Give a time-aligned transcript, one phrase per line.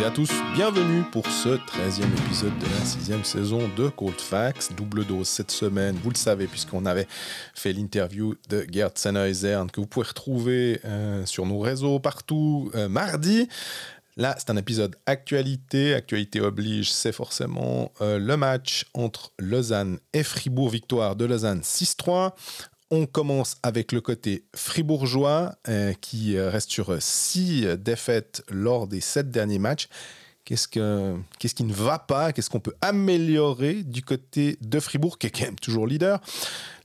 [0.00, 4.72] et à tous, bienvenue pour ce 13e épisode de la 6 saison de Cold Facts.
[4.76, 7.06] Double dose cette semaine, vous le savez, puisqu'on avait
[7.54, 12.88] fait l'interview de Gerd Sennheiser que vous pouvez retrouver euh, sur nos réseaux partout euh,
[12.88, 13.48] mardi.
[14.16, 15.94] Là, c'est un épisode actualité.
[15.94, 20.70] Actualité oblige, c'est forcément euh, le match entre Lausanne et Fribourg.
[20.70, 22.32] Victoire de Lausanne 6-3.
[22.90, 29.00] On commence avec le côté fribourgeois euh, qui euh, reste sur six défaites lors des
[29.00, 29.88] sept derniers matchs.
[30.44, 32.32] Qu'est-ce, que, qu'est-ce qui ne va pas?
[32.32, 36.20] Qu'est-ce qu'on peut améliorer du côté de Fribourg, qui est quand même toujours leader?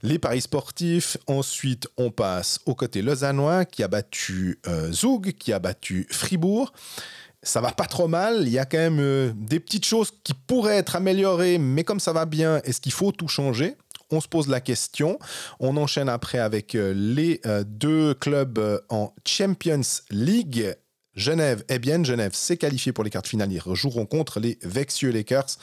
[0.02, 1.16] Les paris sportifs.
[1.28, 4.58] Ensuite, on passe au côté lausannois, qui a battu
[4.90, 6.72] Zoug, qui a battu Fribourg
[7.42, 8.42] ça va pas trop mal.
[8.42, 12.00] Il y a quand même euh, des petites choses qui pourraient être améliorées, mais comme
[12.00, 13.74] ça va bien, est-ce qu'il faut tout changer?
[14.12, 15.18] On se pose la question.
[15.60, 20.74] On enchaîne après avec euh, les euh, deux clubs en Champions League.
[21.14, 22.02] Genève est bien.
[22.02, 23.52] Genève s'est qualifié pour les quarts finales.
[23.52, 25.58] Ils joueront contre les Vexieux Lakers.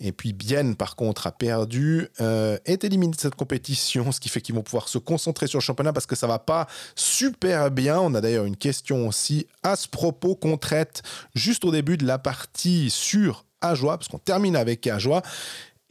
[0.00, 4.28] Et puis Bienne, par contre, a perdu, euh, est éliminé de cette compétition, ce qui
[4.28, 6.66] fait qu'ils vont pouvoir se concentrer sur le championnat parce que ça va pas
[6.96, 8.00] super bien.
[8.00, 11.02] On a d'ailleurs une question aussi à ce propos qu'on traite
[11.34, 15.22] juste au début de la partie sur Ajoie, parce qu'on termine avec Ajoie.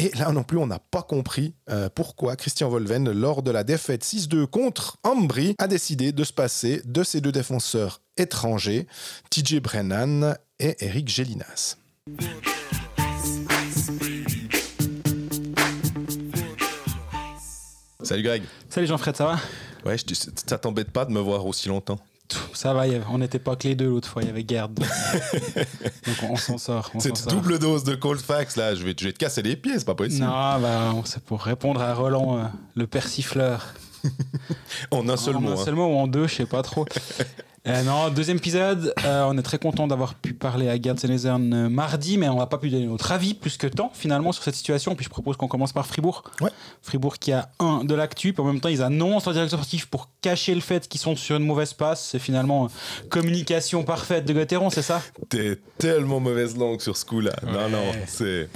[0.01, 3.65] Et là non plus, on n'a pas compris euh, pourquoi Christian Volven, lors de la
[3.65, 8.87] défaite 6-2 contre Ambry, a décidé de se passer de ses deux défenseurs étrangers,
[9.29, 11.75] TJ Brennan et Eric Gélinas.
[18.01, 18.43] Salut Greg.
[18.69, 19.39] Salut Jean-Fred, ça va?
[19.85, 20.15] Ouais, je,
[20.47, 21.99] ça t'embête pas de me voir aussi longtemps?
[22.53, 24.73] Ça va, on n'était pas que les deux l'autre fois, il y avait Gerd.
[24.79, 26.91] Donc on, s'en sort.
[26.99, 29.95] Cette double dose de cold facts là, je vais, te casser les pieds, c'est pas
[29.95, 30.25] possible.
[30.25, 32.43] Non, bah, c'est pour répondre à Roland, euh,
[32.75, 33.73] le persifleur.
[34.91, 35.49] en un seul mot.
[35.49, 36.85] En un seul mot ou en deux, je sais pas trop.
[37.69, 38.95] Euh, non, deuxième épisode.
[39.05, 42.37] Euh, on est très content d'avoir pu parler à Gerd Senezern euh, mardi, mais on
[42.37, 44.95] va pas pu donner notre avis plus que temps finalement sur cette situation.
[44.95, 46.23] Puis je propose qu'on commence par Fribourg.
[46.81, 49.85] Fribourg qui a un de l'actu, puis en même temps ils annoncent leur directeur sportif
[49.85, 52.09] pour cacher le fait qu'ils sont sur une mauvaise passe.
[52.09, 52.69] C'est finalement
[53.09, 55.03] communication parfaite de Gauthieron, c'est ça?
[55.29, 57.35] T'es tellement mauvaise langue sur ce coup-là.
[57.45, 58.49] Non, non, c'est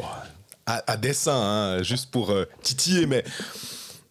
[0.65, 3.23] à, dessein, hein, juste pour titiller, mais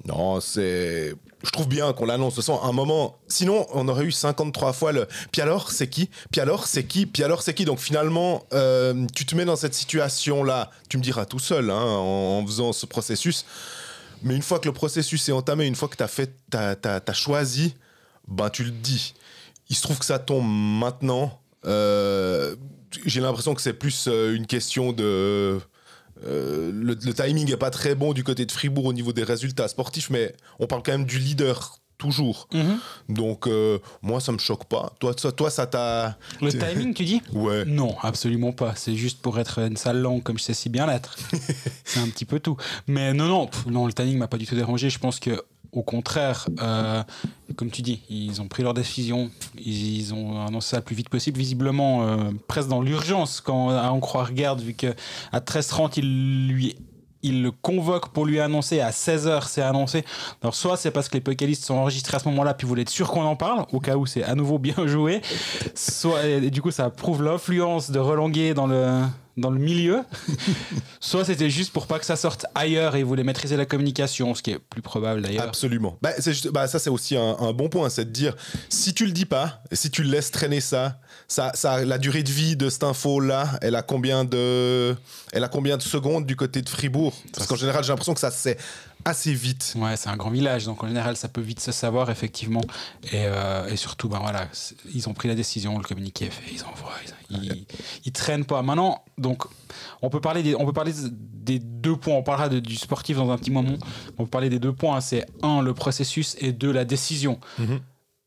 [0.07, 1.15] non, c'est
[1.45, 3.19] je trouve bien qu'on l'annonce de un moment.
[3.29, 5.07] Sinon, on aurait eu 53 fois le.
[5.31, 6.11] Puis alors, c'est qui?
[6.31, 7.07] Puis alors, c'est qui?
[7.07, 7.65] Puis alors, c'est qui?
[7.65, 10.71] Donc finalement, euh, tu te mets dans cette situation-là.
[10.89, 13.45] Tu me diras tout seul, hein, en, faisant ce processus.
[14.23, 16.33] Mais une fois que le processus est entamé, une fois que tu as fait,
[17.13, 17.75] choisi,
[18.29, 19.15] ben tu le dis.
[19.69, 21.41] Il se trouve que ça tombe maintenant.
[21.65, 22.55] Euh,
[23.07, 25.61] j'ai l'impression que c'est plus euh, une question de
[26.27, 29.69] euh, le, timing n'est pas très bon du côté de Fribourg au niveau des résultats
[29.69, 32.49] sportifs, mais on parle quand même du leader toujours.
[32.53, 32.79] Mhm.
[33.09, 34.93] Donc euh, moi ça me choque pas.
[34.99, 36.19] Toi ça, toi ça t'a.
[36.41, 37.65] Le timing tu dis Ouais.
[37.65, 38.75] Non absolument pas.
[38.75, 41.17] C'est juste pour être une sale langue comme je sais si bien l'être.
[41.85, 42.57] c'est un petit peu tout.
[42.89, 44.91] Mais non non non le timing m'a pas du tout dérangé.
[44.91, 47.03] Je pense que au contraire, euh,
[47.57, 51.09] comme tu dis, ils ont pris leur décision, ils, ont annoncé ça le plus vite
[51.09, 54.95] possible, visiblement euh, presque dans l'urgence, quand à en croire Garde, vu qu'à
[55.33, 56.77] 13h30, il lui
[57.23, 60.05] il le convoque pour lui annoncer à 16h c'est annoncé.
[60.43, 62.83] Alors soit c'est parce que les Pokélistes sont enregistrés à ce moment-là puis vous voulez
[62.83, 65.21] être sûr qu'on en parle au cas où c'est à nouveau bien joué.
[65.75, 69.03] Soit et du coup ça prouve l'influence de Relanguet dans le
[69.37, 70.03] dans le milieu,
[71.01, 74.35] soit c'était juste pour pas que ça sorte ailleurs et ils voulaient maîtriser la communication,
[74.35, 75.45] ce qui est plus probable d'ailleurs.
[75.45, 75.97] Absolument.
[76.03, 76.11] Bah,
[76.53, 78.35] bah ça c'est aussi un, bon point, c'est de dire
[78.69, 81.01] si tu le dis pas, si tu laisses traîner ça,
[81.33, 84.95] ça, ça, la durée de vie de cette info là, elle a combien de,
[85.33, 87.15] elle a combien de secondes du côté de Fribourg?
[87.35, 88.59] Parce qu'en général j'ai l'impression que ça c'est
[89.05, 89.75] assez vite.
[89.77, 92.61] Ouais, c'est un grand village, donc en général, ça peut vite se savoir, effectivement.
[93.07, 94.47] Et, euh, et surtout, ben voilà,
[94.95, 96.95] ils ont pris la décision, le communiqué est fait, ils envoient,
[97.31, 97.67] ils,
[98.05, 98.63] ils, traînent pas.
[98.63, 99.43] Maintenant, donc,
[100.03, 102.15] on peut parler des, on peut parler des deux points.
[102.15, 103.77] On parlera du sportif dans un petit moment.
[104.19, 105.01] On peut parler des deux points.
[105.01, 107.41] C'est un, le processus, et deux, la décision.
[107.59, 107.81] Mhm.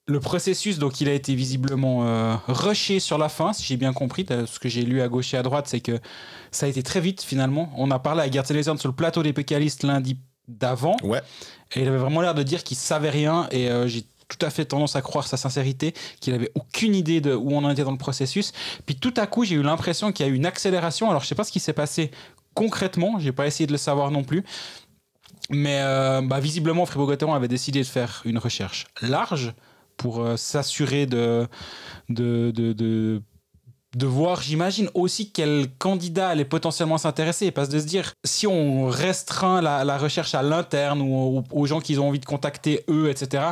[0.07, 3.91] Le processus, donc, il a été visiblement euh, rushé sur la fin, si j'ai bien
[3.91, 4.25] compris.
[4.29, 5.99] Ce que j'ai lu à gauche et à droite, c'est que
[6.51, 7.71] ça a été très vite, finalement.
[7.75, 10.95] On a parlé à Gerd sur le plateau des pécalistes lundi d'avant.
[11.03, 11.21] Ouais.
[11.73, 14.49] Et il avait vraiment l'air de dire qu'il savait rien et euh, j'ai tout à
[14.49, 17.83] fait tendance à croire sa sincérité, qu'il avait aucune idée de où on en était
[17.83, 18.53] dans le processus.
[18.85, 21.09] Puis tout à coup, j'ai eu l'impression qu'il y a eu une accélération.
[21.09, 22.11] Alors je sais pas ce qui s'est passé
[22.53, 24.43] concrètement, j'ai pas essayé de le savoir non plus.
[25.51, 29.53] Mais euh, bah, visiblement, avait décidé de faire une recherche large
[30.05, 31.47] pour euh, s'assurer de,
[32.09, 33.23] de, de,
[33.95, 38.85] de voir, j'imagine aussi quel candidat allait potentiellement s'intéresser, parce de se dire, si on
[38.85, 43.45] restreint la, recherche à l'interne ou aux, gens qu'ils ont envie de contacter eux, etc.,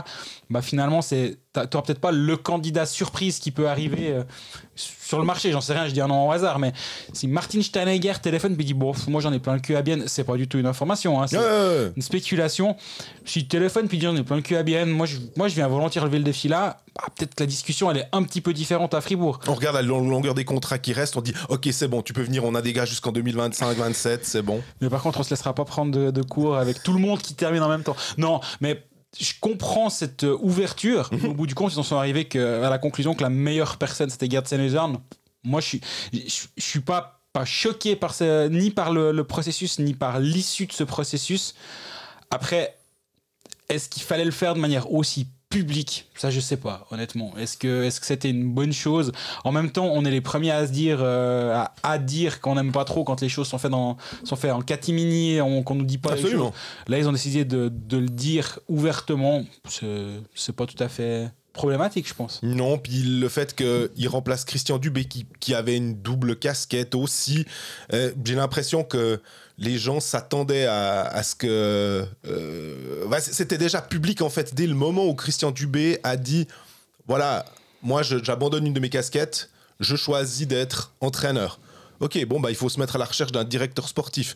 [0.51, 4.23] bah finalement c'est t'auras peut-être pas le candidat surprise qui peut arriver euh,
[4.75, 6.73] sur le marché, j'en sais rien, je dis un nom au hasard, mais
[7.13, 10.00] si Martin Steinegger téléphone et dit bon, moi j'en ai plein le cul à bien,
[10.07, 11.38] c'est pas du tout une information, hein, c'est
[11.95, 12.75] une spéculation.
[13.25, 15.53] Si téléphone puis dit j'en ai plein le cul à bien, moi je, moi je
[15.53, 18.41] viens volontiers relever le défi là, bah, peut-être que la discussion elle est un petit
[18.41, 19.39] peu différente à Fribourg.
[19.47, 22.23] On regarde la longueur des contrats qui restent, on dit ok c'est bon, tu peux
[22.23, 24.61] venir, on a des gars jusqu'en 2025-27, c'est bon.
[24.81, 27.21] Mais par contre on se laissera pas prendre de, de cours avec tout le monde
[27.21, 27.95] qui termine en même temps.
[28.17, 28.83] Non, mais
[29.19, 31.10] je comprends cette euh, ouverture.
[31.12, 31.25] Mhm.
[31.25, 34.10] Au bout du compte, ils en sont arrivés à la conclusion que la meilleure personne,
[34.10, 34.98] c'était Gerd Senezern.
[35.44, 35.81] Moi, je suis,
[36.13, 40.71] je, suis pas, pas choqué par ce, ni par le, processus, ni par l'issue de
[40.71, 41.54] ce processus.
[42.31, 42.77] Après,
[43.69, 47.31] est-ce qu'il fallait le faire de manière aussi public, ça je sais pas, honnêtement.
[47.38, 49.11] Est-ce que est-ce que c'était une bonne chose?
[49.44, 52.71] En même temps, on est les premiers à se dire euh, à, dire qu'on n'aime
[52.71, 56.00] pas trop quand les choses sont faites dans sont faites en catimini, qu'on nous dit
[56.00, 56.53] pas Absolument.
[56.88, 59.44] Là, ils ont décidé de, de le dire ouvertement.
[59.69, 62.41] C'est pas tout à fait problématique, je pense.
[62.41, 67.45] Non, puis le fait qu'il remplace Christian Dubé qui, avait une double casquette aussi,
[67.94, 69.21] euh, j'ai l'impression que
[69.59, 72.05] les gens s'attendaient à, ce que...
[72.27, 76.47] Euh, c'était déjà public en fait, dès le moment où Christian Dubé a dit,
[77.07, 77.45] voilà,
[77.83, 79.49] moi j'abandonne une de mes casquettes,
[79.79, 81.59] je choisis d'être entraîneur.
[81.99, 84.35] Ok, bon, bah, il faut se mettre à la recherche d'un directeur sportif.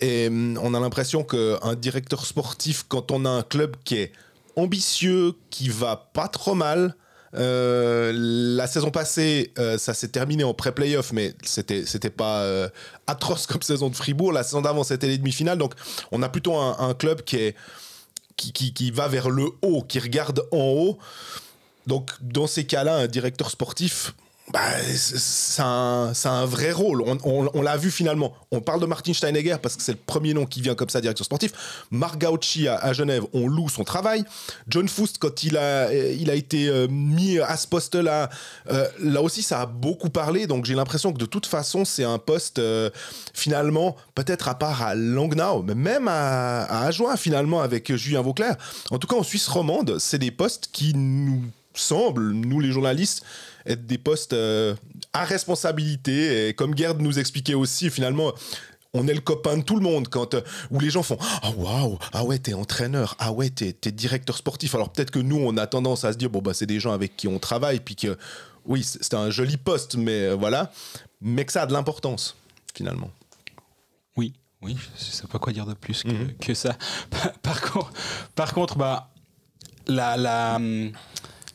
[0.00, 4.12] Et hum, on a l'impression qu'un directeur sportif, quand on a un club qui est
[4.58, 6.94] ambitieux, qui va pas trop mal,
[7.34, 12.68] euh, la saison passée, euh, ça s'est terminé en pré-playoff, mais c'était c'était pas euh,
[13.06, 14.32] atroce comme saison de Fribourg.
[14.32, 15.58] La saison d'avant, c'était les demi-finales.
[15.58, 15.74] Donc,
[16.10, 17.56] on a plutôt un, club qui est
[18.36, 20.98] qui, qui, qui, va vers le haut, qui regarde en haut.
[21.86, 24.14] Donc, dans ces cas-là, un directeur sportif,
[24.52, 24.60] bah,
[24.94, 27.04] c'est un, vrai rôle.
[27.24, 28.34] On, l'a vu finalement.
[28.50, 31.00] On parle de Martin Steinegger parce que c'est le premier nom qui vient comme ça,
[31.00, 31.52] directeur sportif.
[31.90, 34.24] Marc Gauchi à, Genève, on loue son travail.
[34.68, 38.30] John Foust, quand il a, il a été euh, mis à ce poste-là,
[38.70, 40.46] euh, là aussi, ça a beaucoup parlé.
[40.46, 42.90] Donc j'ai l'impression que de toute façon, c'est un poste euh,
[43.34, 48.56] finalement, peut-être à part à Langnau, mais même à, à Ajoin finalement avec Julien Vauclair.
[48.90, 51.42] En tout cas, en Suisse romande, c'est des postes qui nous
[51.80, 53.24] semblent, nous les journalistes,
[53.66, 54.74] être des postes euh,
[55.12, 56.48] à responsabilité.
[56.48, 58.32] Et comme Gerd nous expliquait aussi, finalement,
[58.94, 60.40] on est le copain de tout le monde quand euh,
[60.70, 64.36] où les gens font ah waouh ah ouais t'es entraîneur ah ouais t'es es directeur
[64.36, 66.80] sportif alors peut-être que nous on a tendance à se dire bon bah c'est des
[66.80, 68.16] gens avec qui on travaille puis que
[68.64, 70.72] oui c'est un joli poste mais euh, voilà
[71.20, 72.36] mais que ça a de l'importance
[72.74, 73.10] finalement
[74.16, 74.32] oui
[74.62, 76.34] oui je sais pas quoi dire de plus que, mhm.
[76.38, 76.76] que ça
[77.42, 77.92] par contre
[78.34, 79.10] par contre bah
[79.86, 80.92] la la hum,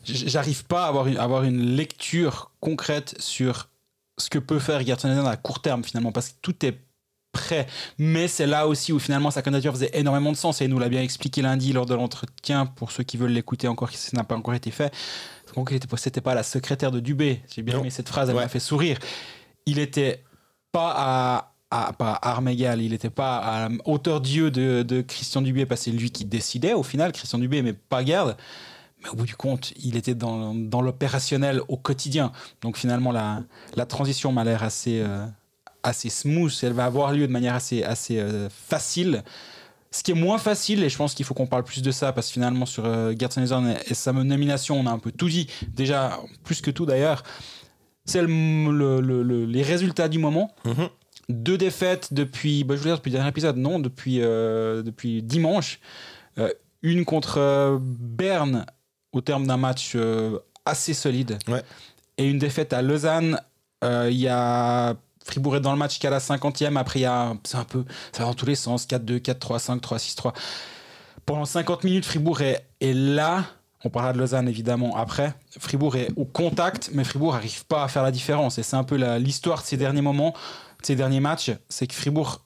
[0.04, 3.70] j'arrive pas à avoir une, avoir une lecture concrète sur
[4.18, 6.78] ce que peut faire Gertrude à court terme finalement parce que tout est
[7.32, 7.68] prêt.
[7.98, 10.80] Mais c'est là aussi où finalement sa candidature faisait énormément de sens et il nous
[10.80, 14.16] l'a bien expliqué lundi lors de l'entretien pour ceux qui veulent l'écouter encore si ça
[14.16, 14.94] n'a pas encore été fait.
[15.56, 17.42] Donc c'était pas la secrétaire de Dubé.
[17.54, 18.98] J'ai bien aimé cette phrase elle m'a fait sourire.
[19.66, 20.24] Il était
[20.72, 25.42] pas à à, pas arme égale, il n'était pas à hauteur Dieu de, de Christian
[25.42, 28.38] Dubé parce que c'est lui qui décidait au final, Christian Dubé, mais pas Garde
[29.04, 32.32] mais au bout du compte, il était dans, dans l'opérationnel au quotidien.
[32.62, 33.44] Donc finalement, la,
[33.76, 35.26] la transition m'a l'air assez, euh,
[35.84, 36.54] assez smooth.
[36.64, 39.24] Elle va avoir lieu de manière assez, assez euh, facile.
[39.92, 42.14] Ce qui est moins facile, et je pense qu'il faut qu'on parle plus de ça,
[42.14, 43.46] parce que finalement, sur euh, Gertsen
[43.86, 47.24] et sa nomination, on a un peu tout dit, déjà, plus que tout d'ailleurs,
[48.06, 50.56] c'est le, le, les résultats du moment.
[50.66, 50.90] Mm-hmm.
[51.30, 55.22] Deux défaites depuis, bah, je veux dire, depuis le dernier épisode, non, depuis, euh, depuis
[55.22, 55.80] dimanche.
[56.82, 58.66] une contre Berne
[59.14, 61.38] au terme d'un match euh, assez solide.
[62.18, 63.40] Et une défaite à Lausanne,
[63.84, 66.78] euh, il y a Fribourg est dans le match qu'à la 50e.
[66.78, 67.34] Après, il y a.
[67.44, 67.86] C'est un peu.
[68.12, 70.34] Ça va dans tous les sens 4-2, 4-3, 5-3, 6-3.
[71.26, 73.46] Pendant 50 minutes, Fribourg est, est, là.
[73.86, 75.34] On parlera de Lausanne évidemment après.
[75.60, 78.58] Fribourg est au contact, mais Fribourg n'arrive pas à faire la différence.
[78.58, 80.32] Et c'est un peu l'histoire de ces derniers moments,
[80.82, 81.52] de ces derniers matchs.
[81.70, 82.43] C'est que Fribourg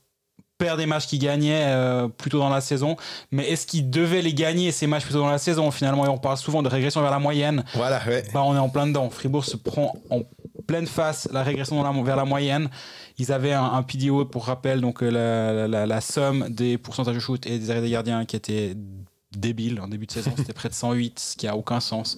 [0.58, 2.96] perd des matchs qu'il gagnait euh, plutôt dans la saison.
[3.32, 6.18] Mais est-ce qu'il devait les gagner ces matchs plutôt dans la saison Finalement, et on
[6.18, 7.64] parle souvent de régression vers la moyenne.
[7.74, 8.02] Voilà,
[8.34, 9.10] bah, on est en plein dedans.
[9.10, 10.22] Fribourg se prend en
[10.66, 12.70] pleine face la régression vers la moyenne.
[13.18, 17.58] Ils avaient un, PDO, pour rappel, donc euh, la, somme des pourcentages de shoot et
[17.58, 18.76] des arrêts des gardiens qui était
[19.36, 20.32] débile en début de saison.
[20.38, 22.18] C'était près de 108, ce qui a aucun sens.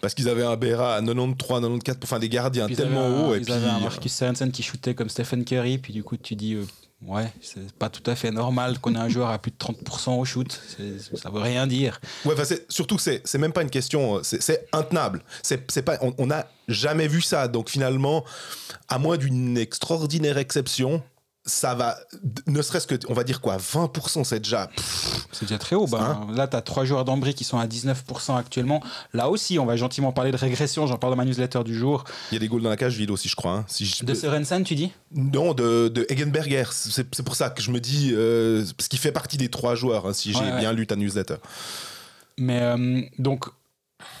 [0.00, 3.34] Parce qu'ils avaient un BRA à 93, 94, enfin des gardiens tellement hauts.
[3.34, 6.54] Ils avaient un Marcus Sorensen qui shootait comme Stephen Curry, puis du coup tu dis
[6.54, 6.64] euh,
[7.00, 10.18] Ouais, c'est pas tout à fait normal qu'on ait un joueur à plus de 30%
[10.18, 10.60] au shoot.
[11.14, 12.00] Ça veut rien dire.
[12.24, 12.34] Ouais,
[12.68, 15.22] surtout que c'est même pas une question, c'est intenable.
[15.42, 17.46] C'est pas, on n'a jamais vu ça.
[17.46, 18.24] Donc finalement,
[18.88, 21.02] à moins d'une extraordinaire exception,
[21.48, 21.96] ça va,
[22.46, 24.70] ne serait-ce que, on va dire quoi, 20%, c'est déjà.
[25.32, 25.86] C'est déjà très haut.
[25.86, 28.82] Ben, là, tu as trois joueurs d'Ambry qui sont à 19% actuellement.
[29.14, 30.86] Là aussi, on va gentiment parler de régression.
[30.86, 32.04] J'en parle dans ma newsletter du jour.
[32.30, 33.52] Il y a des goals dans la cage vide aussi, je crois.
[33.52, 33.64] Hein.
[33.66, 34.04] Si je...
[34.04, 34.92] De Sorensen, tu dis?
[35.14, 36.64] Non, de, de Egenberger.
[36.70, 38.12] C'est pour ça que je me dis.
[38.12, 41.36] Euh, parce qu'il fait partie des trois joueurs, hein, si j'ai bien lu ta newsletter.
[42.36, 43.46] Mais euh, donc,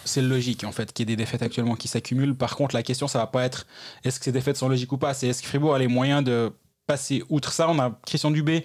[0.04, 2.34] c'est logique en fait qu'il y ait des défaites actuellement qui s'accumulent.
[2.34, 3.66] Par contre, la question, ça va pas être
[4.04, 6.24] est-ce que ces défaites sont logiques ou pas, c'est est-ce que Fribourg a les moyens
[6.24, 6.52] de
[6.88, 7.68] passer outre ça.
[7.68, 8.64] On a Christian Dubé,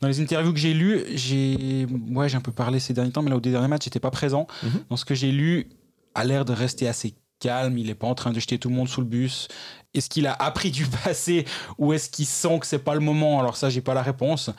[0.00, 3.30] dans les interviews que j'ai lues, j'ai ouais, un peu parlé ces derniers temps, mais
[3.30, 4.46] là, au dernier match, j'étais pas présent.
[4.62, 4.84] Mhm.
[4.88, 5.68] Dans ce que j'ai lu,
[6.14, 8.76] a l'air de rester assez calme, il est pas en train de jeter tout le
[8.76, 9.48] monde sous le bus.
[9.92, 11.44] Est-ce qu'il a appris du passé
[11.76, 13.40] ou est-ce qu'il sent que c'est pas le moment?
[13.40, 14.50] Alors ça, j'ai pas la réponse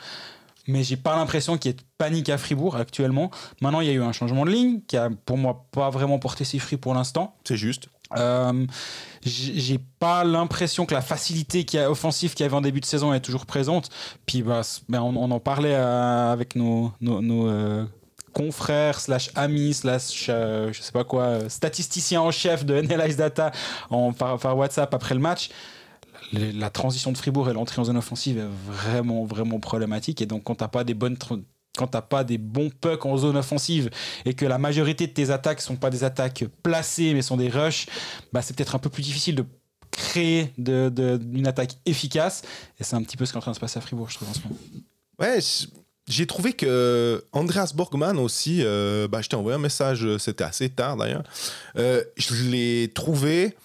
[0.66, 3.30] mais j'ai pas l'impression qu'il y ait de panique à Fribourg actuellement.
[3.60, 6.18] Maintenant, il y a eu un changement de ligne qui a pour moi pas vraiment
[6.18, 7.36] porté ses fruits pour l'instant.
[7.44, 7.88] C'est juste.
[8.16, 8.66] Euh,
[9.24, 12.84] j'ai pas l'impression que la facilité qui a, offensive qu'il y avait en début de
[12.84, 13.90] saison est toujours présente.
[14.26, 17.84] Puis bah, ben on, en parlait euh, avec nos, nos, euh,
[18.32, 23.50] confrères slash amis slash je sais pas quoi statisticiens en chef de NLIS Data
[23.88, 25.48] en, par, par WhatsApp après le match
[26.32, 30.20] la transition de Fribourg et l'entrée en zone offensive est vraiment, vraiment problématique.
[30.22, 31.16] Et donc, quand t'as pas des bonnes
[31.76, 33.90] quand t'as pas des bons pucks en zone offensive
[34.24, 37.48] et que la majorité de tes attaques sont pas des attaques placées mais sont des
[37.48, 37.86] rushs,
[38.32, 39.44] bah c'est peut-être un peu plus difficile de
[39.90, 42.42] créer de, une attaque efficace.
[42.78, 44.10] Et c'est un petit peu ce qui est en train de se passer à Fribourg,
[44.10, 44.56] je trouve, en ce moment.
[45.18, 45.38] Ouais,
[46.08, 50.68] j'ai trouvé que Andreas Borgman aussi, euh, bah, je t'ai envoyé un message, c'était assez
[50.68, 51.24] tard d'ailleurs,
[51.78, 53.56] euh, je l'ai trouvé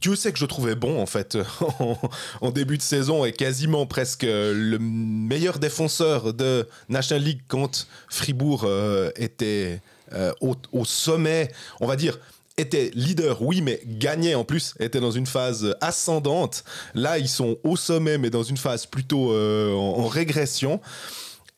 [0.00, 1.38] Dieu sait que je trouvais bon en fait
[2.40, 8.64] en, début de saison et quasiment presque le meilleur défenseur de National League quand Fribourg
[8.64, 9.80] euh, était
[10.12, 11.50] euh, au, sommet,
[11.80, 12.18] on va dire
[12.58, 16.64] était leader, oui, mais gagnait en plus, était dans une phase ascendante.
[16.94, 20.80] Là, ils sont au sommet, mais dans une phase plutôt euh, en, régression.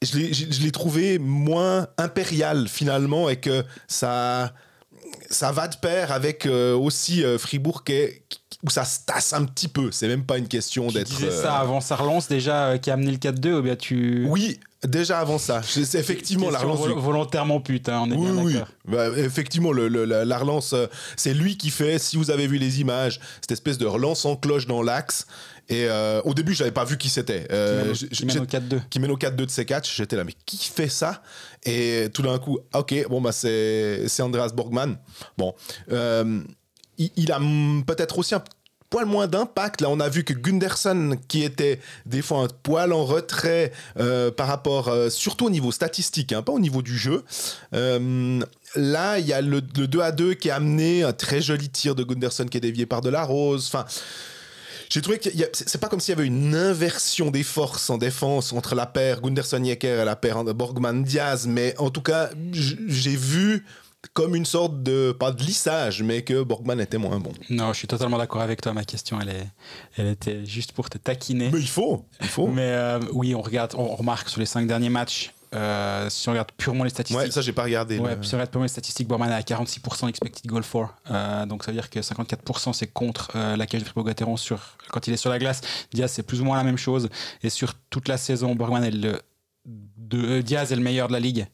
[0.03, 4.53] Je l'ai trouvé moins impérial finalement et que ça
[5.31, 7.95] ça va de pair avec euh, aussi euh, Fribourg qui
[8.65, 9.93] où ça se tasse un petit peu.
[9.93, 11.09] C'est même pas une question d'être.
[11.09, 13.77] Tu disais ça euh, avant sa relance déjà qui a amené le 4-2 ou bien
[13.77, 14.27] tu.
[14.29, 15.63] Oui, déjà avant ça.
[15.63, 16.81] C'est effectivement la relance.
[16.81, 18.57] Volontairement pute, hein, on est oui, bien oui.
[18.87, 20.75] Bah, effectivement, le, la, relance,
[21.17, 24.35] c'est lui qui fait, si vous avez vu les images, cette espèce de relance en
[24.35, 25.29] cloche dans l'axe.
[25.69, 25.89] Et
[26.25, 27.47] au début, je n'avais pas vu qui c'était.
[28.13, 28.81] qui, mène au 4-2.
[28.91, 29.97] Qui mène au 4-2 de ses catchs.
[29.97, 31.23] J'étais là, mais qui fait ça?
[31.65, 34.97] Et tout d'un coup, ok, bon, bah, c'est Andreas Borgman.
[35.37, 35.55] Bon,
[35.93, 36.41] euh,
[36.99, 37.39] il, a
[37.87, 38.43] peut-être aussi un
[38.91, 39.81] poil moins d'impact.
[39.81, 44.31] Là, on a vu que Gunderson, qui était des fois un poil en retrait euh,
[44.31, 47.25] par rapport, euh, surtout au niveau statistique, hein, pas au niveau du jeu.
[47.73, 51.69] là, il y a le, le, 2 à 2 qui a amené un très joli
[51.69, 53.67] tir de Gunderson qui est dévié par de la rose.
[53.67, 53.85] Enfin,
[54.89, 58.53] j'ai trouvé que c'est pas comme s'il y avait une inversion des forces en défense
[58.53, 63.65] entre la paire Gunderson-Yecker et la paire Borgman-Diaz, mais en tout cas, j'ai vu
[64.15, 67.33] comme une sorte de, pas de lissage, mais que Borgman était moins bon.
[67.51, 68.73] Non, je suis totalement d'accord avec toi.
[68.73, 69.47] Ma question, elle, est,
[69.97, 71.51] elle était juste pour te taquiner.
[71.53, 72.47] Mais il faut, il faut.
[72.47, 76.33] Mais euh, oui, on regarde, on remarque sur les cinq derniers matchs, euh, si on
[76.33, 77.27] regarde purement les statistiques.
[77.27, 77.99] Ouais, ça, j'ai pas regardé.
[77.99, 80.95] Ouais, si on regarde purement les statistiques, Borman est à 46% expected goal for.
[81.11, 84.77] Euh, donc, ça veut dire que 54% c'est contre euh, la cage de Fribourg-Gotteron sur,
[84.91, 85.61] quand il est sur la glace.
[85.93, 87.09] Diaz, c'est plus ou moins la même chose.
[87.43, 89.21] Et sur toute la saison, Borgman est le,
[89.65, 91.47] de, Diaz est le meilleur de la ligue.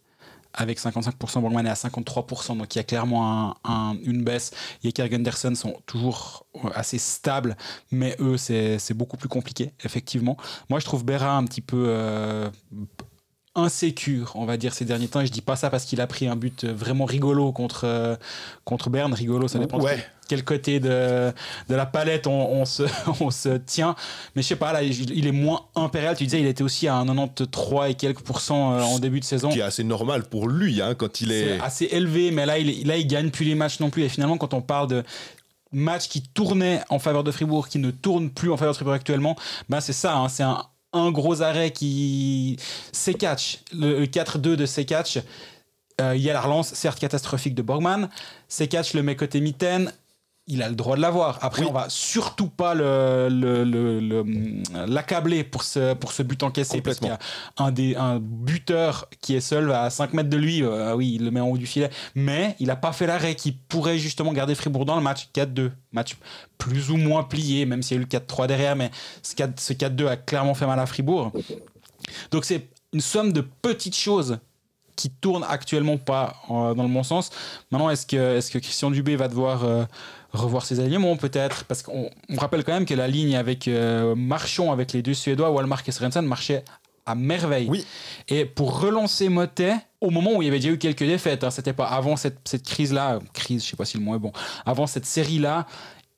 [0.57, 4.53] Avec 55%, Borgman est à 53%, donc il y a clairement un, une baisse.
[4.85, 6.47] Yeker Gunderson sont toujours
[6.77, 7.57] assez stables,
[7.91, 10.37] mais eux, c'est beaucoup plus compliqué, effectivement.
[10.71, 12.53] Moi, je trouve Berra un petit peu
[13.55, 15.21] insécure, on va dire, ces derniers temps.
[15.21, 18.17] Et je dis pas ça parce qu'il a pris un but vraiment rigolo contre, euh,
[18.65, 19.15] contre Berne.
[19.15, 19.97] Rigolo, ça dépend ouais.
[19.97, 21.33] de quel côté de,
[21.69, 22.83] de la palette on, se,
[23.21, 23.95] on se tient.
[24.35, 26.17] Mais je sais pas, là, il est moins impérial.
[26.17, 29.25] Tu disais, il était aussi à un 93 et quelques pourcents euh, en début de
[29.25, 29.51] saison.
[29.51, 31.61] Ce qui est assez normal pour lui, hein, quand il est...
[31.61, 34.03] Assez élevé, mais là il, là, il gagne plus les matchs non plus.
[34.03, 35.05] Et finalement, quand on parle de
[35.71, 38.95] matchs qui tournaient en faveur de Fribourg, qui ne tournent plus en faveur de Fribourg
[38.95, 39.37] actuellement,
[39.69, 42.57] ben c'est ça, hein, c'est un un gros arrêt qui.
[43.19, 45.19] catch le 4-2 de C-Catch.
[46.01, 48.09] Euh, il y a la relance, certes catastrophique de Borgman.
[48.49, 49.93] C-Catch le met côté mitaine
[50.47, 51.39] il a le droit de l'avoir.
[51.43, 53.63] Après, on va surtout pas l'accabler
[55.39, 57.19] le, pour, ce, pour ce but encaissé parce qu'il y a
[57.57, 60.63] un, des, un buteur qui est seul à 5 mètres de lui.
[60.63, 61.89] Euh, ah oui, il le met en haut du filet.
[62.15, 65.71] Mais il n'a pas fait l'arrêt qui pourrait justement garder Fribourg dans le match 4-2.
[65.93, 66.19] Match
[66.59, 68.77] plus ou moins plié, même s'il y a eu le 4-3 derrière.
[68.77, 68.91] Mais
[69.23, 71.33] ce 4-2 a clairement fait mal à Fribourg.
[72.31, 74.39] Donc c'est une somme de petites choses
[74.97, 77.31] qui tourne actuellement pas euh, dans le bon sens.
[77.71, 79.85] Maintenant, est-ce que, est que Christian Dubé va devoir euh,
[80.41, 84.73] revoir ses alignements peut-être Parce qu'on rappelle quand même que la ligne avec euh, Marchon,
[84.73, 86.65] avec les deux Suédois, Walmark et Sorensen, marchait
[87.07, 87.67] à merveille.
[87.69, 87.85] Oui.
[88.29, 91.51] Et pour relancer Motet, au moment où il y avait déjà eu quelques défaites, hein,
[91.51, 94.33] c'était pas avant cette, cette crise-là, crise, je sais pas si le mot est bon,
[94.65, 95.67] avant cette série-là,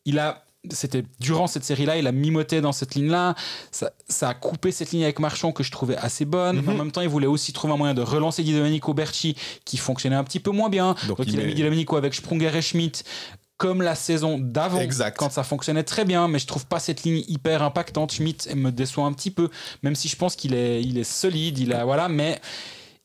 [0.04, 3.34] il a c'était durant cette série-là, il a mimoté dans cette ligne-là.
[3.70, 6.62] Ça, ça, a coupé cette ligne avec Marchand que je trouvais assez bonne.
[6.62, 6.68] Mhm.
[6.68, 9.76] En même temps, il voulait aussi trouver un moyen de relancer Di Domenico Berti qui
[9.76, 10.94] fonctionnait un petit peu moins bien.
[11.06, 13.04] Donc, Donc, il il, a mis Di Domenico avec Sprunger et Schmidt
[13.56, 14.80] comme la saison d'avant
[15.16, 18.12] quand ça fonctionnait très bien mais je trouve pas cette ligne hyper impactante.
[18.12, 19.50] Schmidt me déçoit un petit peu
[19.82, 22.40] même si je pense qu'il est il est solide il a voilà mais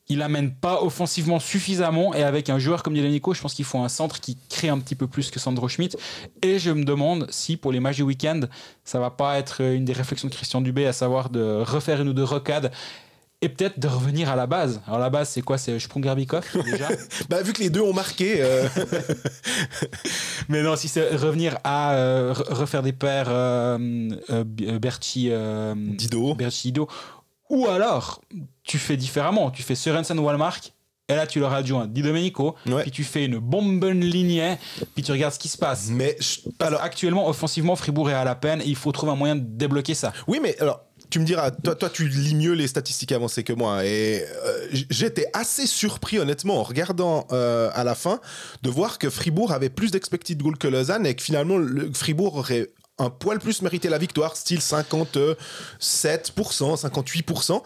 [0.08, 3.78] il amène pas offensivement suffisamment et avec un joueur comme Nico, je pense qu'il faut
[3.78, 5.96] un centre qui crée un petit peu plus que Sandro Schmidt
[6.42, 8.40] et je me demande si pour les matchs du week-end
[8.84, 12.08] ça va pas être une des réflexions de Christian Dubé à savoir de refaire une
[12.08, 12.72] ou deux rocades
[13.42, 14.80] et peut-être de revenir à la base.
[14.86, 15.58] Alors la base c'est quoi?
[15.58, 16.88] C'est Sprunger Bikov déjà?
[17.28, 18.66] Bah, vu que les deux ont marqué, euh,
[20.48, 24.08] Mais non, si c'est revenir à euh, re- refaire des paires euh,
[24.80, 25.30] Berti
[25.76, 26.34] Dido.
[26.34, 26.88] Berti Ido.
[27.50, 28.20] Ou alors,
[28.64, 29.50] tu fais différemment.
[29.50, 30.72] Tu fais Sørensen Walmark.
[31.08, 32.54] Et là, tu leur adjoins Di Domenico.
[32.66, 32.82] Ouais.
[32.82, 34.56] Puis tu fais une bombe lignée.
[34.94, 35.88] Puis tu regardes ce qui se passe.
[35.90, 38.60] Mais je- alors, actuellement, offensivement, Fribourg est à la peine.
[38.62, 40.12] Et il faut trouver un moyen de débloquer ça.
[40.26, 40.80] oui, mais alors,
[41.12, 43.84] tu me diras, toi, toi, tu lis mieux les statistiques avancées que moi.
[43.84, 48.18] Et euh, j'étais assez surpris, honnêtement, en regardant euh, à la fin,
[48.62, 52.36] de voir que Fribourg avait plus d'expected goal que Lausanne et que finalement, le, Fribourg
[52.36, 55.36] aurait un poil plus mérité la victoire, style 57%,
[55.80, 57.62] 58%.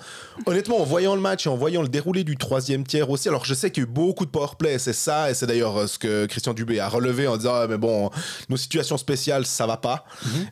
[0.46, 3.44] Honnêtement, en voyant le match et en voyant le déroulé du troisième tiers aussi, alors
[3.44, 5.86] je sais qu'il y a eu beaucoup de powerplay, c'est ça, et c'est d'ailleurs euh,
[5.86, 8.10] ce que Christian Dubé a relevé en disant, Ah, mais bon,
[8.48, 10.04] nos situations spéciales, ça va pas.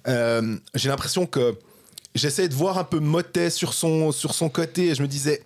[0.06, 1.56] Euh, J'ai l'impression que
[2.14, 5.44] j'essaie de voir un peu Motet sur son, sur son côté et je me disais,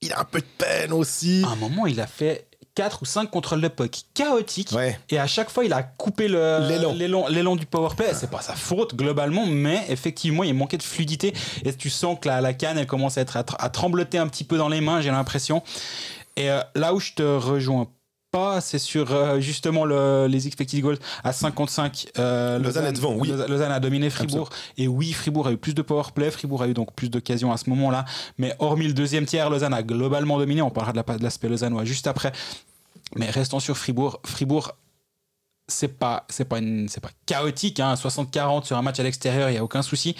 [0.00, 1.42] il a un peu de peine aussi.
[1.46, 4.72] À un moment, il a fait 4 ou 5 contrôles de puck chaotiques.
[4.72, 4.98] Ouais.
[5.10, 7.56] Et à chaque fois, il a coupé L'élan.
[7.56, 8.14] du powerplay.
[8.14, 11.34] C'est pas sa faute globalement, mais effectivement, il manquait de fluidité.
[11.64, 14.28] Et tu sens que la, la canne, elle commence à, être, à, à trembloter un
[14.28, 15.62] petit peu dans les mains, j'ai l'impression.
[16.36, 17.88] Et euh, là où je te rejoins
[18.30, 22.08] pas, c'est sur euh, justement le- les expected goals à 55.
[22.18, 23.28] euh, Lausanne est devant, oui.
[23.48, 24.50] Lausanne, a dominé Fribourg.
[24.78, 26.30] Et oui, Fribourg a eu plus de powerplay.
[26.30, 28.04] Fribourg a eu donc plus d'occasions à ce moment-là.
[28.38, 30.62] Mais hormis le deuxième tiers, Lausanne a globalement dominé.
[30.62, 32.32] On parlera de la- l'aspect lausannois juste après.
[33.16, 34.20] Mais restons sur Fribourg.
[34.24, 34.72] Fribourg,
[35.66, 37.80] c'est pas, c'est pas, c'est pas chaotique.
[37.80, 37.94] Hein.
[37.96, 40.14] 60-40 sur un match à l'extérieur, il n'y a aucun souci.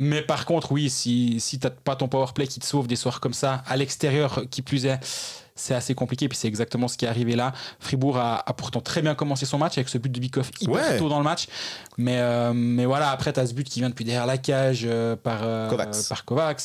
[0.00, 2.96] Mais par contre, oui, si, si tu n'as pas ton powerplay qui te sauve des
[2.96, 4.98] soirs comme ça, à l'extérieur, qui plus est,
[5.54, 6.28] c'est assez compliqué.
[6.28, 7.52] Puis c'est exactement ce qui est arrivé là.
[7.80, 10.74] Fribourg a, a pourtant très bien commencé son match avec ce but de Bikoff hyper
[10.74, 10.98] Ouais.
[10.98, 11.46] tôt dans le match.
[11.96, 14.82] Mais, euh, mais voilà, après, tu as ce but qui vient depuis derrière la cage
[14.84, 16.08] euh, par, euh, Kovacs.
[16.08, 16.62] par Kovacs.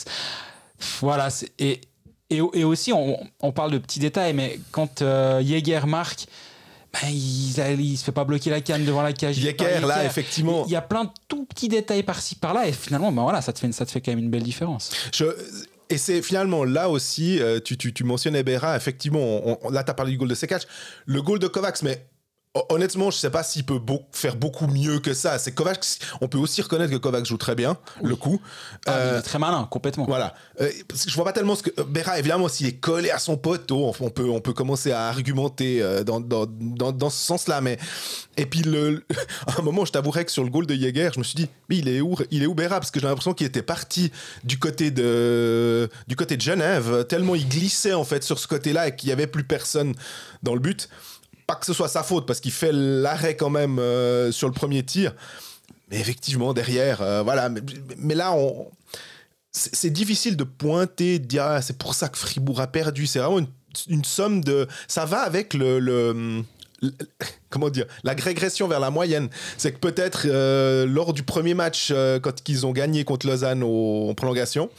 [1.01, 1.27] Voilà,
[1.59, 1.81] et,
[2.29, 6.25] et, et aussi, on, on parle de petits détails, mais quand Jäger marque,
[6.93, 9.37] ben, il, il se fait pas bloquer la canne devant la cage.
[9.37, 13.11] Yecker, là, effectivement, Il y a plein de tout petits détails par-ci par-là, et finalement,
[13.11, 14.89] ben voilà, ça te fait, ça te fait quand même une belle différence.
[15.13, 15.25] Je-
[15.89, 19.83] et c'est finalement là aussi, euh, tu, tu, tu mentionnais Berra, effectivement, on- on- là
[19.83, 20.67] tu parlé du goal de Sekac,
[21.05, 22.05] le goal de Kovacs, mais
[22.69, 25.37] honnêtement, je sais pas s'il peut beau- faire beaucoup mieux que ça.
[25.37, 25.85] C'est Kovacs,
[26.19, 28.41] on peut aussi reconnaître que Kovacs joue très bien, le coup.
[28.87, 30.05] Ah, mais Euh, il est très malin, complètement.
[30.05, 30.33] Voilà.
[30.59, 31.69] Euh, parce que je vois pas tellement ce que.
[31.79, 34.91] euh, Berra, évidemment, s'il est collé à son poteau, on, on peut, on peut commencer
[34.91, 37.61] à argumenter euh, dans, dans, dans, dans ce sens-là.
[37.61, 37.77] Mais...
[38.37, 39.03] Et puis, le,
[39.47, 41.49] à un moment, je t'avouerais que sur le goal de Jäger, je me suis dit,
[41.69, 44.11] mais il est où, il est où Berra Parce que j'ai l'impression qu'il était parti
[44.43, 48.87] du côté, de, du côté de Genève, tellement il glissait en fait sur ce côté-là
[48.87, 49.93] et qu'il y avait plus personne
[50.41, 50.89] dans le but.
[51.49, 54.53] Pas que ce soit sa faute, parce qu'il fait l'arrêt quand même euh, sur le
[54.53, 55.15] premier tir.
[55.89, 57.49] Mais effectivement, derrière, euh, voilà.
[57.97, 58.67] Mais, là, on,
[59.51, 63.07] c'est difficile de pointer, de dire ah, c'est pour ça que Fribourg a perdu.
[63.07, 63.47] C'est vraiment
[63.87, 64.67] une, somme de.
[64.87, 66.43] Ça va avec le.
[67.49, 71.91] comment dire la régression vers la moyenne c'est que peut-être euh, lors du premier match
[72.21, 74.69] quand ils ont gagné contre Lausanne au- en prolongation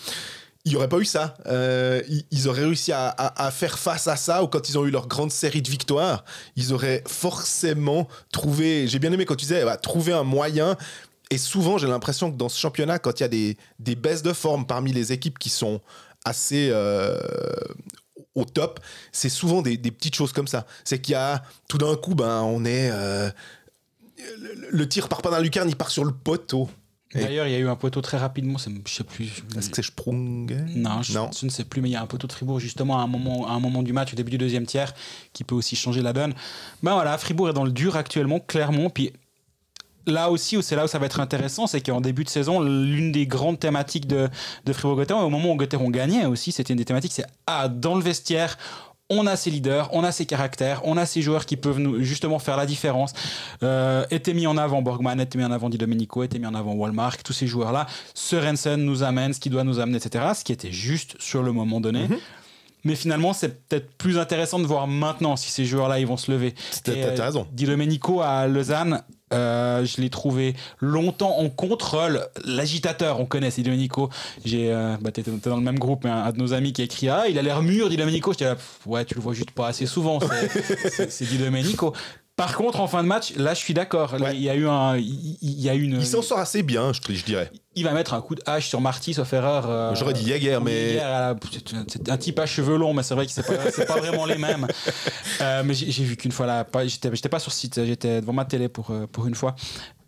[0.65, 1.35] il n'y aurait pas eu ça.
[1.47, 5.09] Euh, ils, auraient réussi à, faire face à ça, ou quand ils ont eu leur
[5.09, 6.25] grande série de victoires,
[6.57, 10.77] ils auraient forcément trouvé, j'ai bien aimé quand tu disais, bah, trouver un moyen.
[11.31, 14.33] Et souvent, j'ai l'impression que dans ce championnat, quand il y a des, baisses de
[14.33, 15.81] forme parmi les équipes qui sont
[16.25, 17.19] assez euh,
[18.35, 18.81] au top,
[19.13, 20.67] c'est souvent des, des petites choses comme ça.
[20.85, 22.91] C'est qu'il y a tout d'un coup, ben, on est.
[22.91, 23.31] euh,
[24.39, 26.69] le, le tir part pas dans la lucarne, il part sur le poteau.
[27.15, 29.43] D'ailleurs, il y a eu un poteau très rapidement, je sais plus.
[29.57, 31.31] Est-ce que c'est Sprung Non, je, Non.
[31.37, 33.09] je ne sais plus, mais il y a un poteau de Fribourg justement à un
[33.09, 34.95] moment, à un moment du match, au début du deuxième tiers,
[35.33, 36.35] qui peut aussi changer la donne.
[36.85, 38.91] Ben voilà, Fribourg est dans le dur actuellement, clairement.
[38.91, 39.13] Puis
[40.07, 42.61] là aussi, où c'est là où ça va être intéressant, c'est qu'en début de saison,
[42.61, 44.29] l'une des grandes thématiques de,
[44.65, 47.97] de Fribourg-Gotteron, au moment où Gotteron gagnait aussi, c'était une des thématiques, c'est ah, dans
[47.97, 48.57] le vestiaire,
[49.11, 52.03] on a ses leaders, on a ses caractères, on a ces joueurs qui peuvent nous
[52.03, 53.13] justement faire la différence.
[53.63, 56.55] Euh, était mis en avant Borgman, était mis en avant Di Domenico, était mis en
[56.55, 57.87] avant Walmart, tous ces joueurs-là.
[58.15, 60.25] Sorensen nous amène ce qui doit nous amener, etc.
[60.35, 62.09] Ce qui était juste sur le moment donné.
[62.09, 62.19] Mhm.
[62.85, 66.31] Mais finalement, c'est peut-être plus intéressant de voir maintenant si ces joueurs-là ils vont se
[66.31, 66.49] lever.
[66.49, 67.47] Et, t'as euh, raison.
[67.53, 72.27] Di Domenico à Lausanne, euh, je l'ai trouvé longtemps en contrôle.
[72.45, 74.11] L'agitateur, on connaît, c'est Domenico.
[74.45, 76.83] J'ai, euh, bah, t'es dans le même groupe, mais un, un de nos amis qui
[76.83, 78.33] a écrit Ah, il a l'air mûr, Di Domenico.
[78.33, 80.19] J'étais là, Pff, ouais, tu le vois juste pas assez souvent.
[80.21, 81.93] c'est- C'est c'est Di Domenico.
[82.41, 84.15] Par contre, en fin de match, là, je suis d'accord.
[84.21, 84.35] Ouais.
[84.35, 85.97] Il y a eu un, il, il y a une.
[86.01, 87.51] Il s'en sort assez bien, je, je dirais.
[87.77, 89.65] il va mettre un coup de hache sur Marty, sauf erreur.
[89.69, 91.37] euh, J'aurais dit Jaeger, mais- la-
[91.93, 94.39] c'est un- type à cheveux longs, mais c'est vrai que c'est pas, pas vraiment les
[94.39, 94.67] mêmes.
[95.41, 98.69] Euh, mais j'ai vu qu'une fois là, j'étais pas sur site, j'étais devant ma télé
[98.69, 99.55] pour, euh, pour une fois.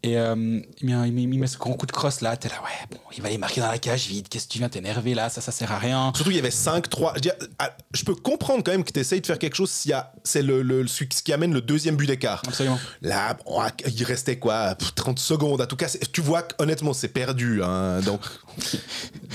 [0.05, 0.35] Et euh,
[0.81, 3.23] il, met, il met- ce grand coup de crosse là, t'es là, ouais, bon, il
[3.23, 5.53] va les marquer dans la cage vite, qu'est-ce que tu viens t'énerver là, ça, ça
[5.53, 6.11] sert à rien.
[6.17, 7.11] Surtout, il y avait 5-3.
[7.11, 9.55] Je, veux dire, ah, je peux comprendre quand même que tu essayes de faire quelque
[9.55, 10.13] chose s'il y a.
[10.25, 12.43] C'est le, le- ce qui amène le deuxième but d'écart.
[12.49, 12.81] Absolument.
[13.01, 14.75] Là, bon, ah, il restait quoi?
[14.75, 15.61] Pff, 30 secondes.
[15.61, 17.63] En tout cas, tu vois honnêtement, c'est perdu.
[17.63, 18.01] hein.
[18.01, 18.23] donc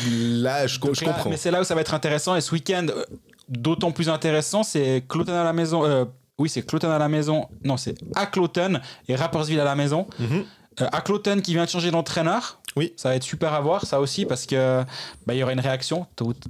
[0.10, 1.30] là, je, là, comprends.
[1.30, 2.36] Mais c'est là où ça va être intéressant.
[2.36, 3.03] Et ce week-end, euh,
[3.49, 5.86] d'autant plus intéressant, c'est Cloton à la maison.
[5.86, 6.06] euh,
[6.39, 7.47] oui, c'est Cloton à la maison.
[7.63, 10.06] Non, c'est à Cloton et Rappersville à la maison.
[10.19, 10.27] Mhm.
[10.32, 10.43] Euh,
[10.79, 12.59] à Cloton qui vient de changer d'entraîneur.
[12.75, 12.93] Oui.
[12.95, 14.83] Ça va être super à voir, ça aussi, parce que
[15.25, 16.05] bah, il y aura une réaction.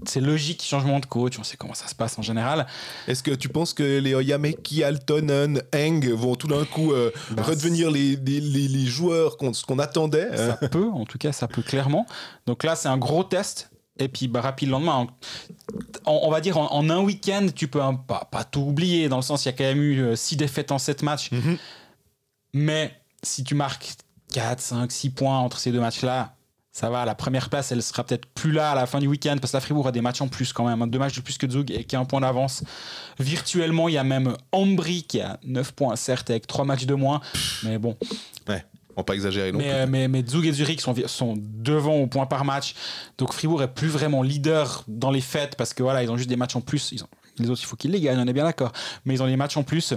[0.06, 1.40] C'est logique, changement de coach.
[1.40, 2.68] On sait comment ça se passe en général.
[3.08, 7.44] Est-ce que tu penses que les Oyameki, Altonen, Eng vont tout d'un coup euh, Bah,
[7.44, 11.48] redevenir les, les, les- les joueurs qu'on attendait euh Ça peut, en tout cas, ça
[11.48, 12.06] peut clairement.
[12.46, 13.70] Donc là, c'est un gros test.
[13.98, 15.08] Et puis, bah, rapide le lendemain.
[16.06, 19.08] En- on va dire, en, en un week-end, tu peux hein, pas, pas tout oublier,
[19.08, 21.32] dans le sens, il y a quand même eu 6 défaites en 7 matchs.
[21.32, 21.58] Mhm.
[22.54, 23.94] Mais si tu marques
[24.34, 26.34] 4, 5, 6 points entre ces deux matchs-là,
[26.72, 27.06] ça va.
[27.06, 29.58] La première place, elle sera peut-être plus là à la fin du week-end parce que
[29.58, 30.88] la Fribourg a des matchs en plus quand même.
[30.90, 32.64] Deux matchs de plus que Zug et qui a un point d'avance.
[33.20, 36.94] Virtuellement, il y a même Ambry qui a 9 points, certes, avec 3 matchs de
[36.94, 37.22] moins.
[37.64, 37.98] Mais bon,
[38.48, 38.64] Ouais,
[38.96, 39.74] on pas exagérer non mais, plus.
[39.74, 42.76] euh, mais, mais Zug et Zurich sont, sont devant au point par match.
[43.18, 46.30] Donc Fribourg est plus vraiment leader dans les fêtes parce que voilà, ils ont juste
[46.30, 46.92] des matchs en plus.
[46.92, 47.08] Ils ont,
[47.40, 48.72] les autres, il faut qu'ils les gagnent, on est bien d'accord.
[49.06, 49.94] Mais ils ont des matchs en plus.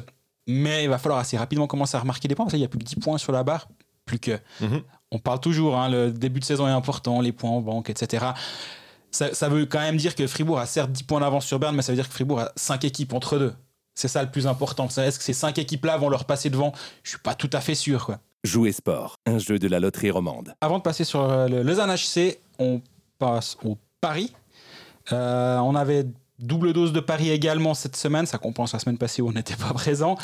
[0.46, 2.46] Mais il va falloir assez rapidement commencer à remarquer des points.
[2.46, 3.68] Parce qu'il y a plus que 10 points sur la barre.
[4.10, 4.40] Plus que.
[4.60, 4.82] Mhm.
[5.12, 8.26] On parle toujours, hein, le début de saison est important, les points en banque, etc.
[9.12, 11.76] Ça, ça veut quand même dire que Fribourg a certes 10 points d'avance sur Berne,
[11.76, 13.54] mais ça veut dire que Fribourg a 5 équipes entre deux.
[13.94, 14.88] C'est ça le plus important.
[14.88, 16.72] Est-ce que ces 5 équipes-là vont leur passer devant?
[17.04, 18.04] Je suis pas tout à fait sûr.
[18.04, 18.18] Quoi.
[18.42, 20.54] Jouer sport, un jeu de la loterie romande.
[20.60, 22.80] Avant de passer sur euh, le Lausanne HC, on
[23.18, 24.32] passe au Paris.
[25.12, 26.06] Euh, on avait
[26.40, 28.26] double dose de Paris également cette semaine.
[28.26, 30.16] Ça compense la semaine passée où on n'était pas présent.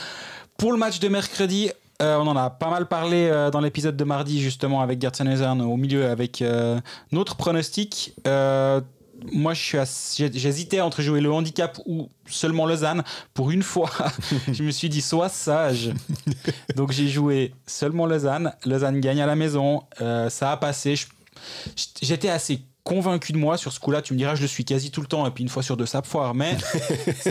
[0.57, 1.71] Pour le match de mercredi,
[2.03, 5.61] euh, on en a pas mal parlé euh, dans l'épisode de mardi, justement, avec Eisern
[5.63, 6.79] au milieu, avec euh,
[7.13, 8.15] notre pronostic.
[9.33, 13.03] Moi, j'hésitais entre jouer le handicap ou seulement Lausanne.
[13.33, 13.89] Pour une fois,
[14.53, 15.91] je me suis dit, sois sage.
[16.75, 18.53] Donc, j'ai joué seulement Lausanne.
[18.67, 19.85] Lausanne gagne à la maison.
[20.29, 20.97] Ça a passé.
[22.03, 24.03] J'étais assez convaincu de moi sur ce coup-là.
[24.03, 25.27] Tu me diras, je le suis quasi tout le temps.
[25.27, 26.35] Et puis, une fois sur deux, ça foire.
[26.35, 26.57] Mais
[27.19, 27.31] ça-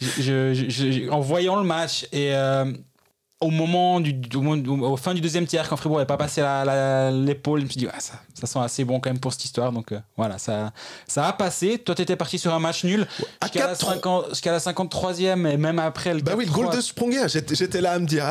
[0.20, 2.32] je- je- je- en voyant le match et.
[2.32, 2.72] euh,
[3.40, 6.42] au moment du, au, fin du deuxième tiers, quand Fribourg n'avait pas passé
[7.12, 9.44] l'épaule, je me suis dit, ah, ça, ça sent assez bon quand même pour cette
[9.44, 9.72] histoire.
[9.72, 10.72] Donc euh, voilà, ça,
[11.06, 11.78] ça a passé.
[11.78, 13.06] Toi, tu étais parti sur un match nul
[13.42, 13.94] jusqu'à la, 4-3.
[13.94, 16.76] 50 jusqu'à la 53e et même après le Bah oui, le goal 4-3.
[16.76, 18.26] de Sprunger, j'étais j'étais là à me dire,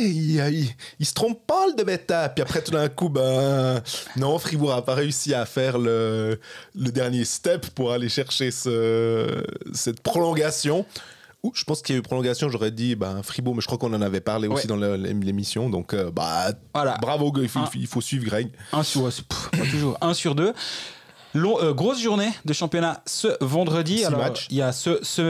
[0.00, 2.28] il, il, il se trompe pas le de bêta.
[2.28, 3.82] Puis après, tout d'un coup, ben,
[4.16, 6.38] non, Fribourg a pas réussi à faire le,
[6.74, 10.84] le dernier step pour aller chercher ce, cette prolongation.
[11.54, 13.92] Je pense qu'il y a eu prolongation, j'aurais dit ben, Fribourg, mais je crois qu'on
[13.92, 15.68] en avait parlé aussi dans l'émission.
[15.70, 16.96] Donc, euh, bah, Voilà.
[17.00, 18.50] bravo, il faut, Un- il faut suivre Greg.
[18.72, 20.52] Un sur, pff, pas toujours, un sur deux.
[21.34, 23.98] Long- euh, grosse journée de championnat ce vendredi.
[23.98, 24.46] Six Alors, matchs.
[24.50, 25.22] Il y a ce, ce,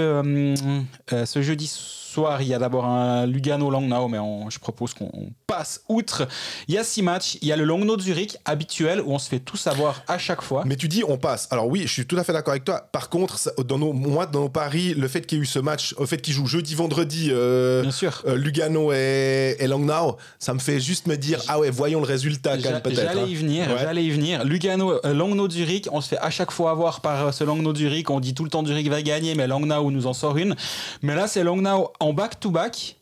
[1.13, 1.67] euh, ce jeudi
[2.13, 5.11] soir, il y a d'abord un Lugano Langnau, mais on- je propose qu'on
[5.47, 6.29] passe outre.
[6.69, 7.39] Il y a six matchs.
[7.43, 10.19] Il y a le Langnau de Zurich habituel où on se fait tout savoir à
[10.19, 10.63] chaque fois.
[10.67, 11.49] Mais tu dis on passe.
[11.51, 12.89] Alors oui, je suis tout à fait d'accord avec toi.
[12.93, 15.47] Par contre, ça- dans nos, moi, dans nos paris, le fait qu'il y ait eu
[15.47, 18.23] ce match, au fait qu'ils jouent jeudi, vendredi, euh, Bien sûr.
[18.27, 22.07] euh, Lugano et, et Langnau, ça me fait juste me dire ah ouais, voyons le
[22.07, 22.97] résultat quand J'a- même peut-être.
[23.03, 23.27] J'allais hein.
[23.27, 23.77] y venir, Ouais.
[23.81, 24.45] j'allais y venir.
[24.45, 27.45] Lugano, euh, Langnau de Zurich, on se fait à chaque fois avoir par euh, ce
[27.45, 28.11] Langnau de Zurich.
[28.11, 30.55] On dit tout le temps Zurich va gagner, mais Langnau nous en sort une.
[31.03, 32.97] Mais là, c'est Langnau en back-to-back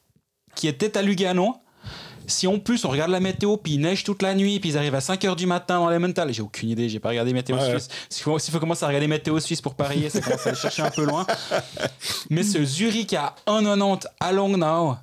[0.55, 1.57] qui était à Lugano.
[2.27, 4.79] Si en plus on regarde la météo, puis il neige toute la nuit, puis ils
[4.79, 7.57] arrivent à 5h du matin dans les mentales, j'ai aucune idée, j'ai pas regardé météo
[7.57, 7.71] Ouais.
[7.71, 7.89] suisse.
[8.09, 10.91] S'il faut, commencer à regarder météo suisse pour parier, ça commence à aller chercher un
[10.91, 11.27] peu loin.
[12.31, 14.95] Mais ce Zurich à 1,90 à Langnau,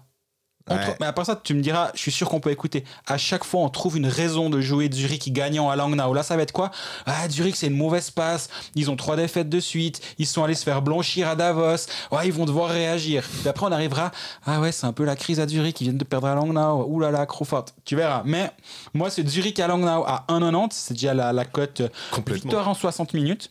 [1.00, 2.84] Mais à part ça, tu me diras, je suis sûr qu'on peut écouter.
[3.06, 6.14] À chaque fois, on trouve une raison de jouer Zurich gagnant à Langnau.
[6.14, 6.72] Là, ça va être quoi?
[7.06, 8.50] Ah, Zurich, c'est une mauvaise passe.
[8.76, 10.02] Ils ont trois défaites de suite.
[10.18, 11.88] Ils sont allés se faire blanchir à Davos.
[12.12, 13.24] Ouais, ils vont devoir réagir.
[13.40, 14.12] Puis après, on arrivera.
[14.46, 15.80] Ah ouais, c'est un peu la crise à Zurich.
[15.82, 16.86] Ils viennent de perdre à Langnau.
[16.88, 17.66] Ouh là là, Crawford.
[17.86, 18.24] Tu verras.
[18.26, 18.52] Mais
[18.94, 20.68] moi, c'est Zurich à Langnau à 1,90.
[20.72, 21.90] C'est déjà la, la cote euh,
[22.28, 23.50] victoire en 60 minutes.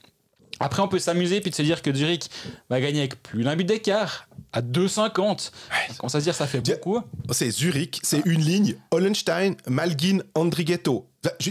[0.58, 2.30] Après, on peut s'amuser puis de se dire que Zurich
[2.70, 4.26] va gagner avec plus d'un but d'écart
[4.56, 5.50] à 2,50.
[6.02, 7.00] On se dire ça fait beaucoup.
[7.30, 8.76] C'est Zurich, c'est une ligne.
[8.90, 11.06] Hollenstein, Malgin, Andrighetto.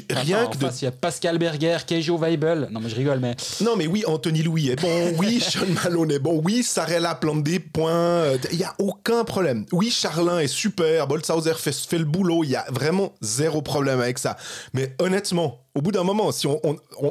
[0.10, 2.70] Rien que en de face, il y a Pascal Berger, Keijo Weibel.
[2.72, 5.14] Non, mais je rigole, mais Non, mais oui, Anthony Louis est bon.
[5.18, 6.42] Oui, Sean Malone est bon.
[6.44, 8.24] Oui, Sarella plante des points.
[8.52, 9.66] Il n'y a aucun problème.
[9.72, 11.08] Oui, Charlin est super.
[11.08, 12.44] Boltzhauser fait, fait le boulot.
[12.44, 14.38] Il y a vraiment zéro problème avec ça.
[14.74, 16.60] Mais honnêtement, au bout d'un moment, si on,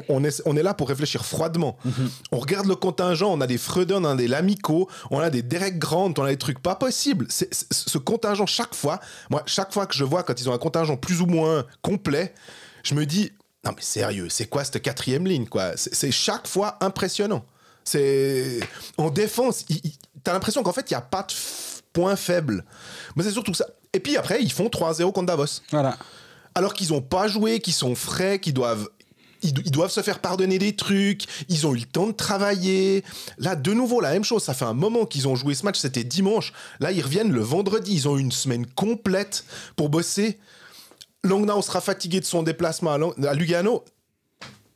[0.09, 1.77] on, est, on est là pour réfléchir froidement,
[2.31, 5.43] on regarde le contingent, on a des Freuden, on a des Lamico, on a des
[5.43, 7.27] Derek Grant, on a des trucs pas possibles.
[7.29, 8.99] Ce contingent, chaque fois,
[9.29, 12.33] moi, chaque fois que je vois quand ils ont un contingent plus ou moins complet,
[12.83, 13.31] je me dis,
[13.63, 15.71] non mais sérieux, c'est quoi cette quatrième ligne quoi?
[15.75, 17.45] C'est chaque fois impressionnant.
[17.83, 18.61] C'est
[18.97, 19.65] en défense,
[20.23, 21.33] t'as l'impression qu'en fait il y a pas de
[21.93, 22.65] point faible.
[23.15, 23.67] Mais c'est surtout ça.
[23.93, 25.97] Et puis après ils font 3-0 contre Davos, voilà.
[26.55, 28.87] Alors qu'ils ont pas joué, qu'ils sont frais, qu'ils doivent
[29.43, 32.13] ils, do- ils doivent se faire pardonner des trucs, ils ont eu le temps de
[32.13, 33.03] travailler.
[33.37, 34.41] Là, de nouveau, la même chose.
[34.41, 36.51] Ça fait un moment qu'ils ont joué ce match, c'était dimanche.
[36.79, 37.93] Là, ils reviennent le vendredi.
[37.93, 40.39] Ils ont eu une semaine complète pour bosser.
[41.23, 43.83] Langnau sera fatigué de son déplacement à, Lugano.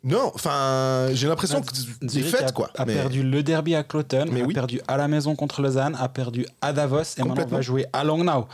[0.04, 2.70] Non, enfin, j'ai l'impression que c'est Zurich fait, quoi.
[2.78, 4.54] a Mais- perdu le derby à Cloton, Mais a oui.
[4.54, 7.58] perdu à la maison contre Lausanne, a perdu à Davos et maintenant Complètement.
[7.58, 8.48] va jouer à Langnau.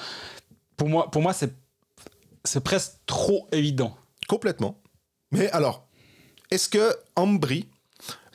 [0.78, 1.54] Pour moi, pour moi c'est
[2.46, 3.96] c'est presque trop évident.
[4.28, 4.82] Complètement.
[5.32, 5.86] Mais alors,
[6.52, 7.68] est-ce que Ambry,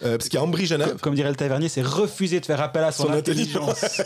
[0.03, 2.47] euh, parce qu'il y a Ambry Genève, Co- Comme dirait le tavernier, c'est refuser de
[2.47, 3.85] faire appel à son, Son intelligence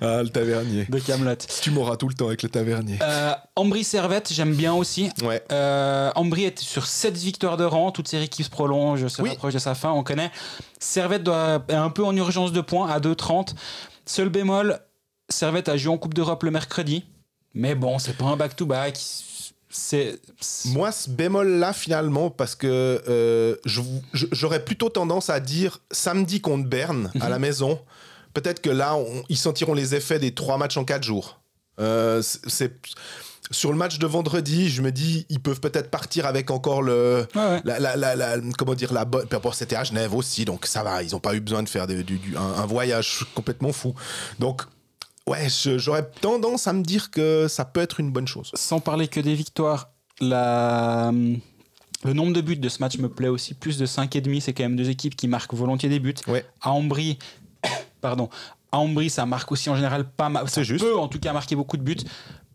[0.00, 0.84] ah, le tavernier.
[0.88, 1.34] de Camelot.
[1.62, 2.98] Tu m'auras tout le temps avec le tavernier.
[3.02, 5.10] Euh, Ambry Servette, j'aime bien aussi.
[5.22, 5.42] Ouais.
[5.52, 9.30] Euh, Ambry est sur 7 victoires de rang, toute série qui se prolonge, se Oui.
[9.30, 10.30] rapproche de sa fin, on connaît.
[10.78, 13.54] Servette doit, est un peu en urgence de points à 2,30.
[14.04, 14.78] Seul bémol,
[15.28, 17.04] Servette a joué en Coupe d'Europe le mercredi,
[17.56, 18.96] mais bon, c'est pas un back-to-back.
[19.68, 20.18] C'est.
[20.40, 23.56] c'est- Moi, ce bémol-là, finalement, parce que euh,
[24.12, 27.78] j'aurais plutôt tendance à dire samedi contre Berne à la maison.
[28.32, 31.40] Peut-être que là, on- ils sentiront les effets des trois matchs en quatre jours.
[31.80, 32.72] Euh, c'est-
[33.50, 37.26] sur le match de vendredi, je me dis, ils peuvent peut-être partir avec encore le.
[37.34, 37.60] Ouais, ouais.
[37.64, 40.82] La, la- la- la- comment dire la bonne bon, c'était à Genève aussi donc ça
[40.82, 43.94] va ils n'ont pas eu besoin de faire un, un voyage complètement fou
[44.40, 44.62] donc
[45.28, 49.08] ouais j'aurais tendance à me dire que ça peut être une bonne chose Sans parler
[49.08, 51.12] que des victoires, la.
[52.04, 53.54] Le nombre de buts de ce match me plaît aussi.
[53.54, 56.14] Plus de 5,5, c'est quand même deux équipes qui marquent volontiers des buts.
[56.28, 57.18] ouais À Ambry,
[58.00, 58.28] pardon,
[58.70, 60.46] à Ambry, ça marque aussi en général pas mal.
[60.48, 60.84] Ça C'est juste.
[60.84, 61.96] peut en tout cas marquer beaucoup de buts.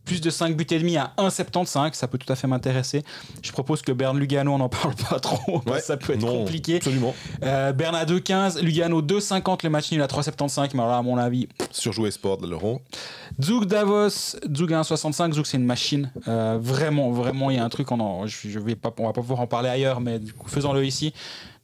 [0.05, 3.03] Plus de 5 buts et demi à 1,75, ça peut tout à fait m'intéresser.
[3.43, 5.79] Je propose que Berne Lugano, on n'en parle pas trop, Ouais.
[5.79, 6.77] ça peut être Non, compliqué.
[6.77, 10.97] absolument Euh, Berne à 2,15, Lugano 2,50, le match nul à 3,75, mais alors là,
[10.97, 12.81] à mon avis, surjoué sport de l'euro
[13.41, 14.09] Zug Davos,
[14.55, 16.11] Zug à 1,65, Zug c'est une machine.
[16.27, 19.05] Euh, vraiment, vraiment, il y a un truc, on, en, je, je vais pas, on
[19.05, 21.13] va pas pouvoir en parler ailleurs, mais du coup, faisons-le ici.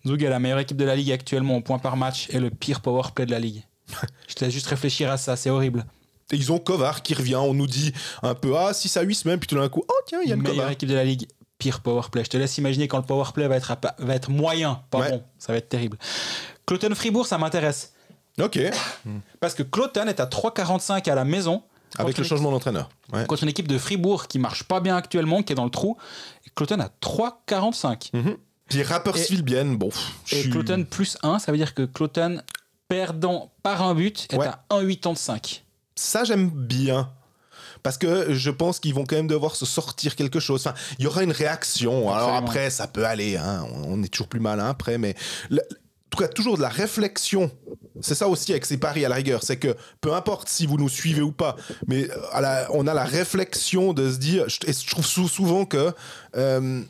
[0.08, 2.50] Zug est la meilleure équipe de la ligue actuellement au point par match et le
[2.52, 3.64] pire power play de la ligue.
[4.28, 5.86] je te laisse juste réfléchir à ça, c'est horrible.
[6.32, 9.16] Et ils ont Kovar qui revient on nous dit un peu ah 6 à 8
[9.16, 10.96] semaines puis tout d'un coup oh tiens il y a le meilleure Kovar équipe de
[10.96, 12.24] la ligue, pire power play.
[12.24, 15.00] Je te laisse imaginer quand le power play va être, à va être moyen, pas
[15.00, 15.10] Ouais.
[15.12, 15.98] bon, ça va être terrible.
[16.66, 17.94] Cloton Fribourg, ça m'intéresse.
[18.42, 18.60] ok
[19.40, 21.64] Parce que Cloton est à 3,45 à la maison.
[21.98, 23.26] avec le changement d'entraîneur ouais.
[23.26, 25.98] Contre une équipe de Fribourg qui marche pas bien actuellement, qui est dans le trou.
[26.56, 28.10] Cloton à 3,45.
[28.14, 28.36] Mhm.
[28.70, 29.90] puis Rapperswil bien bon
[30.32, 32.42] Et suis- Cloton plus 1, ça veut dire que Cloton
[32.90, 34.48] perdant par un but est Ouais.
[34.48, 35.64] à 1,85.
[36.00, 37.12] Ça j'aime bien
[37.84, 40.62] parce que je pense qu'ils vont quand même devoir se sortir quelque chose.
[40.66, 42.10] Enfin, il y aura une réaction.
[42.10, 42.38] Alors Absolument.
[42.48, 43.38] après, ça peut aller.
[43.38, 43.66] hein.
[43.86, 45.16] On est toujours plus malin après, mais
[45.52, 45.58] en
[46.10, 47.52] tout cas, toujours de la réflexion.
[48.02, 49.44] C'est ça aussi avec ces paris à la rigueur.
[49.44, 51.56] C'est que peu importe si vous nous suivez ou pas,
[51.88, 54.50] mais euh, à la- on a la réflexion de se dire.
[54.50, 55.94] je- Et je trouve sou- souvent que
[56.36, 56.82] euh,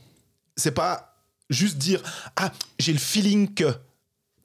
[0.56, 1.16] c'est pas
[1.50, 2.02] juste dire
[2.38, 3.74] ah j'ai le feeling que.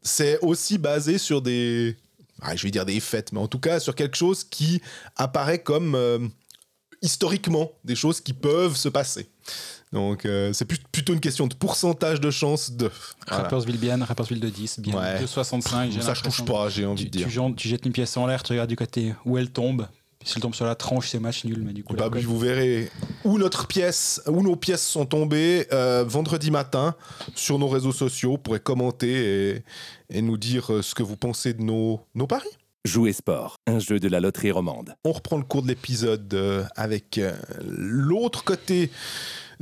[0.03, 1.97] C'est aussi basé sur des
[2.43, 4.83] ah, je vais dire des faits, mais en tout cas sur quelque chose qui
[5.17, 6.19] apparaît comme euh,
[7.03, 9.29] historiquement des choses qui peuvent se passer.
[9.93, 12.91] Donc euh, c'est plutôt une question de pourcentage de chance de.
[13.29, 13.43] Voilà.
[13.45, 15.23] Rappersville bien, Rappersville de 10, bien Ouais.
[15.25, 15.91] 2,65.
[15.91, 17.29] j'ai Ça je touche pas, j'ai envie Tu, de dire.
[17.29, 19.87] tu, tu jettes une pièce en l'air, tu regardes du côté où elle tombe.
[20.25, 21.95] Si elle tombe sur la tranche, c'est match nul, mais du coup.
[21.95, 22.91] Bah, vous verrez
[23.25, 26.95] où notre pièce, où nos pièces sont tombées euh, vendredi matin
[27.35, 28.33] sur nos réseaux sociaux.
[28.33, 29.65] Vous pourrez commenter et,
[30.11, 32.49] et nous dire euh, ce que vous pensez de nos, nos paris.
[32.85, 33.59] Jouer sport.
[33.69, 34.97] un jeu de la loterie romande.
[35.05, 37.21] On reprend le cours de l'épisode euh, avec
[37.65, 38.91] l'autre côté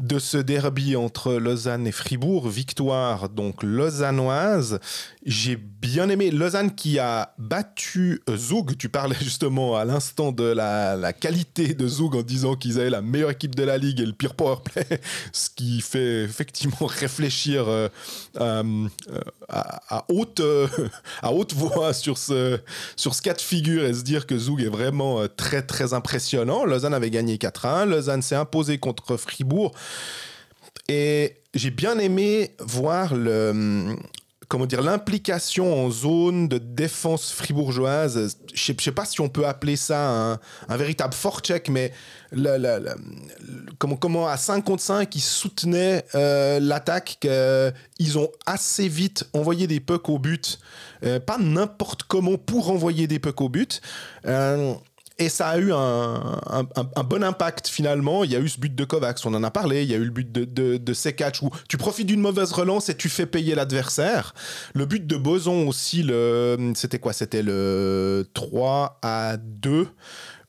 [0.00, 2.48] de ce derby entre Lausanne et Fribourg.
[2.48, 4.80] Victoire donc lausannoise.
[5.26, 8.76] J'ai bien aimé Lausanne qui a battu Zoug.
[8.78, 13.02] Tu parlais justement à l'instant de la, qualité de Zoug en disant qu'ils avaient la
[13.02, 14.86] meilleure équipe de la ligue et le pire powerplay,
[15.32, 17.88] ce qui fait effectivement réfléchir euh,
[18.40, 18.88] euh,
[19.48, 20.66] à, haute, euh,
[21.22, 22.58] à haute voix sur ce,
[22.96, 26.64] sur ce cas de figure et se dire que Zoug est vraiment très très impressionnant.
[26.64, 27.86] Lausanne avait gagné 4-1.
[27.86, 29.72] Lausanne s'est imposé contre Fribourg.
[30.88, 33.96] Et j'ai bien aimé voir le
[34.50, 38.36] comment dire l'implication en zone de défense fribourgeoise.
[38.52, 41.92] Je je sais pas si on peut appeler ça un, véritable forecheck, mais
[43.78, 47.18] comment, comment à 5 contre 5 ils soutenaient euh, l'attaque.
[47.20, 50.58] que Ils ont assez vite envoyé des pucks au but,
[51.04, 53.80] euh, pas n'importe comment pour envoyer des pucks au but.
[54.26, 54.74] Euh,
[55.20, 56.64] et ça a eu un,
[57.04, 58.24] bon impact finalement.
[58.24, 59.82] Il y a eu ce but de Kovacs, on en a parlé.
[59.82, 60.44] Il y a eu le but de,
[60.76, 64.34] de, Sekac où tu profites d'une mauvaise relance et tu fais payer l'adversaire.
[64.74, 66.10] Le but de Boson aussi,
[66.74, 67.12] c'était quoi?
[67.12, 69.88] C'était le 3 à 2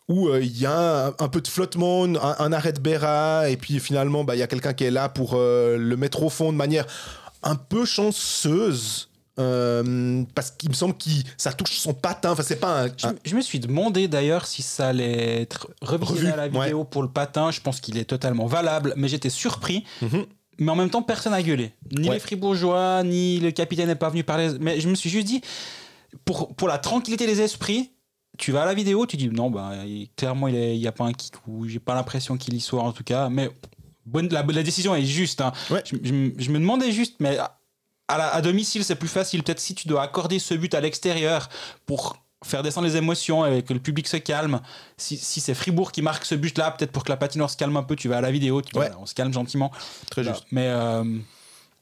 [0.08, 3.56] où euh, il y a un, peu de flottement, un, un arrêt de Béra, et
[3.56, 6.30] puis finalement, bah, il y a quelqu'un qui est là pour euh, le mettre au
[6.30, 6.86] fond de manière
[7.44, 9.11] un peu chanceuse.
[9.40, 12.32] Euh, parce qu'il me semble que ça touche son patin.
[12.32, 15.70] Enfin, c'est pas un, Je, un- je me suis demandé d'ailleurs si ça allait être
[15.82, 16.50] revisité Revu, à la ouais.
[16.66, 17.52] vidéo pour le patin.
[17.52, 19.84] Je pense qu'il est totalement valable, mais j'étais surpris.
[20.02, 20.26] Mhm.
[20.60, 21.74] Mais en même temps, personne n'a gueulé.
[21.92, 22.16] Ni Ouais.
[22.16, 24.50] les Fribourgeois, ni le capitaine n'est pas venu parler.
[24.60, 25.42] Mais je me suis juste dit,
[26.26, 27.92] pour, pour la tranquillité des esprits,
[28.38, 31.06] tu vas à la vidéo, tu dis non, bah, il- clairement, il n'y a pas
[31.06, 33.30] un kick ou j'ai pas l'impression qu'il y soit en tout cas.
[33.30, 33.50] Mais
[34.06, 35.42] bonne, la, la décision est juste.
[35.42, 35.52] hein.
[35.70, 35.82] Ouais.
[35.86, 37.38] Je, je me- je me demandais juste, mais
[38.12, 39.44] à, à la- à domicile, c'est plus facile.
[39.44, 41.50] Peut-être si tu dois accorder ce but à l'extérieur
[41.86, 44.62] pour faire descendre les émotions et que le public se calme.
[44.98, 47.78] Si, si c'est Fribourg qui marque ce but-là, peut-être pour que la patinoire se calme
[47.78, 48.88] un peu, tu vas à la vidéo, tu dis, Ouais.
[48.88, 49.72] voilà, on se calme gentiment.
[50.10, 50.46] Très juste.
[50.52, 51.04] Mais euh,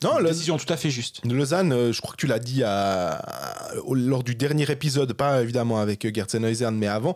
[0.03, 1.21] Non, une décision tout à fait juste.
[1.25, 3.21] Lausanne, euh, je crois que tu l'as dit à-
[3.93, 7.15] lors du dernier épisode, pas évidemment avec Gertzenhuisern, mais avant,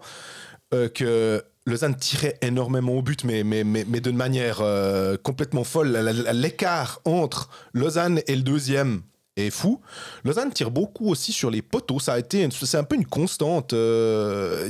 [0.73, 5.63] euh, que Lausanne tirait énormément au but, mais, mais, mais, mais d'une manière euh, complètement
[5.63, 5.95] folle.
[6.34, 9.02] L'écart entre Lausanne et le deuxième
[9.38, 9.80] est fou.
[10.26, 11.99] Lausanne tire beaucoup aussi sur les poteaux.
[11.99, 13.73] Ça a été, c'est un peu une constante.
[13.73, 14.69] euh,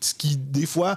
[0.00, 0.96] ce qui, des fois,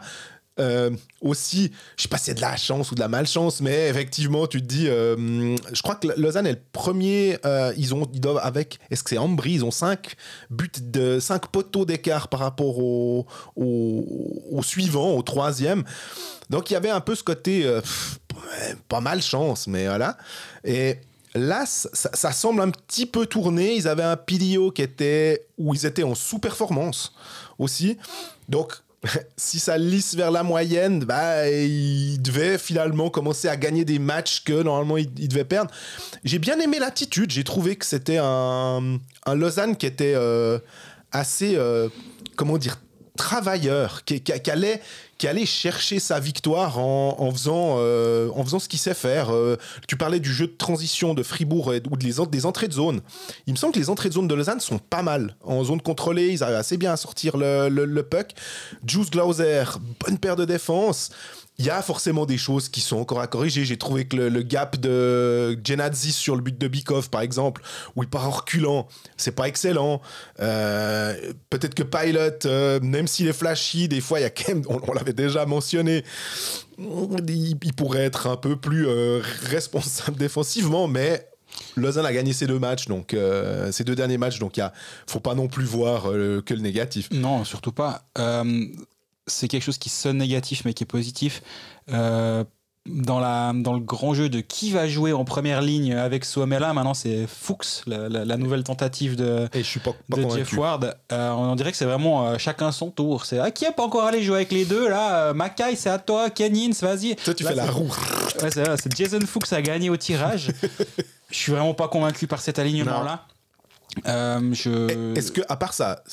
[0.59, 3.89] euh, aussi, je sais pas si c'est de la chance ou de la malchance, mais
[3.89, 8.07] effectivement, tu te dis, euh, je crois que Lausanne est le premier, euh, ils ont,
[8.13, 10.15] ils doivent avec, est-ce que c'est Ambry, ils ont 5
[10.51, 15.83] buts de 5 poteaux d'écart par rapport au, au, suivant, au troisième.
[16.51, 18.19] Donc il y avait un peu ce côté, pff,
[18.87, 20.17] pas mal chance, mais voilà.
[20.63, 20.97] Et
[21.33, 23.75] là, ça, ça semble un petit peu tourné.
[23.75, 27.13] Ils avaient un Pilio qui était, où ils étaient en sous-performance
[27.57, 27.97] aussi.
[28.49, 28.83] Donc,
[29.37, 34.43] si ça lisse vers la moyenne, bah, il devait finalement commencer à gagner des matchs
[34.43, 35.71] que normalement il, devait perdre.
[36.23, 37.31] J'ai bien aimé l'attitude.
[37.31, 40.59] J'ai trouvé que c'était un, Lausanne qui était euh,
[41.11, 41.89] assez, euh,
[42.35, 42.79] comment dire,
[43.17, 44.81] travailleur, qui- qui allait,
[45.23, 49.33] qui allait chercher sa victoire en, faisant, euh, en faisant ce qu'il sait faire.
[49.33, 49.55] Euh,
[49.87, 52.99] tu parlais du jeu de transition de Fribourg ou de les des entrées de zone.
[53.47, 55.37] Il me semble que les entrées de zone de Lausanne sont pas mal.
[55.41, 58.31] En zone contrôlée, ils arrivent assez bien à sortir le, le, le puck.
[58.85, 59.63] Juice Glauser,
[60.05, 61.09] bonne paire de défense.
[61.59, 63.63] Il y a forcément des choses qui sont encore à corriger.
[63.63, 67.61] J'ai trouvé que le, gap de Genadzi sur le but de Bikov, par exemple,
[67.95, 68.87] où il part en reculant,
[69.17, 70.01] c'est pas excellent.
[70.39, 71.15] Euh,
[71.51, 74.63] Peut-être que Pilot, euh, même s'il est flashy, des fois, il y a quand même,
[74.67, 76.03] on, l'avait déjà mentionné,
[76.79, 81.27] il, pourrait être un peu plus euh, responsable défensivement, mais
[81.75, 84.71] Lausanne a gagné ses deux matchs, donc euh, ces deux derniers matchs, donc il
[85.05, 87.09] faut pas non plus voir que le négatif.
[87.11, 88.05] Non, surtout pas.
[89.27, 91.41] C'est quelque chose qui sonne négatif mais qui est positif.
[91.91, 92.43] Euh,
[92.85, 96.73] dans, la, dans le grand jeu de qui va jouer en première ligne avec Suomela,
[96.73, 100.27] maintenant c'est Fuchs, la, la- la nouvelle tentative de, Et je suis pas, pas de.
[100.29, 100.93] Jeff Ward.
[101.13, 103.25] Euh, on dirait que c'est vraiment euh, chacun son tour.
[103.25, 105.27] C'est ah, qui est pas encore allé jouer avec les deux là?
[105.29, 106.29] Euh, Mackay, c'est à toi.
[106.29, 107.15] Kenins, vas-y.
[107.15, 107.87] Toi, tu Là, fais la roue.
[108.41, 110.51] Ouais, c'est Jason Fuchs a gagné au tirage.
[111.31, 113.25] je suis vraiment pas convaincu par cet alignement-là.
[114.07, 115.15] Euh, je...
[115.15, 116.03] Est-ce que, à part ça,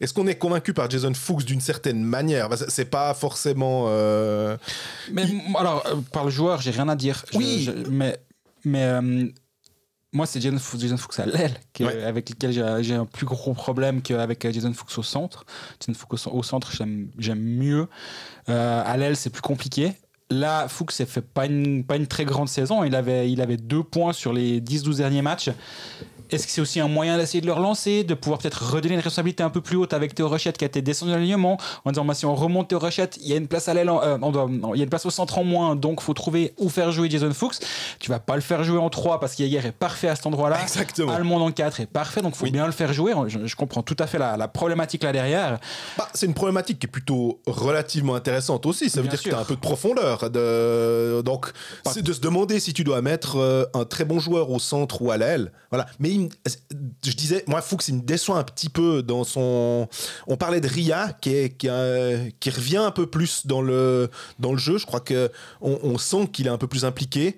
[0.00, 2.48] est-ce qu'on est convaincu par Jason Fuchs d'une certaine manière?
[2.68, 3.86] C'est pas forcément.
[3.88, 4.56] euh,
[5.12, 5.24] Mais
[5.58, 7.24] alors, euh, par le joueur, j'ai rien à dire.
[7.34, 7.64] Oui.
[7.64, 8.18] je- mais
[8.64, 9.26] mais euh,
[10.12, 12.02] moi, c'est Jason Fuchs, Jason Fuchs à l'aile Ouais.
[12.04, 12.52] avec lequel
[12.82, 15.46] j'ai un plus gros problème qu'avec euh, Jason Fuchs au centre.
[15.80, 17.86] Jason Fuchs au, centre, j'aime j'aime mieux.
[18.50, 19.92] Euh, à l'aile, c'est plus compliqué.
[20.28, 22.84] Là, Fuchs n'a fait pas une, pas une très grande saison.
[22.84, 25.50] Il avait, il avait deux points sur les 10-12 derniers matchs.
[26.30, 29.00] Est-ce que c'est aussi un moyen d'essayer de le relancer, de pouvoir peut-être redonner une
[29.00, 31.90] responsabilité un peu plus haute avec Théo Rochette qui a été descendu dans l'alignement en
[31.90, 34.18] disant bah, si on remonte Théo Rochette, il y a une place à l'aile, euh,
[34.74, 37.08] il y a une place au centre en moins, donc faut trouver où faire jouer
[37.10, 37.58] Jason Fuchs.
[37.98, 40.62] Tu vas pas le faire jouer en 3 parce qu'Yaguer est parfait à cet endroit-là.
[40.62, 41.12] Exactement.
[41.12, 42.50] Allemand en 4 est parfait, donc faut Oui.
[42.50, 43.12] bien le faire jouer.
[43.28, 45.58] Je, je comprends tout à fait la, la problématique là derrière.
[45.98, 48.88] Bah, c'est une problématique qui est plutôt relativement intéressante aussi.
[48.90, 50.30] Ça veut Bien dire que tu as un peu de profondeur.
[50.30, 51.22] De...
[51.24, 51.52] Donc,
[51.86, 55.02] c'est de se demander si tu dois mettre euh, un très bon joueur au centre
[55.02, 55.52] ou à l'aile.
[55.70, 55.86] Voilà.
[55.98, 56.10] Mais
[57.04, 59.88] je disais, moi, Fuchs, il me déçoit un petit peu dans son.
[60.26, 64.10] On parlait de Ria, qui, est, qui, a- qui revient un peu plus dans le,
[64.38, 64.78] dans le jeu.
[64.78, 67.36] Je crois que on, sent qu'il est un peu plus impliqué.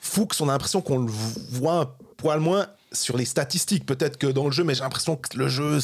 [0.00, 1.10] Fuchs, on a l'impression qu'on le
[1.50, 5.14] voit un poil moins sur les statistiques, peut-être que dans le jeu, mais j'ai l'impression
[5.16, 5.78] que le jeu,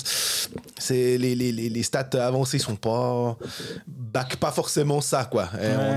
[0.79, 3.37] c'est les, les, les, les stats avancées sont pas
[3.87, 5.51] back pas forcément ça quoi.
[5.61, 5.97] Et Ouais.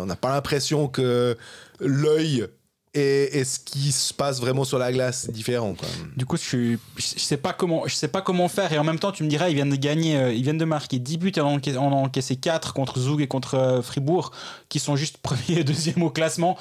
[0.00, 1.36] on n'a pas l'impression que
[1.80, 2.46] l'œil
[2.94, 5.74] et, ce qui se passe vraiment sur la glace c'est différent.
[6.16, 8.72] Du coup, je, je sais pas comment, faire.
[8.72, 10.64] Et en même temps, tu me diras, ils viennent de gagner, euh, ils viennent de
[10.64, 13.54] marquer 10 buts et en ont encaissé- en ont encaissé 4 contre Zug et contre
[13.54, 14.30] euh, Fribourg,
[14.68, 16.56] qui sont juste premier et deuxième au classement.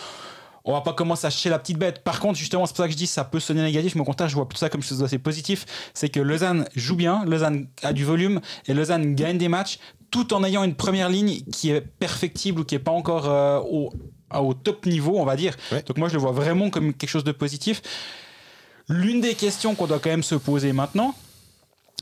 [0.66, 2.04] On va pas commencer à chercher la petite bête.
[2.04, 4.06] Par contre, justement, c'est pour ça que je dis ça peut sonner négatif, mais au
[4.06, 5.66] contraire, je vois tout ça comme chose d'assez positif.
[5.94, 9.80] C'est que Lausanne joue bien, Lausanne a du volume et Lausanne gagne des matchs
[10.10, 13.60] tout en ayant une première ligne qui est perfectible ou qui est pas encore euh,
[13.60, 13.92] au,
[14.42, 15.56] au top niveau, on va dire.
[15.72, 15.84] Ouais.
[15.84, 17.82] Donc moi, je le vois vraiment comme quelque chose de positif.
[18.90, 21.16] L'une des questions qu'on doit quand même se poser maintenant,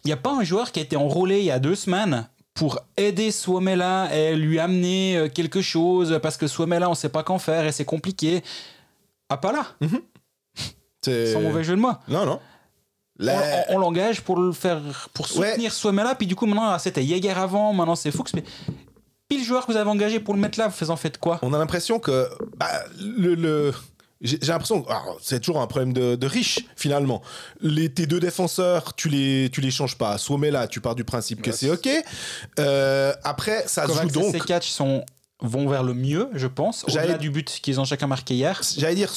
[0.03, 2.27] il n'y a pas un joueur qui a été enrôlé il y a deux semaines
[2.53, 7.09] pour aider Suomela et lui amener euh, quelque chose parce que Suomela, on ne sait
[7.09, 8.43] pas qu'en faire et c'est compliqué.
[9.29, 9.65] Ah, pas là,
[11.03, 11.93] C'est- sans mauvais jeu de mots.
[12.07, 12.39] Non non.
[13.19, 14.79] On, La- on- on l'engage pour le faire,
[15.13, 15.49] pour Ouais.
[15.51, 18.43] soutenir Suomela, puis du coup maintenant c'était Jäger avant, maintenant c'est Fuchs, mais
[19.31, 21.39] puis le joueur que vous avez engagé pour le mettre là, vous en faites quoi
[21.41, 22.27] On a l'impression que
[22.57, 22.67] bah,
[22.99, 23.73] le, le-
[24.21, 27.21] j'ai l'impression alors, c'est toujours un problème de, de riche finalement.
[27.61, 30.17] Les tes deux défenseurs, tu les tu les changes pas.
[30.51, 31.89] là, tu pars du principe que Ouais, c'est ok.
[32.59, 34.35] Euh, après, ça se joue donc.
[34.35, 35.03] et Sekac sont
[35.39, 38.61] vont vers le mieux, je pense, J'allais- au-delà du but qu'ils ont chacun marqué hier.
[38.77, 39.11] J'allais dire,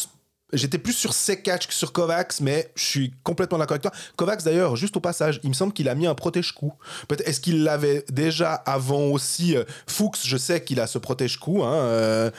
[0.54, 3.92] j'étais plus sur Sekac que sur Kovacs, mais je suis complètement d'accord avec toi.
[4.16, 6.72] Kovacs, d'ailleurs, juste au passage, il me semble qu'il a mis un protège-cou.
[7.08, 11.62] Peut-être est-ce qu'il l'avait déjà avant aussi euh, Fuchs, je sais qu'il a ce protège-cou.
[11.62, 12.30] Hein, euh,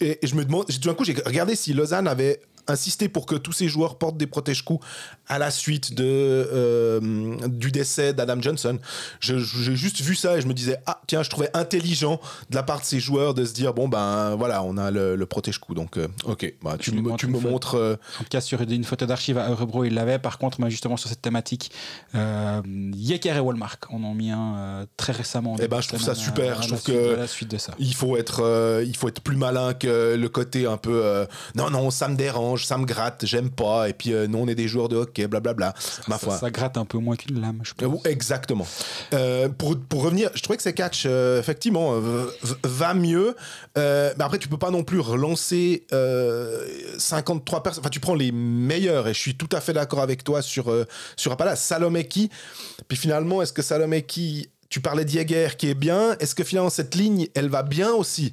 [0.00, 3.26] et, et je me demande, tout d'un coup, j'ai regardé si Lausanne avait insisté pour
[3.26, 4.84] que tous ces joueurs portent des protège-coups
[5.28, 8.78] à la suite de, euh, du décès d'Adam Johnson.
[9.20, 12.62] J'ai juste vu ça et je me disais, ah tiens, je trouvais intelligent de la
[12.62, 15.74] part de ces joueurs de se dire, bon ben voilà, on a le, le protège-coup.
[15.74, 17.74] Donc, euh, ok, bah, tu, me, tu montres...
[17.76, 20.18] euh, En tout cas, sur une photo d'archive à Eurebro, il l'avait.
[20.18, 21.70] Par contre, moi, justement, sur cette thématique,
[22.14, 25.54] Yeker et Walmark en ont mis un très récemment.
[25.54, 26.56] en Eh ben, je trouve ça super.
[26.56, 27.74] à- à Je trouve que- à la suite de ça.
[27.78, 31.90] il faut être il faut être plus malin que le côté un peu non non
[31.90, 34.68] ça me dérange ça me gratte j'aime pas et puis euh, nous on est des
[34.68, 35.74] joueurs de hockey blablabla
[36.08, 38.06] ma foi ça gratte un peu moins qu'une lame, je Euh, pense.
[38.06, 38.66] Exactement.
[39.14, 42.00] Euh, pour, pour revenir, je trouvais que ces catch, euh, effectivement,
[42.62, 43.34] va mieux.
[43.76, 46.66] Mais après, tu peux pas non plus relancer euh,
[46.98, 47.80] 53 personnes.
[47.82, 50.72] Enfin, tu prends les meilleurs, et je suis tout à fait d'accord avec toi sur,
[51.16, 51.56] sur Appala.
[51.56, 52.30] Salomeki.
[52.88, 56.94] Puis finalement, est-ce que Salomeki, tu parlais d'Ieger qui est bien, est-ce que finalement, cette
[56.94, 58.32] ligne, elle va bien aussi?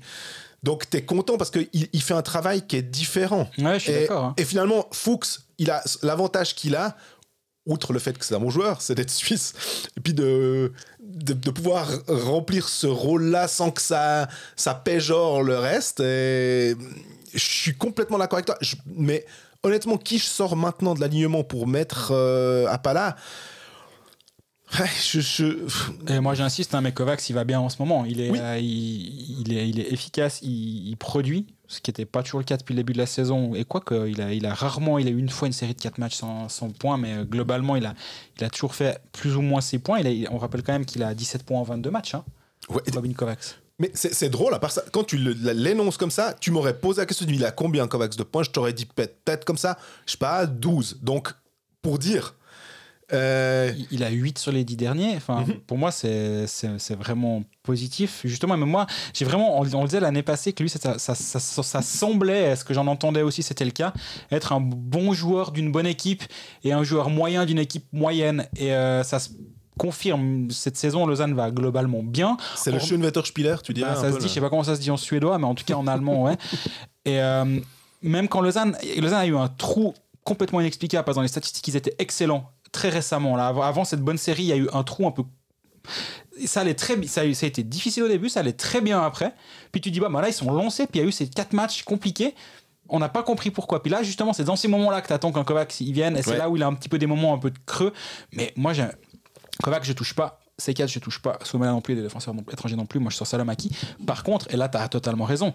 [0.64, 3.49] Donc, tu es content parce qu'il il fait un travail qui est différent.
[3.57, 4.26] Ouais, je suis Et, d'accord.
[4.26, 4.34] hein.
[4.38, 6.95] et finalement, Fuchs, il a l'avantage qu'il a,
[7.66, 9.53] outre le fait que c'est un bon joueur, c'est d'être suisse,
[9.95, 15.57] et puis de, de, de pouvoir remplir ce rôle-là sans que ça, ça péjore le
[15.60, 15.99] reste.
[15.99, 16.76] Et
[17.34, 18.57] je suis complètement d'accord avec toi.
[18.62, 19.26] Je- mais
[19.62, 23.16] honnêtement, qui je sors maintenant de l'alignement pour mettre euh, Appala
[24.80, 28.06] Ouais, je, je- Et moi, j'insiste, hein, mais Kovacs, il va bien en ce moment.
[28.06, 28.38] Il est, Oui.
[28.40, 32.40] euh, il, il est, il est efficace, il, il produit, ce qui n'était pas toujours
[32.40, 33.56] le cas depuis le début de la saison.
[33.56, 35.74] Et quoi que, il a, il a rarement, il a eu une fois une série
[35.74, 37.96] de 4 matchs sans, sans points, mais euh, globalement, il a,
[38.38, 40.00] il a toujours fait plus ou moins ses points.
[40.00, 42.24] Il a- il- on rappelle quand même qu'il a 17 points en 22 matchs, hein,
[42.70, 43.56] ouais, Robin Kovacs.
[43.80, 47.06] Mais c'est drôle, à part ça, quand tu l'énonces comme ça, tu m'aurais posé la
[47.06, 48.44] question, il a combien Kovacs de points?
[48.44, 51.00] Je t'aurais dit peut- peut-être comme ça, je sais pas, 12.
[51.02, 51.30] Donc,
[51.82, 52.36] pour dire.
[53.14, 55.16] Euh, Il- a 8 sur les 10 derniers.
[55.16, 55.55] Enfin, Mhm.
[55.68, 56.45] Pour moi, c'est
[56.97, 58.22] vraiment positif.
[58.24, 61.16] Justement, mais moi, j'ai vraiment, on, on le disait l'année passée que lui, ça, ça,
[61.16, 63.93] ça, ça- semblait, ce que j'en entendais aussi, c'était le cas,
[64.32, 66.24] être un bon joueur d'une bonne équipe
[66.64, 68.47] et un joueur moyen d'une équipe moyenne.
[68.57, 69.30] Et euh, ça se
[69.78, 70.51] confirme.
[70.51, 72.38] Cette saison, Lausanne va globalement bien.
[72.55, 74.28] c'est le Schönwetter-Spieler, tu dirais Bah, un ça peu, se dit, là.
[74.28, 76.24] je sais pas comment ça se dit en suédois, mais en tout cas en allemand,
[76.24, 76.36] ouais.
[77.05, 77.60] Et euh,
[78.01, 79.93] même quand Lausanne, Lausanne a eu un trou
[80.26, 83.36] complètement inexplicable, parce que dans les statistiques, ils étaient excellents très récemment.
[83.36, 85.24] Là, avant, cette bonne série, il y a eu un trou un peu.
[86.46, 89.02] Ça allait très ça a, ça a été difficile au début, ça allait très bien
[89.02, 89.34] après.
[89.72, 91.28] Puis tu dis, bah, bah là, ils sont lancés, puis il y a eu ces
[91.28, 92.36] quatre matchs compliqués.
[92.88, 93.84] On n'a pas compris pourquoi.
[93.84, 96.18] Puis là, justement, c'est dans ces moments-là que tu attends qu'un Kovacs il vienne.
[96.18, 96.38] Et c'est Ouais.
[96.38, 97.94] là où il a un petit peu des moments un peu de creux.
[98.34, 98.86] Mais moi, j'ai
[99.64, 100.40] Kovacs, je touche pas.
[100.60, 101.38] C4, je touche pas.
[101.44, 103.00] Somela non plus, les défenseurs non- étrangers non plus.
[103.00, 103.72] Moi, je sors Salomaki.
[104.08, 105.54] Par contre, et là, tu as totalement raison.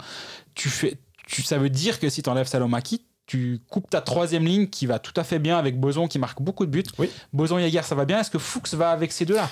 [0.54, 0.96] Tu fais,
[1.26, 4.86] tu, ça veut dire que si tu enlèves Salomaki, tu coupes ta troisième ligne qui
[4.86, 6.84] va tout à fait bien avec Boson qui marque beaucoup de buts.
[6.98, 7.10] Oui.
[7.32, 8.20] Boson Jaeger, ça va bien.
[8.20, 9.48] Est-ce que Fuchs va avec ces deux-là?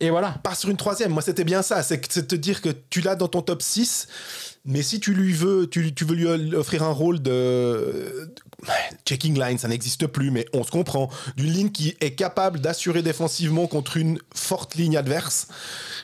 [0.00, 0.32] Et voilà.
[0.42, 1.12] Pas sur une troisième.
[1.12, 1.82] Moi, c'était bien ça.
[1.82, 4.08] C'est de te dire que tu l'as dans ton top 6,
[4.64, 8.34] mais si tu lui veux, tu, tu veux lui offrir un rôle de, de-
[9.06, 11.10] checking line, ça n'existe plus, mais on se comprend.
[11.36, 15.46] D'une ligne qui est capable d'assurer défensivement contre une forte ligne adverse.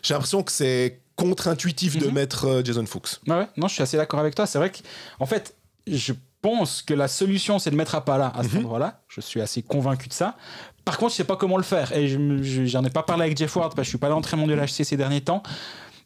[0.02, 2.14] J'ai l'impression que c'est contre-intuitif de Mhm.
[2.14, 3.18] mettre euh, Jason Fuchs.
[3.26, 3.48] Ouais, ouais.
[3.56, 4.46] non, je suis assez d'accord avec toi.
[4.46, 4.78] C'est vrai que,
[5.18, 5.54] en fait,
[5.86, 6.12] je
[6.42, 9.00] pense que la solution, c'est de mettre Apala à cet endroit-là.
[9.08, 10.36] Je suis assez convaincu de ça.
[10.84, 11.92] Par contre, je sais pas comment le faire.
[11.92, 14.10] Et je je- ai pas parlé avec Jeff Ward parce que je suis pas à
[14.10, 15.42] l'entraînement de l'HC ces derniers temps.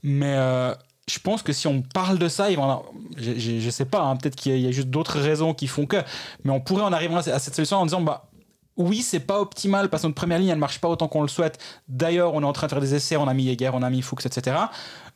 [0.02, 0.74] Mais euh,
[1.08, 2.84] je pense que si on parle de ça, en
[3.16, 5.18] je, je, je sais pas, hein, peut-être qu'il y a- il y a juste d'autres
[5.20, 6.02] raisons qui font que.
[6.44, 8.28] Mais on pourrait en arriver à cette solution en disant, bah.
[8.76, 11.28] Oui, c'est pas optimal parce que notre première ligne elle marche pas autant qu'on le
[11.28, 11.60] souhaite.
[11.86, 13.88] D'ailleurs, on est en train de faire des essais, on a mis Jäger, on a
[13.88, 14.56] mis Fuchs, etc.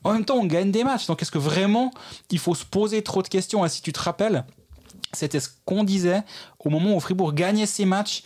[0.05, 1.09] En même temps, on gagne des matchs.
[1.09, 1.91] Donc, est-ce que vraiment
[2.31, 4.45] il faut se poser trop de questions Et si tu te rappelles,
[5.13, 6.23] c'était ce qu'on disait
[6.59, 8.23] au moment où Fribourg gagnait ses matchs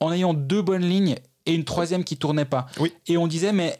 [0.00, 1.16] en ayant deux bonnes lignes
[1.46, 2.66] et une troisième qui tournait pas.
[2.78, 2.92] Oui.
[3.06, 3.78] Et on disait, mais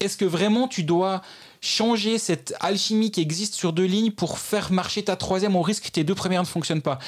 [0.00, 1.22] est-ce que vraiment tu dois
[1.60, 5.84] changer cette alchimie qui existe sur deux lignes pour faire marcher ta troisième au risque
[5.84, 6.98] que tes deux premières ne fonctionnent pas?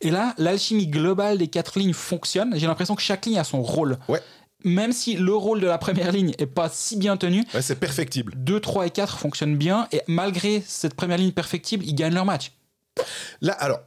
[0.00, 2.52] Et là, l'alchimie globale des quatre lignes fonctionne.
[2.54, 3.98] J'ai l'impression que chaque ligne a son rôle.
[4.08, 4.20] Ouais.
[4.62, 7.74] Même si le rôle de la première ligne est pas si bien tenu, Ouais, c'est
[7.78, 8.32] perfectible.
[8.36, 12.24] 2, 3 et 4 fonctionnent bien et malgré cette première ligne perfectible, ils gagnent leur
[12.24, 12.52] match.
[13.42, 13.80] Là, alors,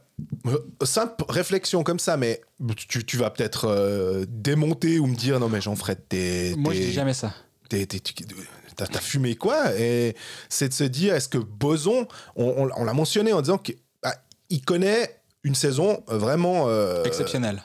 [0.82, 2.40] simple réflexion comme ça, mais
[2.88, 6.54] tu, tu vas peut-être euh, démonter ou me dire non, mais Jean-Fred, t'es.
[6.56, 7.34] Moi, je dis jamais ça.
[7.68, 8.14] t'es- t'es- tu-
[8.76, 9.76] T'as fumé quoi?
[9.76, 10.14] Et
[10.48, 12.06] c'est de se dire, est-ce que Boson,
[12.36, 16.68] on, on- on l'a mentionné en disant qu'il connaît une saison euh, vraiment.
[16.68, 17.60] euh, Exceptionnel.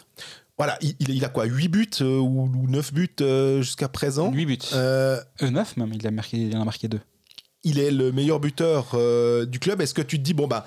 [0.58, 4.32] Voilà, il, il- a quoi 8 buts euh, ou, 9 buts euh, jusqu'à présent?
[4.32, 4.58] 8 buts.
[4.74, 7.00] Euh, Euh, 9 même, il, a marqué, il en a marqué 2.
[7.64, 8.96] il est le meilleur buteur
[9.46, 9.82] du club.
[9.82, 10.66] Est-ce que tu te dis, bon, bah,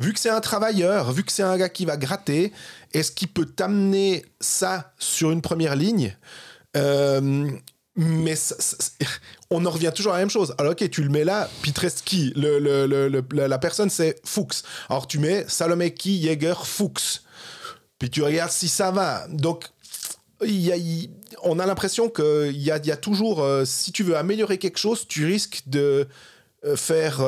[0.00, 2.52] vu que c'est un travailleur, vu que c'est un gars qui va gratter,
[2.92, 6.16] est-ce qu'il peut t'amener ça sur une première ligne?
[6.76, 7.50] Euh,
[7.96, 8.34] mais
[9.50, 10.54] on en revient toujours à la même chose.
[10.58, 14.62] Alors, ok, tu le mets là, Pitreski, le, le- le- la, personne, c'est Fuchs.
[14.88, 17.22] Alors, tu mets Salomeki, Jäger, Fuchs.
[17.98, 19.26] Puis tu regardes si ça va.
[19.28, 19.64] Donc,
[21.42, 25.06] on a l'impression qu'il y y a toujours, euh, si tu veux améliorer quelque chose,
[25.08, 26.06] tu risques de
[26.64, 27.20] euh, faire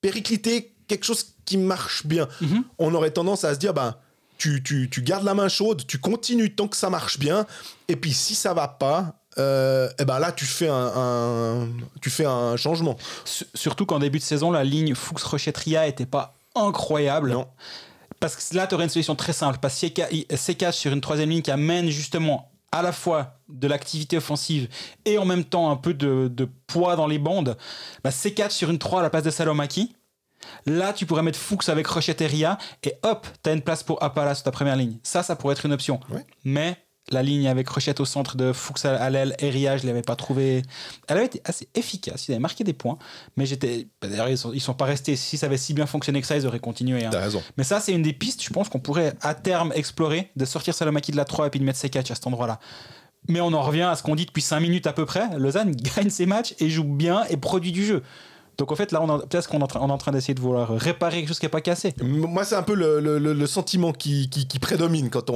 [0.00, 2.26] péricliter quelque chose qui marche bien.
[2.40, 2.64] Mhm.
[2.78, 3.94] On aurait tendance à se dire, ben,
[4.38, 7.46] tu, tu, tu gardes la main chaude, tu continues tant que ça marche bien,
[7.88, 11.68] et puis si ça va pas, euh, eh ben là, tu fais un, un-
[12.00, 12.96] tu fais un changement.
[13.24, 17.32] S- Surtout qu'en début de saison, la ligne Fuchs-Rochetria était pas incroyable.
[17.32, 17.46] Non.
[18.20, 19.58] Parce que là, tu aurais une solution très simple.
[19.62, 24.16] Parce que C4 sur une troisième ligne qui amène justement à la fois de l'activité
[24.16, 24.68] offensive
[25.04, 27.56] et en même temps un peu de, de poids dans les bandes.
[28.02, 29.94] Bah, C4 sur une 3 à la place de Salomaki.
[30.66, 34.34] Là, tu pourrais mettre Fuchs avec Rocheteria et hop, tu as une place pour Apala
[34.34, 34.98] sur ta première ligne.
[35.02, 36.00] Ça, ça pourrait être une option.
[36.10, 36.24] Ouais.
[36.44, 36.76] Mais
[37.10, 40.02] la ligne avec Rochette au centre de Fuchs à l'aile et Ria, je ne l'avais
[40.02, 40.62] pas trouvée.
[41.08, 42.28] Elle avait été assez efficace.
[42.28, 42.98] Ils avaient marqué des points.
[43.38, 43.88] Mais j'étais.
[44.02, 45.16] bah, D'ailleurs, ils sont, ils sont pas restés.
[45.16, 47.04] Si ça avait si bien fonctionné que ça, ils auraient continué.
[47.06, 47.10] hein.
[47.10, 47.42] T'as raison.
[47.56, 50.74] Mais ça, c'est une des pistes, je pense, qu'on pourrait à terme explorer, de sortir
[50.74, 52.60] Salomaki de la 3 et puis de mettre Sekac à cet endroit-là.
[53.26, 55.28] Mais on en revient à ce qu'on dit depuis 5 minutes à peu près.
[55.38, 58.02] Lausanne gagne ses matchs et joue bien et produit du jeu.
[58.58, 61.38] Donc en fait, là, peut-être qu'on est en train- d'essayer de vouloir réparer quelque chose
[61.38, 61.94] qui n'est pas cassé.
[62.02, 65.34] Moi, c'est un peu le, le- le- le sentiment qui, qui- qui prédomine quand on,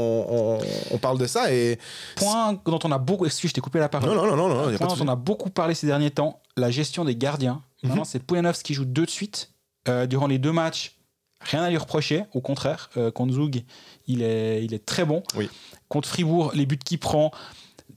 [0.58, 0.58] on-
[0.90, 1.52] on parle de ça.
[1.52, 1.78] Et
[2.16, 3.24] Point dont on a beaucoup.
[3.24, 4.08] Excuse, je t'ai coupé la parole.
[4.08, 7.04] non, non, non, non, Point dont on a beaucoup parlé ces derniers temps, la gestion
[7.04, 7.62] des gardiens.
[7.84, 7.90] Mhm.
[7.90, 9.50] Maintenant, c'est Pouyanov qui joue deux de suite.
[9.88, 10.96] Euh, durant les deux matchs,
[11.42, 12.24] rien à lui reprocher.
[12.34, 13.62] Au contraire, euh, contre Zug,
[14.08, 15.22] il est, il est très bon.
[15.36, 15.48] Oui.
[15.88, 17.30] Contre Fribourg, les buts qu'il prend.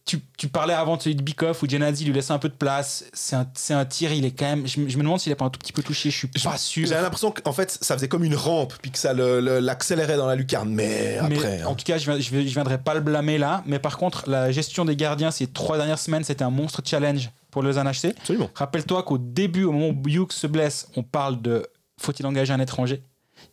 [0.05, 2.53] Tu, tu parlais avant de celui de Bikoff où Genadzi lui laisse un peu de
[2.53, 3.05] place.
[3.13, 4.67] C'est un, c'est un tir, il est quand même.
[4.67, 6.27] Je, me- je me demande s'il est pas un tout petit peu touché, je suis
[6.27, 6.85] pas sûr.
[6.87, 10.15] J'avais l'impression qu'en fait, ça faisait comme une rampe, puis que ça le- le- l'accélérait
[10.17, 10.69] dans la lucarne.
[10.69, 11.63] Mais Mais après.
[11.63, 11.73] en hein.
[11.75, 13.63] tout cas, je je viendrai pas le blâmer là.
[13.65, 17.31] Mais par contre, la gestion des gardiens ces trois dernières semaines, c'était un monstre challenge
[17.49, 18.13] pour le Lausanne HC.
[18.19, 18.51] Absolument.
[18.53, 21.65] Rappelle-toi qu'au début, au moment où Hughes se blesse, on parle de
[21.99, 23.01] faut-il engager un étranger?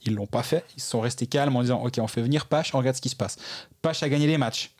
[0.05, 0.65] Ils l'ont pas fait.
[0.77, 3.09] Ils sont restés calmes en disant ok, on fait venir Pache, on regarde ce qui
[3.09, 3.37] se passe.
[3.81, 4.73] Pache a gagné les matchs.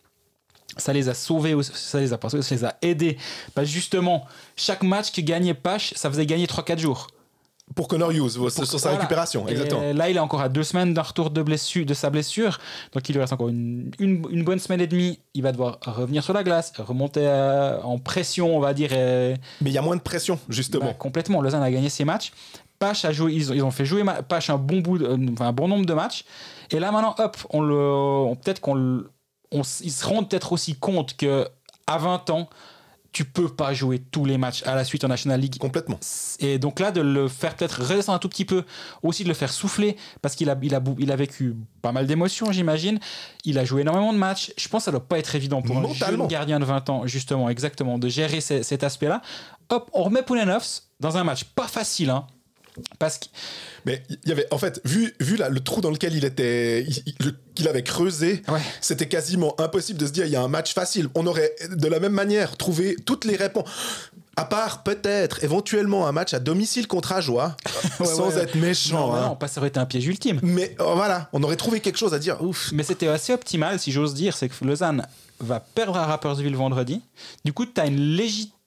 [0.77, 3.19] Ça les a sauvés, ça les a pas sauvés, ça les a aidés.
[3.55, 4.25] Parce que justement,
[4.57, 7.09] chaque match que gagnait Pache, ça faisait gagner 3-4 jours.
[7.75, 8.97] Pour Connor Hughes, sur sa Voilà.
[8.99, 9.49] récupération.
[9.49, 9.93] Et Exactement.
[9.95, 12.59] là, il est encore à deux semaines d'un retour de, blessure, de sa blessure.
[12.93, 15.19] Donc, il lui reste encore une, une- une bonne semaine et demie.
[15.33, 18.93] Il va devoir revenir sur la glace, remonter euh, en pression, on va dire.
[18.93, 20.87] et- Mais il y a moins de pression, justement.
[20.87, 21.41] bah, complètement.
[21.41, 22.33] Lausanne a gagné ses matchs.
[22.79, 25.47] Pache a joué, ils, ont- ils ont fait jouer Pache un bon bout, de- enfin,
[25.47, 26.25] un bon nombre de matchs.
[26.71, 29.09] Et là maintenant, hop, on le, on- peut-être qu'on, le-
[29.53, 31.47] on ils se rendent peut-être aussi compte que
[31.87, 32.49] à 20 ans,
[33.13, 35.59] tu peux pas jouer tous les matchs à la suite en National League.
[35.59, 35.99] Complètement.
[36.41, 38.65] Et donc là, de le faire peut-être redescendre un tout petit peu,
[39.03, 42.07] aussi de le faire souffler, parce qu'il a, il a, il a vécu pas mal
[42.07, 42.99] d'émotions, j'imagine.
[43.45, 44.53] Il a joué énormément de matchs.
[44.57, 47.07] Je pense que ça doit pas être évident pour un jeune gardien de 20 ans,
[47.07, 49.21] justement, exactement, de gérer ce- cet aspect-là.
[49.69, 52.27] Hop, on remet Poulenovs dans un match pas facile, hein,
[52.99, 53.27] parce que
[53.85, 56.87] Mais il y avait, en fait, vu, vu là, le trou dans lequel il était,
[57.55, 58.61] qu'il avait creusé, Ouais.
[58.81, 61.09] c'était quasiment impossible de se dire il y a un match facile.
[61.15, 63.69] On aurait de la même manière trouvé toutes les réponses.
[64.37, 67.55] À part peut-être éventuellement un match à domicile contre Ajoie,
[68.01, 68.43] Ouais, sans ouais.
[68.43, 69.09] être méchant.
[69.09, 69.27] non, hein.
[69.29, 70.41] non, pas ça aurait été un piège ultime.
[70.43, 72.43] Mais euh, voilà, on aurait trouvé quelque chose à dire.
[72.43, 72.71] Ouf.
[72.73, 75.07] Mais c'était assez optimal, si j'ose dire, c'est que Lausanne
[75.41, 77.03] va perdre à Rappersville vendredi.
[77.45, 78.19] Du coup, tu as une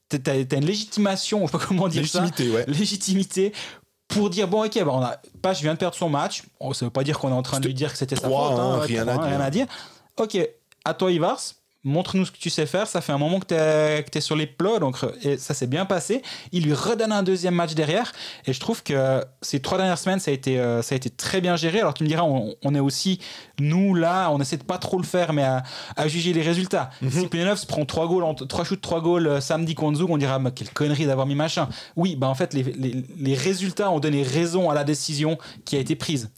[0.09, 2.65] t'as une légitimation, je sais pas comment dire Légitimité, ça, ouais.
[2.67, 3.53] légitimité
[4.07, 6.43] pour dire bon ok bah on a Page vient de perdre son match.
[6.59, 8.29] Oh, ça veut pas dire qu'on est en train de lui dire que c'était sa
[8.29, 9.23] faute hein, hein, rien à dire.
[9.23, 9.67] rien à dire.
[10.17, 10.37] Ok
[10.85, 11.41] à toi Ivars
[11.85, 12.87] montre-nous ce que tu sais faire.
[12.87, 15.85] Ça fait un moment que tu es, sur les plots donc et ça s'est bien
[15.85, 16.21] passé.
[16.51, 18.11] Il lui redonne un deuxième match derrière.
[18.45, 21.09] Et je trouve que ces trois dernières semaines ça a été, euh, ça a été
[21.09, 21.79] très bien géré.
[21.79, 23.19] Alors tu me diras on, on est aussi
[23.59, 25.63] nous là on essaie de pas trop le faire mais à,
[25.95, 26.89] à juger les résultats.
[27.01, 27.11] Mhm.
[27.11, 30.17] si Penelov se prend trois goals trois shoots trois goals euh, samedi contre Zug on
[30.17, 31.69] dira mais quelle connerie d'avoir mis machin.
[31.95, 35.75] Oui bah en fait les, les, les résultats ont donné raison à la décision qui
[35.75, 36.29] a été prise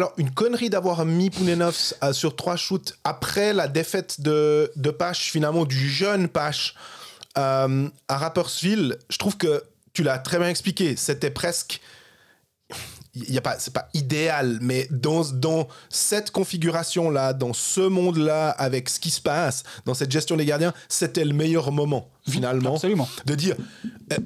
[0.00, 4.90] Alors, une connerie d'avoir mis Pounenovs à- sur trois shoots après la défaite de, de
[4.90, 6.74] Pache, finalement, du jeune Pache
[7.36, 8.96] euh, à Rappersville.
[9.10, 10.96] Je trouve que tu l'as très bien expliqué.
[10.96, 11.82] C'était presque.
[13.14, 18.48] Il y a pas, c'est pas idéal, mais dans, dans cette configuration-là, dans ce monde-là,
[18.48, 22.76] avec ce qui se passe, dans cette gestion des gardiens, c'était le meilleur moment, finalement
[22.76, 23.54] absolument de dire
[24.12, 24.16] euh,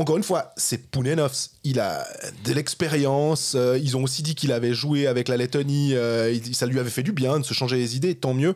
[0.00, 1.50] encore une fois, c'est Pounenovs.
[1.62, 2.06] Il a
[2.44, 3.52] de l'expérience.
[3.54, 5.94] euh, ils ont aussi dit qu'il avait joué avec la Lettonie.
[5.94, 8.54] euh, ça lui avait fait du bien de se changer les idées, tant mieux.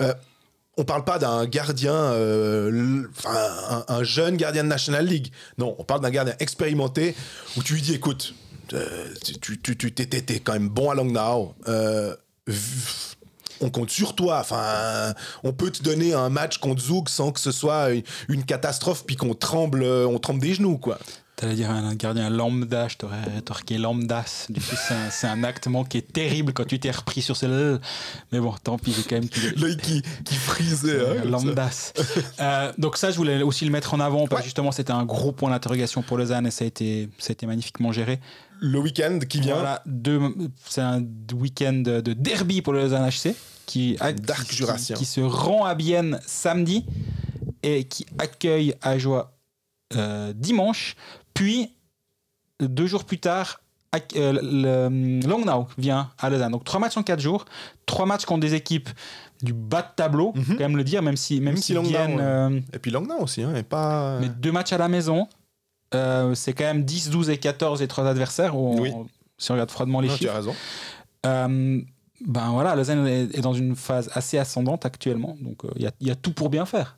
[0.00, 0.12] Euh,
[0.76, 5.30] on parle pas d'un gardien, euh, un, un jeune gardien de National League.
[5.58, 7.14] Non, on parle d'un gardien expérimenté
[7.56, 8.34] où tu lui dis écoute,
[8.72, 9.08] euh,
[9.40, 9.76] tu, tu,
[10.42, 11.54] quand même bon à Langnau.
[11.68, 12.14] Euh,
[12.46, 12.56] v-
[13.60, 14.38] on compte sur toi.
[14.40, 17.88] Enfin, on peut te donner un match contre Zug sans que ce soit
[18.28, 20.98] une, catastrophe puis qu'on tremble, on tremble des genoux, quoi.
[21.40, 24.44] T'allais dire un gardien lambda, je t'aurais torqué lambdas.
[24.50, 24.76] Du coup,
[25.10, 27.78] c'est un, un acte manqué terrible quand tu t'es repris sur ce.
[28.30, 31.00] Mais bon, tant pis, j'ai quand même L'œil qui, qui frisait.
[31.00, 31.92] hein, lambdas.
[32.40, 34.42] Euh, donc ça, je voulais aussi le mettre en avant parce que Ouais.
[34.44, 37.46] justement, c'était un gros point d'interrogation pour Lausanne et ça a été, ça a été
[37.46, 38.20] magnifiquement géré.
[38.60, 39.54] Le week-end qui vient.
[39.54, 39.82] Voilà,
[40.68, 41.02] c'est un
[41.34, 43.34] week-end de de derby pour le Lausanne HC
[43.66, 44.96] qui, Dark qui- Jurassien.
[44.96, 46.84] qui se rend à Bienne samedi
[47.62, 49.36] et qui accueille Ajoie
[49.96, 50.94] euh, dimanche.
[51.40, 51.72] Puis,
[52.60, 53.62] deux jours plus tard,
[54.14, 56.52] euh, Langnau vient à Lausanne.
[56.52, 57.46] Donc, trois matchs en quatre jours.
[57.86, 58.90] Trois matchs contre des équipes
[59.42, 60.44] du bas de tableau, Mhm.
[60.44, 63.42] faut quand même le dire, même si, même Même si euh, Et puis Langnau aussi,
[63.42, 64.18] hein, et pas.
[64.20, 65.28] mais deux matchs à la maison.
[65.94, 68.54] euh, c'est quand même 10, 12 et 14 et trois adversaires.
[68.54, 68.92] on- Oui.
[69.38, 70.32] si on regarde froidement les Non, tu chiffres.
[70.34, 70.54] as raison.
[71.26, 71.80] Euh,
[72.26, 75.70] ben voilà, Lausanne est, dans une phase assez ascendante actuellement, donc euh,
[76.00, 76.96] il y a tout pour bien faire.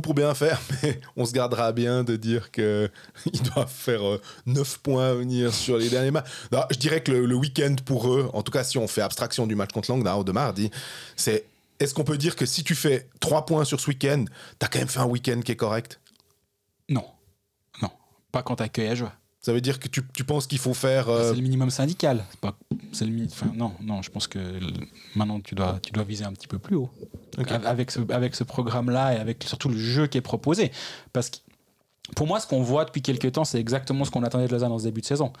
[0.00, 2.90] Pour bien faire, mais on se gardera bien de dire qu'ils
[3.54, 4.00] doivent faire
[4.46, 6.26] 9 points à venir sur les derniers matchs.
[6.70, 9.46] Je dirais que le, le week-end pour eux, en tout cas si on fait abstraction
[9.46, 10.70] du match contre Langnau de mardi,
[11.16, 11.44] c'est
[11.80, 14.24] est-ce qu'on peut dire que si tu fais 3 points sur ce week-end,
[14.58, 16.00] t'as quand même fait un week-end qui est correct?
[16.88, 17.04] Non,
[17.80, 17.90] non,
[18.30, 19.12] pas quand t'accueilles à joie.
[19.44, 21.08] Ça veut dire que tu, tu penses qu'il faut faire.
[21.08, 22.24] euh, C'est le minimum syndical.
[22.40, 22.56] Pas,
[23.00, 24.86] le mi- enfin, non, non, je pense que le-
[25.16, 26.90] maintenant tu dois, tu dois viser un petit peu plus haut
[27.66, 30.70] avec ce, avec ce programme-là et avec surtout le jeu qui est proposé.
[31.12, 31.38] Parce que
[32.16, 34.68] pour moi, ce qu'on voit depuis quelques temps, c'est exactement ce qu'on attendait de Lausanne
[34.70, 35.32] dans ce début de saison.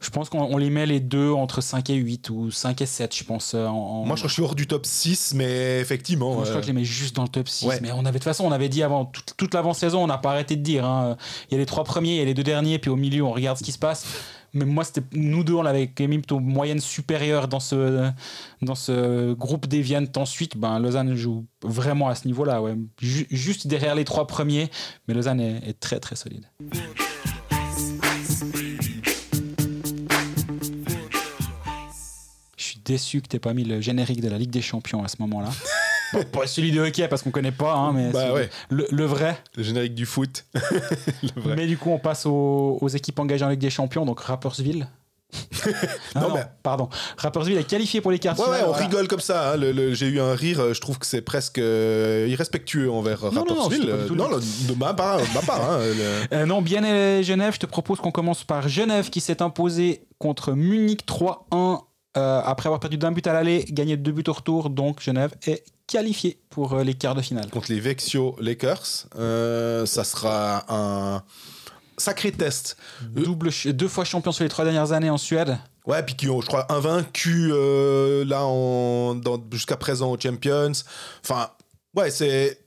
[0.00, 2.86] Je pense qu'on on les met les deux entre 5 et 8 ou 5 et
[2.86, 3.52] 7, je pense.
[3.54, 6.32] euh, En, en- Moi, je crois que je suis hors du top 6, mais effectivement.
[6.32, 7.66] Moi, je crois euh, que je les mets juste dans le top 6.
[7.66, 7.78] Ouais.
[7.82, 10.16] Mais on avait, de toute façon, on avait dit avant, toute, toute l'avant-saison, on n'a
[10.18, 10.84] pas arrêté de dire.
[10.86, 11.16] hein,
[11.50, 13.22] Il y a les trois premiers, il y a les deux derniers, puis au milieu,
[13.24, 14.06] on regarde ce qui se passe.
[14.54, 18.10] Mais moi, c'était nous deux, on avait quand même plutôt moyenne supérieure dans ce,
[18.62, 20.08] dans ce groupe des Viennes.
[20.16, 22.62] Ensuite, ben, Lausanne joue vraiment à ce niveau-là.
[22.62, 22.76] Ouais.
[23.00, 24.70] Ju- juste derrière les trois premiers,
[25.08, 26.46] mais Lausanne est, est très très solide.
[32.56, 35.08] Je suis déçu que tu pas mis le générique de la Ligue des Champions à
[35.08, 35.50] ce moment-là.
[36.32, 38.48] Pas celui de hockey parce qu'on connaît pas, hein, mais Bah ouais.
[38.70, 39.38] le, le vrai.
[39.56, 40.44] Le générique du foot.
[40.54, 41.56] le vrai.
[41.56, 44.88] Mais du coup, on passe aux, aux équipes engagées en Ligue des Champions, donc Rappersville.
[46.14, 46.88] Ah Non, non, mais- pardon.
[47.16, 48.84] Rappersville est qualifié pour les quarts Ouais, ouais, on voilà.
[48.86, 49.52] rigole comme ça.
[49.52, 49.56] hein.
[49.56, 50.60] Le- le- J'ai eu un rire.
[50.60, 54.36] euh, Je trouve que c'est presque euh, irrespectueux envers non, non, Euh, tout Non, le-
[54.72, 55.18] de ma part.
[55.34, 55.78] ma part, hein,
[56.30, 56.82] le- Euh, non, bien
[57.22, 61.80] Genève, je te propose qu'on commence par Genève qui s'est imposé contre Munich 3-1
[62.16, 64.70] euh, après avoir perdu d'un but à l'aller, gagné deux buts au retour.
[64.70, 67.50] Donc Genève est qualifié pour euh, les quarts de finale.
[67.50, 69.06] contre les Vexio Lakers.
[69.16, 71.22] Euh, ça sera un
[71.96, 72.76] sacré test.
[73.02, 75.58] Double, deux fois champion sur les trois dernières années en Suède.
[75.86, 79.20] Ouais, puis qui ont, je crois, invaincu euh, là en,
[79.52, 80.72] jusqu'à présent aux Champions.
[81.22, 81.50] Enfin,
[81.94, 82.60] ouais, c'est.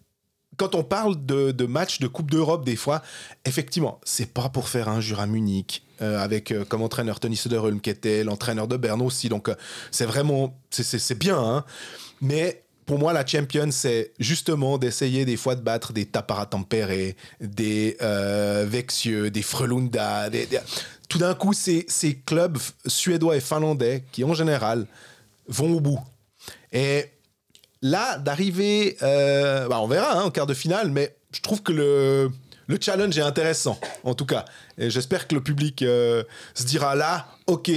[0.56, 3.04] Quand on parle de, de matchs de Coupe d'Europe, des fois,
[3.46, 7.80] effectivement, c'est pas pour faire injure à Munich, euh, avec euh, comme entraîneur Tony Söderholm
[7.80, 9.30] qui était l'entraîneur de Berne aussi.
[9.30, 9.56] Donc, euh,
[9.92, 10.60] c'est vraiment.
[10.72, 11.64] c'est- C'est c'est bien, hein.
[12.22, 17.14] Mais pour moi, la Champions, c'est justement d'essayer des fois de battre des Tapara Tampere,
[17.42, 19.42] des euh, Vexieux, des
[20.48, 20.60] des-
[21.10, 24.88] Tout d'un coup, ces, ces clubs suédois et finlandais qui, en général,
[25.48, 26.00] vont au bout.
[26.72, 27.06] Et
[27.82, 31.74] là, d'arriver, euh, bah, on verra hein, en quart de finale, mais je trouve que
[31.74, 32.32] le,
[32.68, 34.46] le challenge est intéressant, en tout cas.
[34.78, 36.24] J'espère que le public euh,
[36.56, 37.70] se dira là, ok,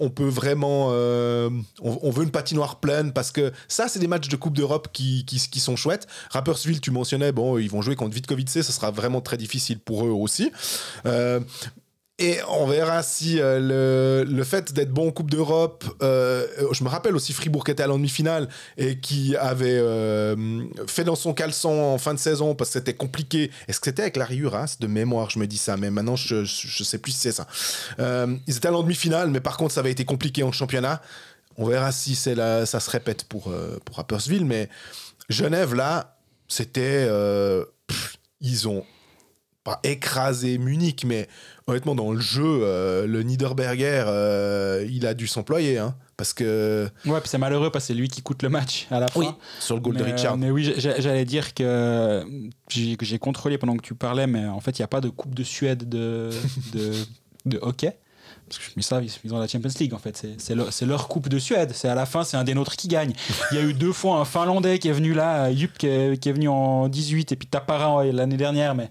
[0.00, 4.88] euh, on, veut une patinoire pleine parce que ça, c'est des matchs de Coupe d'Europe
[4.92, 5.24] qui,
[5.58, 6.06] sont chouettes.
[6.30, 10.06] Rapperswil, tu mentionnais, bon, ils vont jouer contre Vitkovice, ça sera vraiment très difficile pour
[10.06, 10.52] eux aussi.
[11.06, 11.40] Euh,
[12.18, 16.82] et on verra si euh, le, le fait d'être bon en Coupe d'Europe, euh, je
[16.82, 18.48] me rappelle aussi Fribourg qui était à la demi-finale
[18.78, 22.94] et qui avait euh, fait dans son caleçon en fin de saison parce que c'était
[22.94, 23.50] compliqué.
[23.68, 26.44] Est-ce que c'était avec Larry Huras de mémoire Je me dis ça, mais maintenant je,
[26.44, 27.46] je, sais plus si c'est ça.
[27.98, 31.02] Ils étaient à la demi-finale, mais par contre ça avait été compliqué en championnat.
[31.58, 33.52] On verra si c'est la, ça se répète pour,
[33.84, 34.70] pour Rapperswil, mais
[35.28, 36.16] Genève là,
[36.48, 37.10] c'était.
[38.40, 38.86] ils ont
[39.66, 41.28] pas écrasé Munich, mais
[41.66, 45.76] honnêtement, dans le jeu, euh, le Niederberger, euh, il a dû s'employer.
[45.78, 46.88] Hein, parce que.
[47.04, 49.36] Ouais, puis c'est malheureux parce que c'est lui qui coûte le match à la fin.
[49.60, 50.34] Sur le goal mais, de Richard.
[50.34, 52.24] euh, mais oui, j'allais dire que
[52.70, 55.34] j'ai contrôlé pendant que tu parlais, mais en fait, il n'y a pas de Coupe
[55.34, 56.30] de Suède de,
[56.72, 56.92] de,
[57.44, 57.98] de hockey.
[58.48, 60.16] Parce que je me savent, ils ont la Champions League en fait.
[60.16, 60.36] C'est-
[60.70, 61.72] C'est leur, Coupe de Suède.
[61.74, 63.12] C'est à la fin, c'est un des nôtres qui gagne.
[63.50, 66.16] Il y a eu deux fois un Finlandais qui est venu là, Jupp qui est,
[66.22, 68.76] qui est venu en 18 et puis Tapara l'année dernière.
[68.76, 68.88] Mais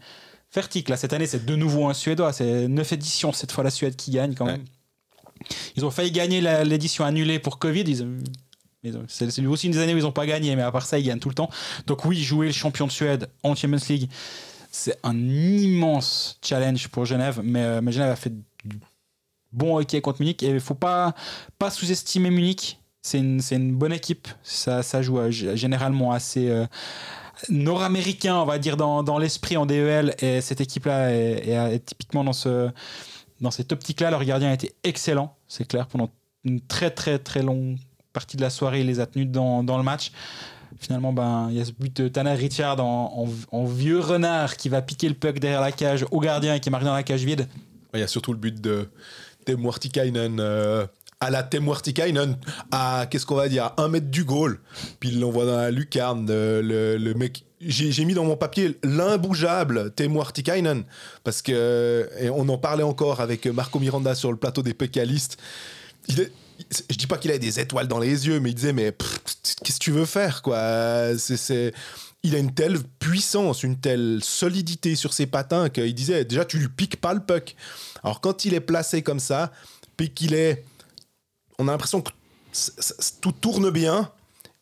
[0.55, 2.31] Fertic, là, cette année, c'est de nouveau un Suédois.
[2.31, 4.53] C'est 9 éditions cette fois la Suède qui gagne quand Ouais.
[4.53, 4.65] même.
[5.75, 7.81] Ils ont failli gagner l'édition annulée pour Covid.
[7.81, 10.97] Ils C'est aussi une des années où ils n'ont pas gagné, mais à part ça,
[10.97, 11.49] ils gagnent tout le temps.
[11.87, 14.09] Donc oui, jouer le champion de Suède en Champions League,
[14.71, 17.41] c'est un immense challenge pour Genève.
[17.43, 18.31] Mais, euh, mais Genève a fait
[18.63, 18.79] du
[19.51, 20.41] bon hockey contre Munich.
[20.41, 21.15] Et il ne faut pas,
[21.59, 22.79] pas sous-estimer Munich.
[23.01, 24.29] C'est une, bonne équipe.
[24.41, 26.65] Ça, ça joue euh, généralement assez euh,
[27.49, 30.15] nord-américain, on va dire, dans, dans l'esprit en DEL.
[30.19, 32.69] Et cette équipe-là est, typiquement dans, ce,
[33.41, 34.11] dans cette optique-là.
[34.11, 36.09] Leur gardien a été excellent, c'est clair, pendant
[36.43, 37.77] une très très très longue
[38.13, 38.81] partie de la soirée.
[38.81, 40.11] Il les a tenus dans, dans le match.
[40.79, 43.25] Finalement, ben, il y a ce but de Tanner Richard en,
[43.65, 46.83] vieux renard qui va piquer le puck derrière la cage au gardien et qui marque
[46.83, 47.47] dans la cage vide.
[47.93, 48.89] Il y a surtout le but de
[49.45, 50.85] Temu Artikainen euh,
[51.19, 52.37] à la Artikainen
[52.71, 54.59] à, qu'est-ce qu'on va dire, à un mètre du goal.
[54.99, 56.27] Puis il l'envoie dans la lucarne.
[56.29, 57.45] euh, le, mec.
[57.61, 60.83] J'ai mis dans mon papier l'imbougeable Artikainen.
[61.23, 62.09] Parce que.
[62.19, 65.37] Et on en parlait encore avec Marco Miranda sur le plateau des pécalistes.
[66.07, 66.31] Il est-
[66.89, 68.93] je dis pas qu'il a des étoiles dans les yeux, mais il disait mais
[69.63, 71.11] qu'est-ce que tu veux faire quoi?
[72.23, 76.57] Il a une telle puissance, une telle solidité sur ses patins qu'il disait déjà tu
[76.57, 77.55] lui piques pas le puck.
[78.03, 79.51] Alors quand il est placé comme ça,
[79.97, 80.63] puis qu'il est,
[81.59, 82.11] on a l'impression que
[83.21, 84.11] tout tourne bien.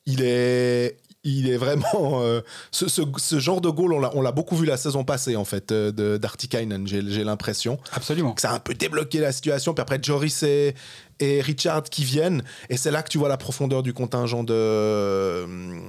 [0.06, 2.42] Il est, il est vraiment euh,
[2.72, 5.72] ce, ce- ce genre de goal, on l'a- beaucoup vu la saison passée en fait
[5.72, 6.86] euh, de d'Artikainen.
[6.86, 8.34] J'ai j'ai l'impression Absolument.
[8.34, 9.74] que ça a un peu débloqué la situation.
[9.74, 10.76] Puis après, Joris et,
[11.22, 12.44] et Richard qui viennent.
[12.70, 15.46] Et c'est là que tu vois la profondeur du contingent de,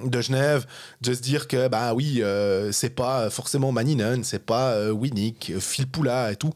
[0.08, 0.66] de Genève.
[1.00, 5.54] De se dire que, bah oui, euh, c'est pas forcément Maninen, c'est pas euh, Winnick,
[5.58, 6.52] Phil Poula et tout.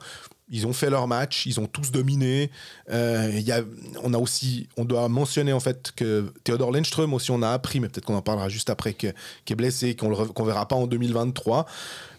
[0.51, 2.51] Ils ont fait leur match, ils ont tous dominé.
[2.91, 3.61] Euh, y a,
[4.03, 7.81] on a aussi, on doit mentionner en fait que Theodore Lindström aussi, on a appris,
[7.81, 9.13] mais peut-être qu'on en parlera juste après, que-
[9.45, 11.67] qui est blessé, qu'on qu'on verra pas en 2023.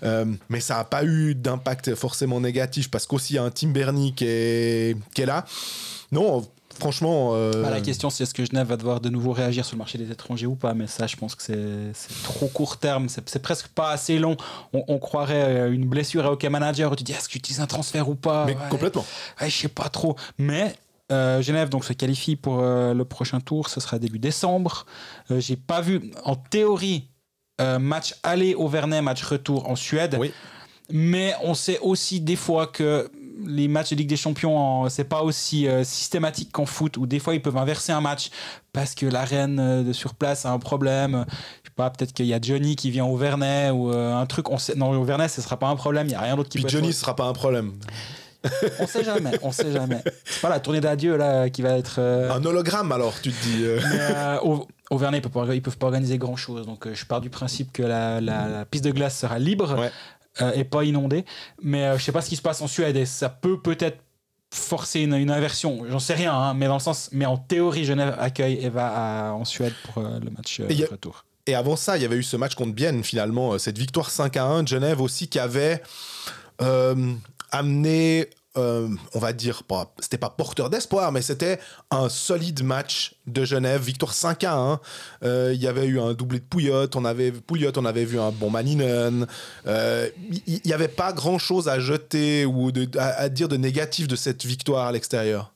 [0.04, 3.52] Euh, mais ça n'a pas eu d'impact forcément négatif parce qu'aussi il y a un
[3.52, 5.46] Tim Bernie qui est, qui est là.
[6.12, 6.48] Non,
[6.80, 7.32] franchement.
[7.34, 9.80] euh, Bah, la question, c'est est-ce que Genève va devoir de nouveau réagir sur le
[9.80, 10.74] marché des étrangers ou pas?
[10.74, 13.08] Mais ça, je pense que c'est trop court terme.
[13.10, 14.36] C'est presque pas assez long.
[14.74, 17.38] On, on croirait euh, une blessure à hockey manager où tu dis est-ce que tu
[17.40, 18.46] utilises un transfert ou pas?
[18.46, 18.62] Mais Ouais.
[18.70, 19.06] complètement.
[19.42, 20.16] Ouais, je sais pas trop.
[20.38, 20.76] Mais
[21.12, 23.70] euh, Genève donc se qualifie pour euh, le prochain tour.
[23.70, 24.86] Ce sera début décembre.
[25.30, 27.10] J'ai pas vu en théorie
[27.80, 30.16] match aller au Vernet, match retour en Suède.
[30.20, 30.32] Oui.
[30.92, 33.12] Mais on sait aussi des fois que
[33.46, 37.20] les matchs de Ligue des Champions, c'est pas aussi euh, systématique qu'en foot, où des
[37.20, 38.30] fois ils peuvent inverser un match
[38.74, 41.26] parce que l'arène euh, de sur place a un problème.
[41.64, 44.26] Je sais pas, peut-être qu'il y a Johnny qui vient au Vernet ou euh, un
[44.26, 44.50] truc.
[44.50, 46.50] On sait, non, au Vernet, ce sera pas un problème, il y a rien d'autre
[46.50, 47.74] qui Puis peut Johnny, ce sera pas un problème.
[48.80, 50.02] On sait jamais, on sait jamais.
[50.24, 51.96] C'est pas la tournée d'adieu là qui va être.
[52.00, 53.66] euh, Un hologramme, alors, tu te dis.
[53.66, 56.66] mais, au, au Vernet, ils peuvent ils peuvent pas organiser grand chose.
[56.66, 59.78] Donc, euh, je pars du principe que la, la- la piste de glace sera libre
[59.78, 59.92] Ouais.
[60.42, 61.26] Euh, et pas inondée.
[61.62, 64.00] Mais euh, je sais pas ce qui se passe en Suède et ça peut peut-être
[64.52, 65.84] forcer une, une inversion.
[65.90, 67.10] J'en sais rien, hein, mais dans le sens.
[67.12, 70.66] Mais en théorie, Genève accueille et va à- en Suède pour euh, le match euh,
[70.70, 71.26] Et a- retour.
[71.46, 74.10] Et avant ça, il y avait eu ce match contre Bienne, finalement, euh, cette victoire
[74.10, 75.82] 5 à 1 de Genève aussi, qui avait
[76.62, 77.14] euh,
[77.52, 81.60] amené, euh, on va dire, pas, c'était pas porteur d'espoir, mais c'était
[81.92, 84.80] un solide match de Genève, victoire 5 à 1.
[85.24, 87.32] Euh, Il y avait eu un doublé de Pouillot, on avait,
[87.78, 89.28] on avait vu un bon Maninen.
[89.68, 90.10] Euh,
[90.48, 94.88] Il n'y avait pas grand-chose à jeter ou à dire de négatif de cette victoire
[94.88, 95.54] à l'extérieur.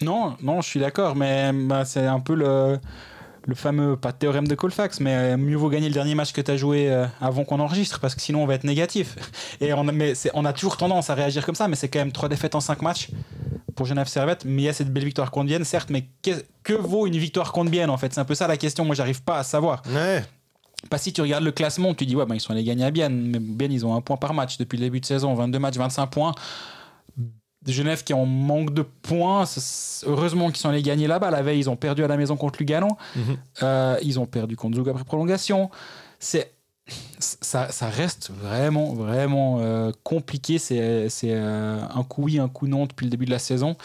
[0.00, 2.78] Non, non, je suis d'accord, mais bah, c'est un peu le,
[3.46, 6.40] le fameux, pas théorème de Colfax, mais euh, mieux vaut gagner le dernier match que
[6.40, 9.16] tu as joué euh, avant qu'on enregistre, parce que sinon on va être négatif.
[9.60, 11.88] Et on a, mais c'est- on a toujours tendance à réagir comme ça, mais c'est
[11.88, 13.08] quand même trois défaites en cinq matchs
[13.76, 14.44] pour Genève Servette.
[14.44, 16.30] Mais il y a cette belle victoire contre Bienne, certes, mais que,
[16.62, 18.12] que vaut une victoire contre Bienne en fait?
[18.12, 19.82] C'est un peu ça la question, moi j'arrive pas à savoir.
[19.88, 20.22] Ouais.
[20.88, 22.90] Pas si tu regardes le classement, tu dis ouais, ben, ils sont allés gagner à
[22.90, 25.58] Bienne, mais Bienne ils ont un point par match depuis le début de saison, 22
[25.58, 26.34] matchs, 25 points.
[27.66, 29.44] Genève qui est en manque de points,
[30.06, 31.30] heureusement qu'ils sont allés gagner là-bas.
[31.30, 32.88] La veille, ils ont perdu à la maison contre Lugano.
[33.16, 33.36] Mhm.
[33.62, 35.70] Euh, ils ont perdu contre Zug après prolongation.
[36.18, 36.52] C'est
[37.18, 40.58] ça, ça reste vraiment, vraiment euh, compliqué.
[40.58, 43.76] C'est euh, un coup oui, un coup non depuis le début de la saison.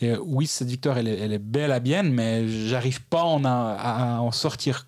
[0.00, 3.24] Et euh, oui, cette victoire, elle est, elle est belle à bien, mais j'arrive pas
[3.24, 4.86] en a- à, à en sortir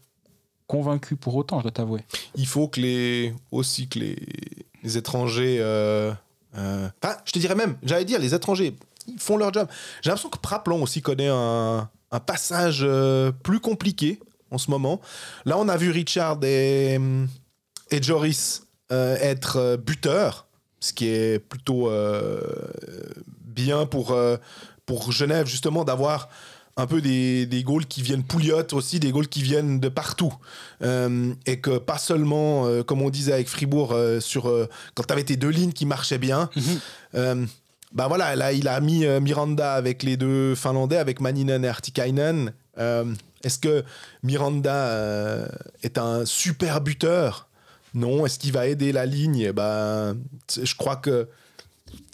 [0.69, 2.01] convaincu pour autant, je dois t'avouer.
[2.35, 4.17] il faut que les aussi que les,
[4.83, 5.59] les étrangers
[6.57, 6.89] euh,
[7.25, 8.75] je te dirais même j'allais dire les étrangers
[9.09, 9.69] ils font leur job.
[10.03, 11.89] J'ai l'impression que Praplon aussi connaît un,
[12.27, 14.19] passage euh, plus compliqué
[14.51, 15.03] en ce moment.
[15.45, 16.99] Là on a vu Richard et,
[17.91, 20.47] et Joris euh, être euh, buteurs
[20.81, 21.91] ce qui est plutôt
[23.41, 24.17] bien pour,
[24.85, 26.29] pour Genève justement d'avoir
[26.79, 30.35] un peu des, des goals qui viennent Pouliot aussi, des goals qui viennent de partout.
[30.83, 34.45] Euh, et que pas seulement, euh, comme on disait avec Fribourg, euh, sur,
[34.95, 36.51] quand tu avais tes deux lignes qui marchaient bien,
[37.15, 37.47] euh,
[37.93, 42.53] bah voilà, là il a mis Miranda avec les deux Finlandais, avec Maninen et Artikainen.
[42.77, 43.85] Est-ce que
[44.23, 45.49] Miranda
[45.83, 47.49] est un super buteur?
[47.95, 48.27] Non.
[48.27, 49.53] Est-ce qu'il va aider la ligne?
[49.53, 50.17] Ben,
[50.63, 51.29] je crois que,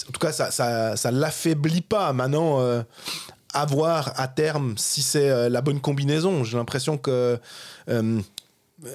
[0.09, 2.13] en tout cas, ça, ça, ça l'affaiblit pas.
[2.13, 2.83] Maintenant, euh,
[3.53, 6.45] à voir à terme si c'est euh, la bonne combinaison.
[6.45, 7.39] J'ai l'impression que
[7.89, 8.21] euh,
[8.85, 8.91] euh,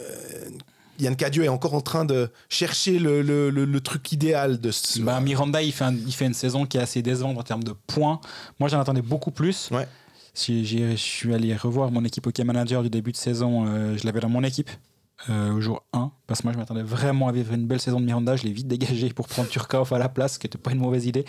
[0.99, 4.72] Yann Cadieux est encore en train de chercher le, le- le- le truc idéal de
[4.72, 4.99] ce.
[5.01, 7.64] Bah, Miranda, il fait, un- il fait une saison qui est assez décevante en termes
[7.64, 8.20] de points.
[8.60, 9.70] Moi, j'en attendais beaucoup plus.
[9.72, 9.88] Ouais.
[10.34, 14.05] Si je suis allé revoir mon équipe hockey manager du début de saison, euh, je
[14.05, 14.70] l'avais dans mon équipe
[15.30, 16.11] euh, au jour 1.
[16.28, 18.36] Parce que moi, je m'attendais vraiment à vivre une belle saison de Miranda.
[18.36, 20.80] Je l'ai vite dégagé pour prendre Turkov à la place, ce qui n'était pas une
[20.80, 21.26] mauvaise idée.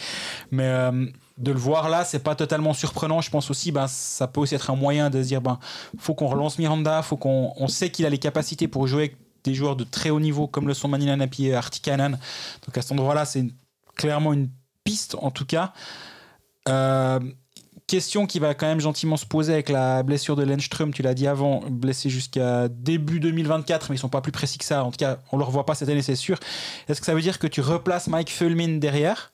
[0.50, 1.06] Mais euh,
[1.38, 3.20] de le voir là, c'est pas totalement surprenant.
[3.20, 5.58] Je pense aussi, ben, ça peut aussi être un moyen de se dire, ben,
[5.98, 9.16] faut qu'on relance Miranda, faut qu'on on sait qu'il a les capacités pour jouer avec
[9.44, 12.18] des joueurs de très haut niveau comme le sont Manilan et puis Artikainen.
[12.66, 13.46] Donc à cet endroit-là, c'est
[13.96, 14.50] clairement une
[14.84, 15.72] piste en tout cas.
[16.68, 17.20] Euh,
[17.88, 21.14] question qui va quand même gentiment se poser avec la blessure de Lenström, tu l'as
[21.14, 24.84] dit avant, blessé jusqu'à début 2024, mais ils sont pas plus précis que ça.
[24.84, 26.38] En tout cas, on le revoit pas cette année, c'est sûr.
[26.88, 29.32] Est-ce que ça veut dire que tu replaces Mike Fulmin derrière?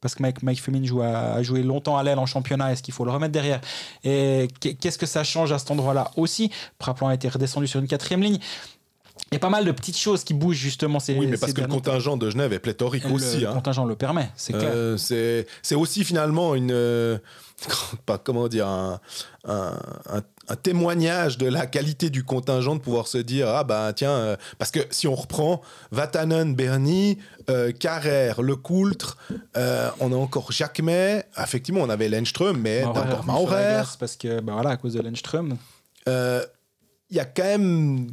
[0.00, 2.82] Parce que Mike, Mike Fulmin joue à- a joué longtemps à l'aile en championnat, est-ce
[2.82, 3.60] qu'il faut le remettre derrière?
[4.04, 6.50] Et qu'est- qu'est-ce que ça change à cet endroit-là aussi?
[6.78, 8.38] Praplan a été redescendu sur une quatrième ligne.
[9.32, 11.00] Il y a pas mal de petites choses qui bougent justement.
[11.00, 13.44] Ces, Oui, mais parce que le contingent de Genève est pléthorique Et le aussi.
[13.46, 13.52] hein.
[13.54, 14.70] contingent le permet, c'est clair.
[14.72, 17.18] Euh, c'est c'est aussi finalement une euh,
[18.06, 19.00] pas comment dire un,
[19.46, 19.78] un-
[20.10, 24.10] un- un témoignage de la qualité du contingent de pouvoir se dire ah bah tiens
[24.12, 27.18] euh, parce que si on reprend Vatanen, Bernie,
[27.50, 29.16] euh, Carrère, Le Coultre,
[29.56, 34.40] euh, on a encore Jacquemet, effectivement on avait Lenström mais t'as encore Maurer, Parce que,
[34.40, 35.56] bah voilà, à cause de Lenström.
[36.06, 36.42] il
[37.10, 38.08] y a quand même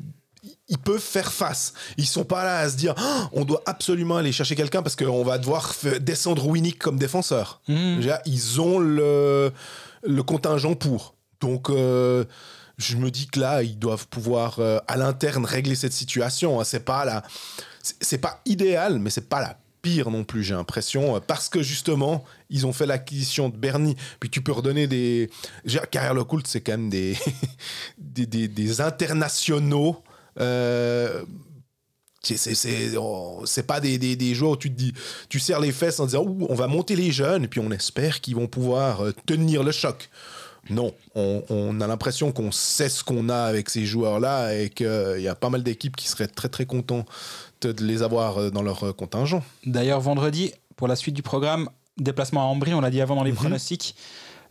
[0.67, 1.73] ils peuvent faire face.
[1.97, 4.95] Ils sont pas là à se dire Ah, on doit absolument aller chercher quelqu'un parce
[4.95, 7.61] qu'on va devoir descendre Winnick comme défenseur.
[7.67, 7.99] Mhm.
[8.01, 9.51] Dire, Ils ont le,
[10.03, 11.15] le contingent pour.
[11.39, 12.25] Donc euh,
[12.77, 16.59] je me dis que là ils doivent pouvoir euh, à l'interne régler cette situation.
[16.59, 16.63] hein.
[16.63, 17.23] C'est pas la,
[18.01, 20.43] c'est- pas idéal, mais c'est pas la pire non plus.
[20.43, 23.95] J'ai l'impression euh, parce que justement ils ont fait l'acquisition de Bernie.
[24.21, 25.29] Puis tu peux redonner des
[25.91, 27.17] Carrière le culte, c'est quand même des
[27.97, 30.01] des, des- des internationaux.
[30.39, 31.23] Euh,
[32.23, 34.93] C'est, pas des, des, des joueurs où tu te dis,
[35.29, 37.71] tu serres les fesses en disant, Ouh, on va monter les jeunes, et puis on
[37.71, 40.09] espère qu'ils vont pouvoir euh, tenir le choc.
[40.69, 45.17] Non, on, on a l'impression qu'on sait ce qu'on a avec ces joueurs-là et qu'il
[45.19, 47.03] y a pas mal d'équipes qui seraient très très contents
[47.61, 49.43] de les avoir euh, dans leur euh, contingent.
[49.65, 51.67] D'ailleurs, vendredi, pour la suite du programme,
[51.97, 53.37] déplacement à Ambry, on l'a dit avant dans les Mhm.
[53.37, 53.95] pronostics.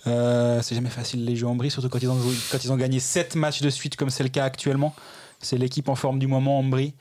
[0.07, 2.19] Euh, c'est jamais facile les jeux Ambry, surtout quand ils, ont,
[2.51, 4.95] quand ils ont gagné 7 matchs de suite, comme c'est le cas actuellement.
[5.43, 6.95] C'est l'équipe en forme du moment, Ambry.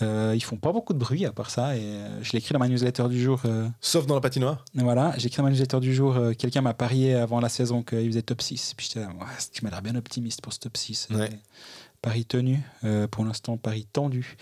[0.00, 1.76] Euh, ils font pas beaucoup de bruit à part ça.
[1.76, 3.40] Et euh, je l'ai écrit dans ma newsletter du jour.
[3.44, 4.64] euh, Sauf dans la patinoire.
[4.74, 6.16] voilà, j'ai écrit dans ma newsletter du jour.
[6.16, 8.74] euh, Quelqu'un m'a parié avant la saison qu'il faisait top 6.
[8.76, 11.08] Puis j'étais là, ouais, tu m'as l'air bien optimiste pour ce top 6.
[11.10, 11.30] Ouais.
[12.00, 12.60] Paris tenu.
[12.84, 14.36] Euh, pour l'instant, Paris tendu.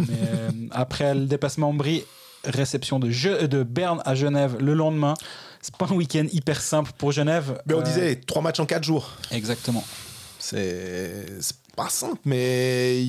[0.00, 2.02] Mais euh, après le déplacement Ambry,
[2.44, 5.14] réception de, Je- de Berne à Genève le lendemain.
[5.60, 7.60] C'est pas un week-end hyper simple pour Genève.
[7.66, 9.10] Mais on Euh, disait trois matchs en quatre jours.
[9.30, 9.84] Exactement.
[10.38, 11.26] C'est
[11.76, 13.06] pas simple, mais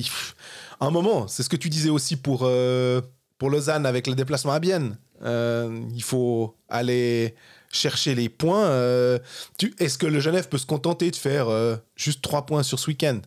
[0.80, 3.00] à un moment, c'est ce que tu disais aussi pour, euh,
[3.38, 4.96] pour Lausanne avec le déplacement à Bienne.
[5.22, 7.34] Euh, il faut aller
[7.72, 8.64] chercher les points.
[8.66, 9.18] euh,
[9.78, 11.48] Est-ce que le Genève peut se contenter de faire
[11.94, 13.20] juste trois points sur ce week-end?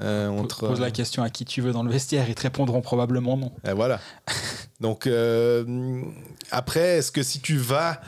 [0.00, 2.28] Entre, Pose la question à qui tu veux dans le vestiaire.
[2.28, 3.52] Ils te répondront probablement non.
[3.68, 4.00] Et voilà.
[4.80, 6.02] Donc, euh,
[6.50, 8.00] après, est-ce que si tu vas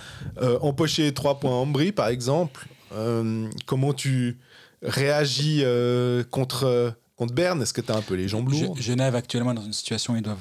[0.43, 4.39] euh, empocher trois points en brie, par exemple, euh, comment tu
[4.85, 7.63] réagis euh, contre, contre Berne?
[7.63, 8.79] Est-ce que tu as un peu les jambes lourdes?
[8.79, 10.39] Ge- Genève actuellement dans une situation où ils doivent.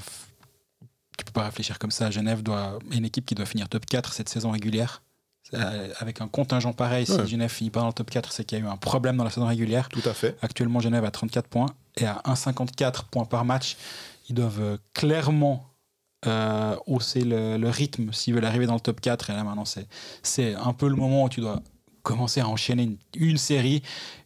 [1.18, 2.10] Tu peux pas réfléchir comme ça.
[2.12, 5.02] Genève doit une équipe qui doit finir top 4 cette saison régulière.
[5.54, 7.24] Euh, Avec un contingent pareil, Ouais.
[7.26, 9.18] si Genève finit pas dans le top 4, c'est qu'il y a eu un problème
[9.18, 9.90] dans la saison régulière.
[9.90, 10.36] Tout à fait.
[10.42, 11.68] Actuellement, Genève a 34 points
[11.98, 13.78] et à 1,54 points par match.
[14.30, 15.70] Ils doivent euh, clairement
[16.26, 19.30] euh, hausser le, le rythme s'ils veulent arriver dans le top 4.
[19.30, 19.66] Et là, maintenant,
[20.24, 21.62] c'est un peu le moment où tu dois
[22.04, 23.82] commencer à enchaîner une, série,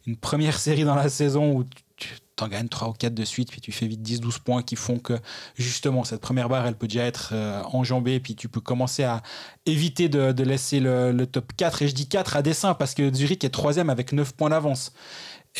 [0.06, 1.64] une première série dans la saison où
[1.96, 4.76] tu t'en gagnes 3 ou 4 de suite, puis tu fais vite 10-12 points qui
[4.76, 5.14] font que
[5.56, 9.22] justement cette première barre, elle peut déjà être euh, enjambée, puis tu peux commencer à
[9.66, 11.82] éviter de, laisser le, le top 4.
[11.82, 14.92] Et je dis 4 à dessein parce que Zurich est troisième avec 9 points d'avance.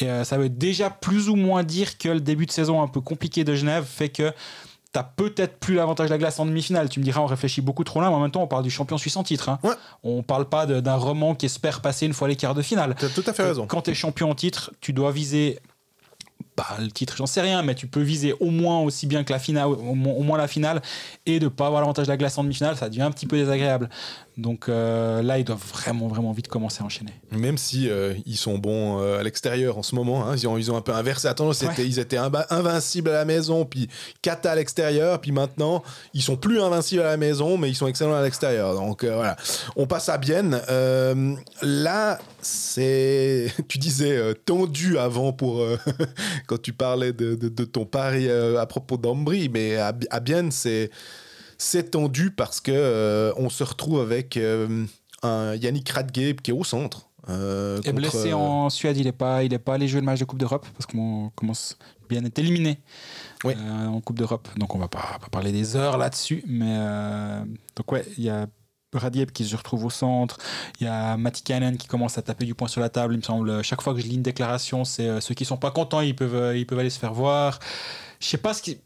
[0.01, 2.89] Et euh, ça veut déjà plus ou moins dire que le début de saison un
[2.89, 4.33] peu compliqué de Genève fait que
[4.93, 6.89] t'as peut-être plus l'avantage de la glace en demi-finale.
[6.89, 8.71] Tu me diras, on réfléchit beaucoup trop loin, mais en même temps, on parle du
[8.71, 9.49] champion suisse en titre.
[9.49, 9.59] Hein.
[9.63, 9.75] Ouais.
[10.03, 12.95] On parle pas d'un roman qui espère passer une fois les quarts de finale.
[12.99, 13.67] Tu as tout à fait raison.
[13.67, 15.59] Quand tu es champion en titre, tu dois viser.
[16.59, 19.33] Bah, le titre, j'en sais rien, mais tu peux viser au moins aussi bien que
[19.33, 20.83] la finale, au moins, la finale,
[21.25, 23.37] et de pas avoir l'avantage de la glace en demi-finale, ça devient un petit peu
[23.37, 23.89] désagréable.
[24.39, 27.13] Donc euh, là, ils doivent vraiment, vraiment vite commencer à enchaîner.
[27.33, 30.57] Même si euh, ils sont bons euh, à l'extérieur en ce moment, hein, ils, ont,
[30.57, 31.29] ils ont un peu inversé.
[31.29, 31.87] C'était, Ouais.
[31.87, 33.89] ils étaient invincibles à la maison, puis
[34.23, 35.83] cata à l'extérieur, puis maintenant
[36.15, 38.75] ils sont plus invincibles à la maison, mais ils sont excellents à l'extérieur.
[38.75, 39.37] Donc voilà,
[39.75, 40.61] on passe à Bienne.
[41.63, 45.65] Là, c'est, tu disais tendu avant pour
[46.49, 50.19] quand tu parlais de, de- de ton pari euh, à propos d'Ambry, mais à, à
[50.21, 50.91] Bienne, c'est
[51.59, 54.85] c'est tendu parce que euh, on se retrouve avec euh,
[55.23, 57.09] un Yannick Radgeb qui est au centre.
[57.29, 60.07] euh, est contre, blessé en Suède, il n'est pas, il est pas allé jouer le
[60.07, 61.77] match de Coupe d'Europe parce qu'on commence
[62.09, 62.79] bien être éliminé
[63.45, 63.55] Oui.
[63.57, 64.49] en Coupe d'Europe.
[64.57, 66.79] Donc on va pas, pas parler des heures là-dessus, mais
[67.77, 68.47] donc ouais, il y a
[68.95, 70.39] Radieb qui se retrouve au centre,
[70.81, 73.15] il y a Matikainen qui commence à taper du poing sur la table.
[73.15, 75.57] Il me semble chaque fois que je lis une déclaration, c'est euh, ceux qui sont
[75.59, 77.59] pas contents, ils peuvent, euh, ils peuvent aller se faire voir.
[78.21, 78.79] Je sais pas ce qui.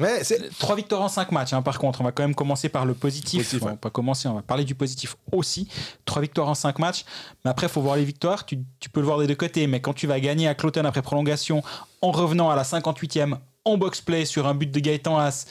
[0.00, 2.00] Ouais, c'est Trois victoires en cinq matchs, hein, par contre.
[2.00, 3.38] On va quand même commencer par le positif.
[3.38, 3.72] Positif, on ouais.
[3.72, 5.68] va pas commencer, on va parler du positif aussi.
[6.04, 7.04] Trois victoires en cinq matchs.
[7.44, 8.44] Mais après, il faut voir les victoires.
[8.44, 9.66] Tu, tu peux le voir des deux côtés.
[9.68, 11.62] Mais quand tu vas gagner à Cloton après prolongation,
[12.02, 15.46] en revenant à la 58e, en box-play sur un but de Gaëtan Haas,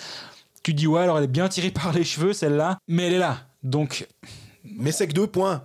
[0.61, 2.77] tu dis, ouais, alors elle est bien tirée par les cheveux, celle-là.
[2.87, 3.39] Mais elle est là.
[3.63, 4.07] Donc,
[4.63, 5.63] mais c'est que deux points.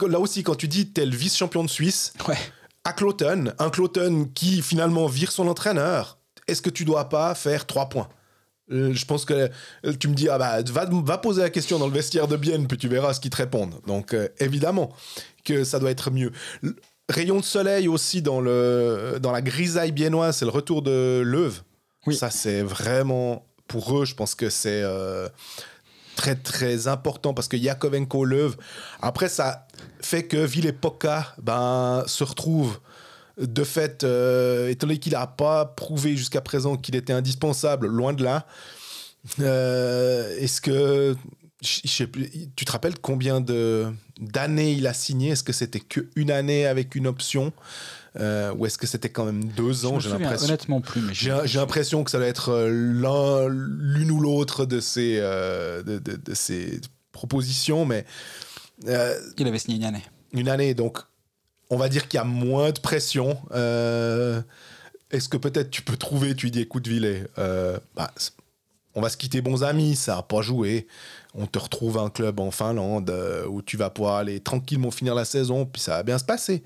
[0.00, 2.36] Là aussi, quand tu dis t'es le vice-champion de Suisse, ouais.
[2.84, 7.66] à Cloton, un Cloton qui finalement vire son entraîneur, est-ce que tu dois pas faire
[7.66, 8.08] trois points?
[8.72, 9.50] Euh, je pense que
[9.84, 12.36] euh, tu me dis, ah bah, va, va poser la question dans le vestiaire de
[12.36, 13.80] Bienne, puis tu verras ce qu'ils te répondent.
[13.86, 14.92] Donc, euh, évidemment
[15.44, 16.30] que ça doit être mieux.
[16.62, 16.74] L-
[17.08, 21.62] Rayon de soleil aussi dans, le, dans la grisaille biennoise, c'est le retour de Leuve.
[22.06, 22.14] Oui.
[22.14, 25.28] Ça, c'est vraiment, pour eux, je pense que c'est euh,
[26.20, 28.56] très, très important parce que Yakovenko, Leuve,
[29.00, 29.66] après, ça
[30.02, 32.78] fait que Villepoca ben, se retrouve
[33.38, 38.12] de fait, euh, étant donné qu'il n'a pas prouvé jusqu'à présent qu'il était indispensable, loin
[38.12, 38.46] de là,
[39.40, 41.16] euh, est-ce que.
[41.62, 45.30] je- sais plus, tu te rappelles combien d'années il a signé?
[45.30, 47.52] Est-ce que c'était qu'une année avec une option?
[48.18, 50.46] Euh, Ou est-ce que c'était quand même deux ans J'ai l'impression.
[50.48, 51.02] honnêtement plus.
[51.12, 55.98] J'ai l'impression que ça doit être euh, l'un, l'une ou l'autre de ces, euh, de,
[55.98, 56.80] de- de ces
[57.12, 58.04] propositions, mais
[58.88, 60.02] euh, Il avait signé une année.
[60.32, 60.98] une année, donc
[61.70, 63.38] on va dire qu'il y a moins de pression.
[63.52, 64.40] Euh,
[65.12, 68.10] est-ce que peut-être tu peux trouver, tu dis écoute Villet, euh, bah,
[68.94, 70.86] on va se quitter bons amis, ça n'a pas joué.
[71.34, 75.14] On te retrouve un club en Finlande euh, où tu vas pouvoir aller tranquillement finir
[75.14, 76.62] la saison, puis ça va bien se passer.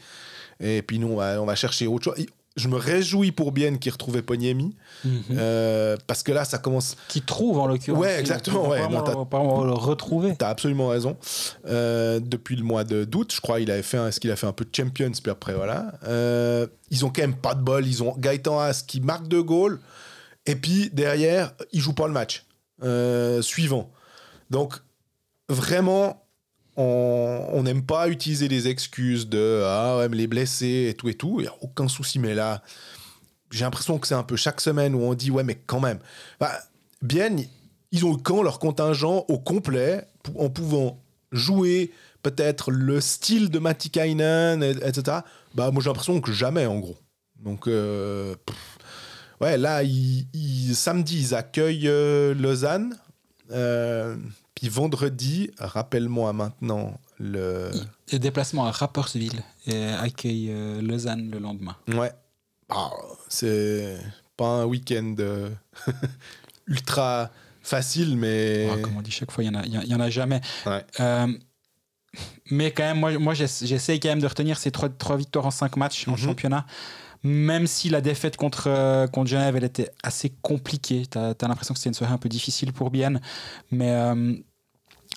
[0.61, 2.27] Et puis nous, on va, on va chercher autre chose.
[2.57, 4.77] Je me réjouis pour Bien qui retrouvait Poniemi,
[5.33, 6.97] euh, parce que là, ça commence.
[7.09, 8.01] Qui trouve en l'occurrence.
[8.01, 8.69] Ouais, exactement.
[8.69, 10.37] Ouais, non, Apparemment, le retrouver.
[10.39, 11.17] T'as absolument raison.
[11.67, 14.47] Euh, depuis le mois de- d'août, je crois, il avait fait, est-ce qu'il a fait
[14.47, 15.93] un peu de Champions, puis après voilà.
[16.93, 17.85] Ils ont quand même pas de bol.
[17.87, 19.81] Ils ont Gaëtan Haas qui marque deux goals,
[20.47, 22.45] et puis derrière, il joue pas le match
[22.83, 23.91] euh, suivant.
[24.51, 24.75] Donc
[25.49, 26.27] vraiment,
[26.77, 31.15] on n'aime pas utiliser les excuses de ah ouais mais les blessés et tout et
[31.15, 31.37] tout.
[31.41, 32.63] Il y a aucun souci, mais là,
[33.51, 35.99] j'ai l'impression que c'est un peu chaque semaine où on dit ouais mais quand même.
[36.41, 36.53] Bah,
[37.01, 37.37] bien,
[37.93, 41.93] ils ont quand leur contingent au complet en pouvant jouer
[42.23, 45.19] peut-être le style de Matikainen, et- etc.
[45.55, 46.97] Bah moi j'ai l'impression que jamais en gros.
[47.39, 48.35] Donc euh,
[49.41, 52.97] ouais là ils- ils- samedi ils accueillent euh, Lausanne.
[53.51, 54.17] Euh,
[54.55, 57.71] puis vendredi, rappelle-moi maintenant le.
[58.13, 59.33] Déplacement à Rapperswil
[59.67, 61.77] et accueille euh, Lausanne le lendemain.
[61.89, 62.13] Ouais.
[62.71, 62.91] Ah,
[63.29, 63.99] c'est
[64.37, 65.15] pas un week-end
[66.67, 67.31] ultra
[67.63, 68.69] facile, mais.
[68.73, 70.01] Ah, comme on dit chaque fois, il n'y en, a- y en- il y en
[70.01, 70.41] a jamais.
[70.67, 70.85] Ouais.
[71.01, 71.27] Euh,
[72.51, 75.47] mais quand même, moi, moi j'ess- j'essaye quand même de retenir ces trois, trois victoires
[75.47, 76.17] en cinq matchs en Mhm.
[76.19, 76.67] championnat.
[77.25, 81.05] Même si la défaite contre, euh, contre Genève, elle était assez compliquée.
[81.11, 83.21] Tu as, l'impression que c'était une soirée un peu difficile pour Bienne.
[83.71, 84.35] Mais euh,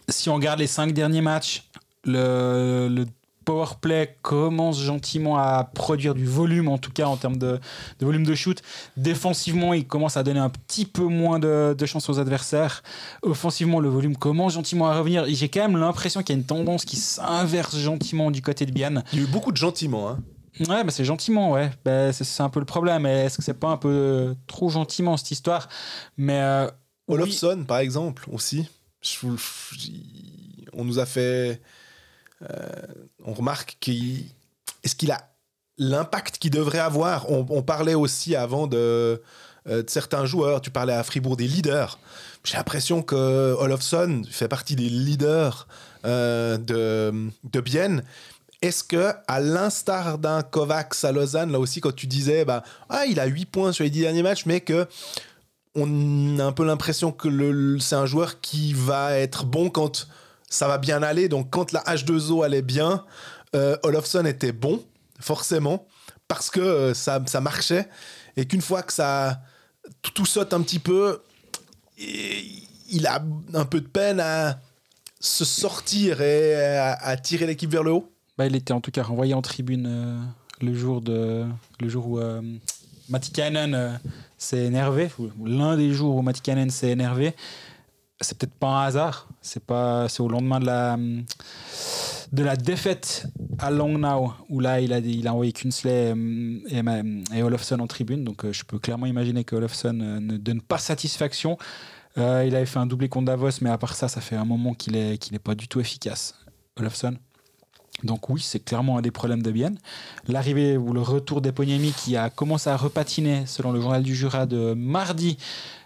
[0.08, 1.70] si on regarde les cinq derniers matchs,
[2.06, 3.06] le, le
[3.48, 7.62] power play commence gentiment à produire du volume, en tout cas en termes de,
[8.02, 8.62] volume de shoot.
[8.98, 12.84] Défensivement, il commence à donner un petit peu moins de, de chance aux adversaires.
[13.22, 15.24] Offensivement, le volume commence gentiment à revenir.
[15.30, 18.72] J'ai quand même l'impression qu'il y a une tendance qui s'inverse gentiment du côté de
[18.72, 19.04] Bienne.
[19.14, 20.10] Il y a eu beaucoup de gentiment.
[20.10, 20.20] Hein.
[20.68, 21.72] Ouais, bah c'est gentiment, ouais.
[21.86, 23.06] Bah, c'est- un peu le problème.
[23.06, 25.70] Est-ce que c'est pas un peu euh, trop gentiment cette histoire?
[26.18, 26.66] Mais euh,
[27.08, 27.16] oui.
[27.16, 28.68] Olofsson, par exemple, aussi.
[29.02, 29.90] Je vous- je-
[30.74, 31.62] on nous a fait.
[32.44, 32.68] euh,
[33.26, 34.26] on remarque qu'il.
[34.84, 35.20] Est-ce qu'il a
[35.78, 37.30] l'impact qu'il devrait avoir?
[37.32, 39.22] On, on parlait aussi avant de,
[39.68, 40.62] euh, de certains joueurs.
[40.62, 41.98] Tu parlais à Fribourg des leaders.
[42.44, 45.68] J'ai l'impression que Olofsson fait partie des leaders
[46.06, 48.04] euh, de, de Bienne.
[48.62, 53.06] Est-ce que, à l'instar d'un Kovacs à Lausanne, là aussi, quand tu disais, bah, ah,
[53.06, 54.88] il a 8 points sur les 10 derniers matchs, mais que
[55.76, 60.08] on a un peu l'impression que le, c'est un joueur qui va être bon quand
[60.50, 61.30] ça va bien aller.
[61.30, 63.06] Donc, quand la H2O allait bien,
[63.56, 64.84] euh, Olofsson était bon,
[65.20, 65.86] forcément,
[66.28, 67.88] parce que euh, ça, ça marchait.
[68.38, 69.40] Et qu'une fois que ça
[70.02, 71.22] tout, saute un petit peu,
[72.00, 74.60] il a un peu de peine à
[75.20, 78.17] se sortir et à tirer l'équipe vers le haut.
[78.38, 80.20] Bah, il était en tout cas renvoyé en tribune euh,
[80.62, 81.46] le, jour de,
[81.80, 82.42] le jour où euh,
[83.12, 83.98] euh,
[84.38, 85.10] s'est énervé,
[85.44, 87.34] l'un des jours où Matikainen s'est énervé.
[88.22, 89.28] C'est peut-être pas un hasard.
[89.42, 90.98] C'est pas, c'est au lendemain de la
[92.34, 93.28] de la défaite
[93.58, 97.88] à Langnau où là il a il a envoyé Kunsley euh, et, et Olofsson en
[97.88, 98.24] tribune.
[98.24, 101.58] Donc je peux clairement imaginer que Olofsson ne donne pas satisfaction.
[102.18, 104.74] Il avait fait un doublé contre Davos, mais à part ça, ça fait un moment
[104.74, 106.34] qu'il est qu'il est pas du tout efficace.
[106.78, 107.18] Olofsson?
[108.04, 109.80] Donc oui, c'est clairement un des problèmes de Bienne.
[110.28, 114.46] L'arrivée ou le retour d'Eponiemi qui a commencé à repatiner, selon le journal du Jura
[114.46, 115.38] de mardi.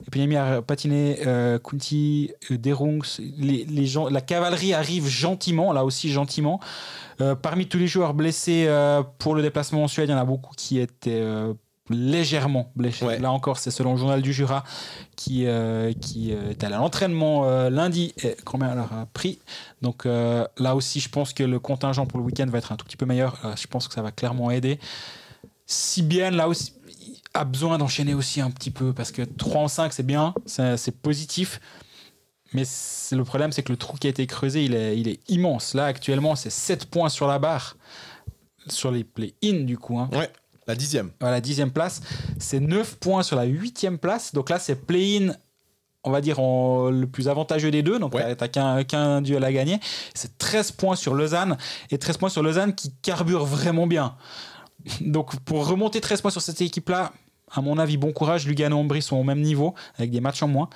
[0.07, 3.19] Eponiemi a repatiné, euh, Kunti, euh, Derungs,
[4.09, 6.59] la cavalerie arrive gentiment, là aussi gentiment.
[7.21, 10.19] Euh, parmi tous les joueurs blessés euh, pour le déplacement en Suède, il y en
[10.19, 11.23] a beaucoup qui étaient
[11.91, 13.05] légèrement blessés.
[13.05, 13.19] Ouais.
[13.19, 14.63] Là encore, c'est selon le journal du Jura
[15.15, 19.39] qui, euh, qui euh, est allé à l'entraînement euh, lundi et combien elle a pris.
[19.81, 22.85] Donc là aussi, je pense que le contingent pour le week-end va être un tout
[22.85, 23.37] petit peu meilleur.
[23.59, 24.79] Je pense que ça va clairement aider.
[25.65, 29.61] Si bien, là aussi, il a besoin d'enchaîner aussi un petit peu parce que 3
[29.61, 31.59] en 5, c'est bien, c'est positif.
[32.53, 32.63] Mais
[33.11, 35.73] le problème, c'est que le trou qui a été creusé, il est, il est immense.
[35.73, 37.77] Là, actuellement, c'est 7 points sur la barre,
[38.67, 39.97] sur les play-in du coup.
[39.97, 40.29] hein Ouais,
[40.67, 41.11] la dixième.
[41.21, 42.01] à la dixième place.
[42.39, 44.33] C'est 9 points sur la huitième place.
[44.33, 45.33] Donc là, c'est play-in,
[46.03, 47.99] on va dire, en- le plus avantageux des deux.
[47.99, 48.35] Donc Ouais.
[48.35, 49.79] t'as- qu'un qu'un duel à gagner.
[50.13, 51.57] C'est 13 points sur Lausanne.
[51.89, 54.15] Et 13 points sur Lausanne qui carbure vraiment bien.
[55.01, 57.11] Donc pour remonter 13 points sur cette équipe-là,
[57.53, 58.47] à mon avis, bon courage.
[58.47, 60.69] Lugano et Ambry sont au même niveau, avec des matchs en moins.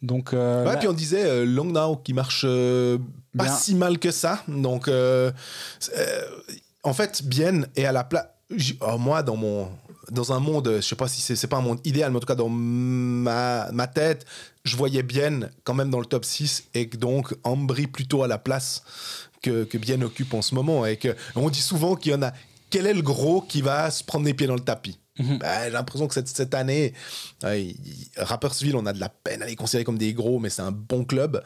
[0.00, 2.98] Donc, euh, Ouais, là- puis on disait euh, Langnau qui marche euh,
[3.36, 3.52] pas Bien.
[3.54, 4.40] si mal que ça.
[4.48, 5.30] Donc, euh,
[5.96, 6.22] euh,
[6.82, 8.26] en fait, Bienne est à la place.
[8.98, 9.68] Moi, dans mon
[10.10, 12.26] dans un monde, je sais pas si c'est pas un monde idéal, mais en tout
[12.26, 14.26] cas dans ma, ma tête,
[14.64, 18.28] je voyais Bienne quand même dans le top 6 et que donc Ambry plutôt à
[18.28, 18.82] la place
[19.42, 20.84] que, que Bienne occupe en ce moment.
[20.86, 22.32] Et que on dit souvent qu'il y en a.
[22.68, 24.98] Quel est le gros qui va se prendre les pieds dans le tapis?
[25.18, 25.38] Mhm.
[25.38, 26.94] Bah, j'ai l'impression que cette, cette année,
[27.44, 27.76] il-
[28.16, 30.72] Rapperswil, on a de la peine à les considérer comme des gros, mais c'est un
[30.72, 31.42] bon club.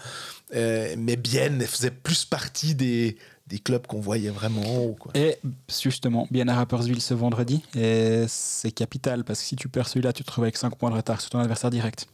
[0.55, 3.17] Euh, mais Bienne faisait plus partie des,
[3.47, 4.97] des clubs qu'on voyait vraiment en haut.
[4.99, 5.13] Quoi.
[5.15, 9.89] Et justement, bien à Rapperswil ce vendredi, et c'est capital parce que si tu perds
[9.89, 12.07] celui-là, tu te retrouves avec 5 points de retard sur ton adversaire direct.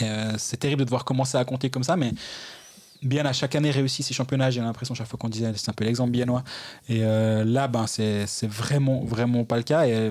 [0.00, 2.12] Euh, c'est terrible de devoir commencer à compter comme ça, mais
[3.02, 4.50] bien à chaque année réussit ses championnats.
[4.50, 6.44] J'ai l'impression chaque fois qu'on disait c'est un peu l'exemple biennois.
[6.88, 9.86] Et euh, là, ben, c'est c'est vraiment, vraiment pas le cas.
[9.86, 10.10] Et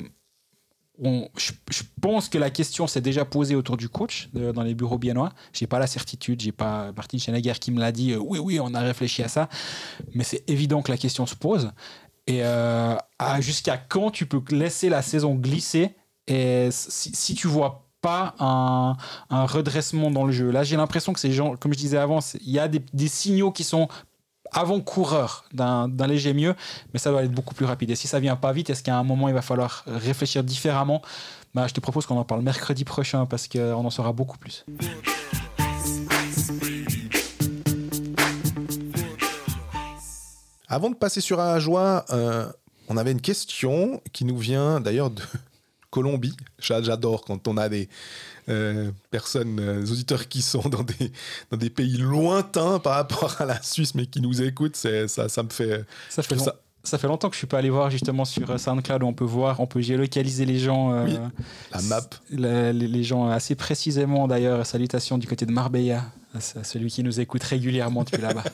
[1.02, 4.98] je, pense que la question s'est déjà posée autour du coach de- dans les bureaux
[4.98, 5.32] biennois.
[5.54, 8.14] J'ai pas la certitude, j'ai pas Martin Schenegger qui me l'a dit.
[8.14, 9.50] euh, oui, oui, on a réfléchi à ça,
[10.14, 11.72] mais c'est évident que la question se pose.
[12.28, 12.96] Et euh,
[13.40, 15.96] jusqu'à quand tu peux laisser la saison glisser
[16.28, 18.96] et si, si tu vois pas un,
[19.30, 20.52] redressement dans le jeu?
[20.52, 23.08] Là, j'ai l'impression que ces gens, comme je disais avant, il y a des, des
[23.08, 23.88] signaux qui sont
[24.52, 26.56] avant-coureurs d'un léger mieux,
[26.94, 27.90] mais ça doit être beaucoup plus rapide.
[27.92, 31.02] Et si ça vient pas vite, est-ce qu'à un moment, il va falloir réfléchir différemment?
[31.54, 34.66] Bah, Je te propose qu'on en parle mercredi prochain parce qu'on en saura beaucoup plus.
[40.68, 42.46] Avant de passer sur un joie, euh,
[42.88, 45.22] on avait une question qui nous vient d'ailleurs de
[45.90, 46.36] Colombie.
[46.60, 47.90] J'a- J'adore quand on a des
[48.52, 51.12] euh, personnes, euh, auditeurs qui sont dans des,
[51.50, 54.76] dans des pays lointains par rapport à la Suisse, mais qui nous écoutent.
[54.76, 55.86] C'est- Ça, ça me fait.
[56.10, 56.46] Ça fait, long-
[56.84, 59.14] ça fait longtemps que je suis pas allé voir justement sur euh, SoundCloud où on
[59.14, 60.92] peut voir, on peut géolocaliser les gens.
[60.94, 61.18] euh, Oui,
[61.72, 62.02] la map.
[62.32, 64.66] la- les, les gens assez précisément d'ailleurs.
[64.66, 66.04] Salutations du côté de Marbella,
[66.34, 68.44] à ce- à celui qui nous écoute régulièrement depuis là-bas.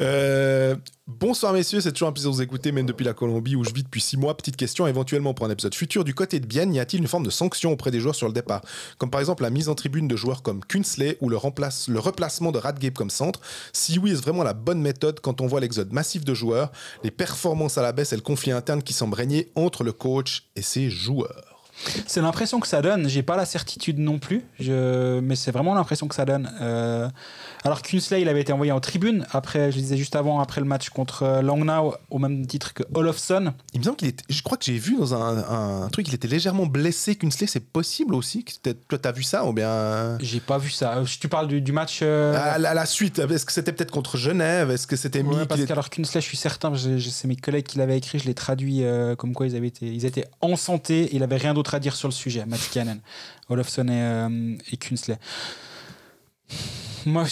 [0.00, 0.74] Euh,
[1.06, 3.72] bonsoir messieurs, c'est toujours un plaisir de vous écouter, même depuis la Colombie où je
[3.72, 4.36] vis depuis six mois.
[4.36, 7.24] Petite question, éventuellement pour un épisode futur, du côté de Bienne, y a-t-il une forme
[7.24, 8.62] de sanction auprès des joueurs sur le départ?
[8.98, 12.00] Comme par exemple la mise en tribune de joueurs comme Kunsley ou le, remplace, le
[12.00, 13.40] replacement de Radgate comme centre
[13.72, 16.72] Si oui, est-ce vraiment la bonne méthode quand on voit l'exode massif de joueurs,
[17.04, 20.48] les performances à la baisse et le conflit interne qui semble régner entre le coach
[20.56, 21.55] et ses joueurs?
[22.06, 23.08] C'est l'impression que ça donne.
[23.08, 25.20] J'ai pas la certitude non plus, je...
[25.20, 26.50] mais c'est vraiment l'impression que ça donne.
[26.60, 27.08] Euh,
[27.64, 30.66] Alors Kunsley, il avait été envoyé en tribune après, je disais juste avant, après le
[30.66, 33.52] match contre euh, Langnau, au même titre que Olofsson.
[33.74, 34.24] Il me semble qu'il était.
[34.28, 37.14] Je crois que j'ai vu dans un, un truc, il était légèrement blessé.
[37.16, 38.44] Kunsley, c'est possible aussi
[38.88, 40.16] Toi, t'as vu ça ou bien?
[40.20, 40.96] J'ai pas vu ça.
[40.98, 42.00] Euh, Tu parles du, du match.
[42.02, 44.70] euh, À la, à la suite, est-ce que c'était peut-être contre Genève?
[44.70, 47.66] Est-ce que c'était mis Ouais, qu'il parce qu'alors Kunsley, je suis certain, c'est mes collègues
[47.66, 50.56] qui l'avaient écrit, je l'ai traduit euh, comme quoi ils, avaient été, ils étaient en
[50.56, 53.00] santé il avait rien d'autre à dire sur le sujet, Matikanen,
[53.48, 54.56] Olofsson et, euh.
[57.04, 57.24] Moi,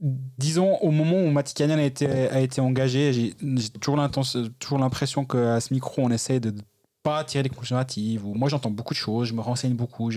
[0.00, 3.34] disons, au moment où a été, a été engagé, j'ai
[3.80, 6.54] toujours l'impression qu'à ce micro, on essaie de
[7.02, 8.24] pas tirer des conclusions hâtives.
[8.24, 10.10] Moi, j'entends beaucoup de choses, je me renseigne beaucoup,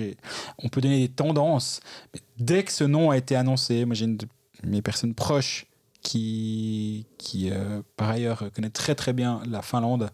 [0.57, 1.81] on peut donner des tendances.
[2.13, 4.27] Mais dès que ce nom a été annoncé, moi, j'ai une de
[4.63, 5.67] mes personnes proches
[6.01, 10.09] qui, qui euh, par ailleurs, connaît très très bien la Finlande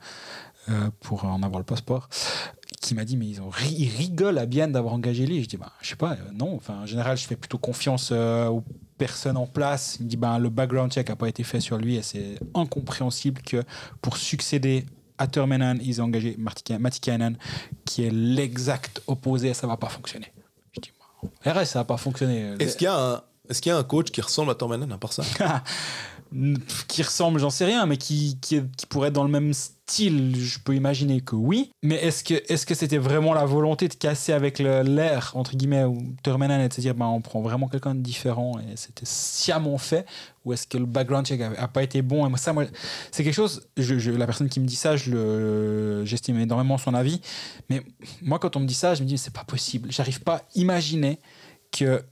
[0.70, 2.10] euh, pour en avoir le passeport,
[2.82, 5.44] qui m'a dit mais ils, ont ri- ils rigolent à bien d'avoir engagé lui.
[5.44, 6.56] Je dis bah je sais pas, euh, non.
[6.56, 8.64] Enfin en général je fais plutôt confiance euh, aux
[8.98, 9.98] personnes en place.
[10.00, 12.38] Il me dit ben le background check a pas été fait sur lui et c'est
[12.54, 13.64] incompréhensible que
[14.02, 14.86] pour succéder
[15.18, 16.36] à Termenan ils ont engagé
[16.80, 17.38] Matikainen
[17.86, 19.54] qui est l'exact opposé.
[19.54, 20.32] Ça va pas fonctionner.
[20.74, 20.92] Je dis
[21.46, 22.54] bah, RS ça va pas fonctionner.
[22.60, 23.22] Est-ce qu'il y a un.
[23.48, 25.24] Est-ce qu'il y a un coach qui ressemble à Tormenon à part ça?
[26.88, 29.75] Qui ressemble, j'en sais rien, mais qui, qui, qui pourrait être dans le même style,
[29.90, 31.72] je peux imaginer que oui.
[31.84, 35.84] Mais est-ce que est-ce que c'était vraiment la volonté de casser avec l'air, entre guillemets,
[35.84, 39.06] ou Termenan et de se dire, ben, on prend vraiment quelqu'un de différent et c'était
[39.06, 40.06] sciemment fait
[40.44, 42.26] Ou est-ce que le background check a, pas été bon?
[42.26, 42.66] Et moi, ça, moi,
[43.12, 46.78] c'est quelque chose, je, je- la personne qui me dit ça, je le- j'estime énormément
[46.78, 47.22] son avis.
[47.70, 47.82] Mais
[48.22, 49.92] moi, quand on me dit ça, je me dis, c'est pas possible.
[49.92, 51.20] J'arrive pas à imaginer
[51.72, 52.04] que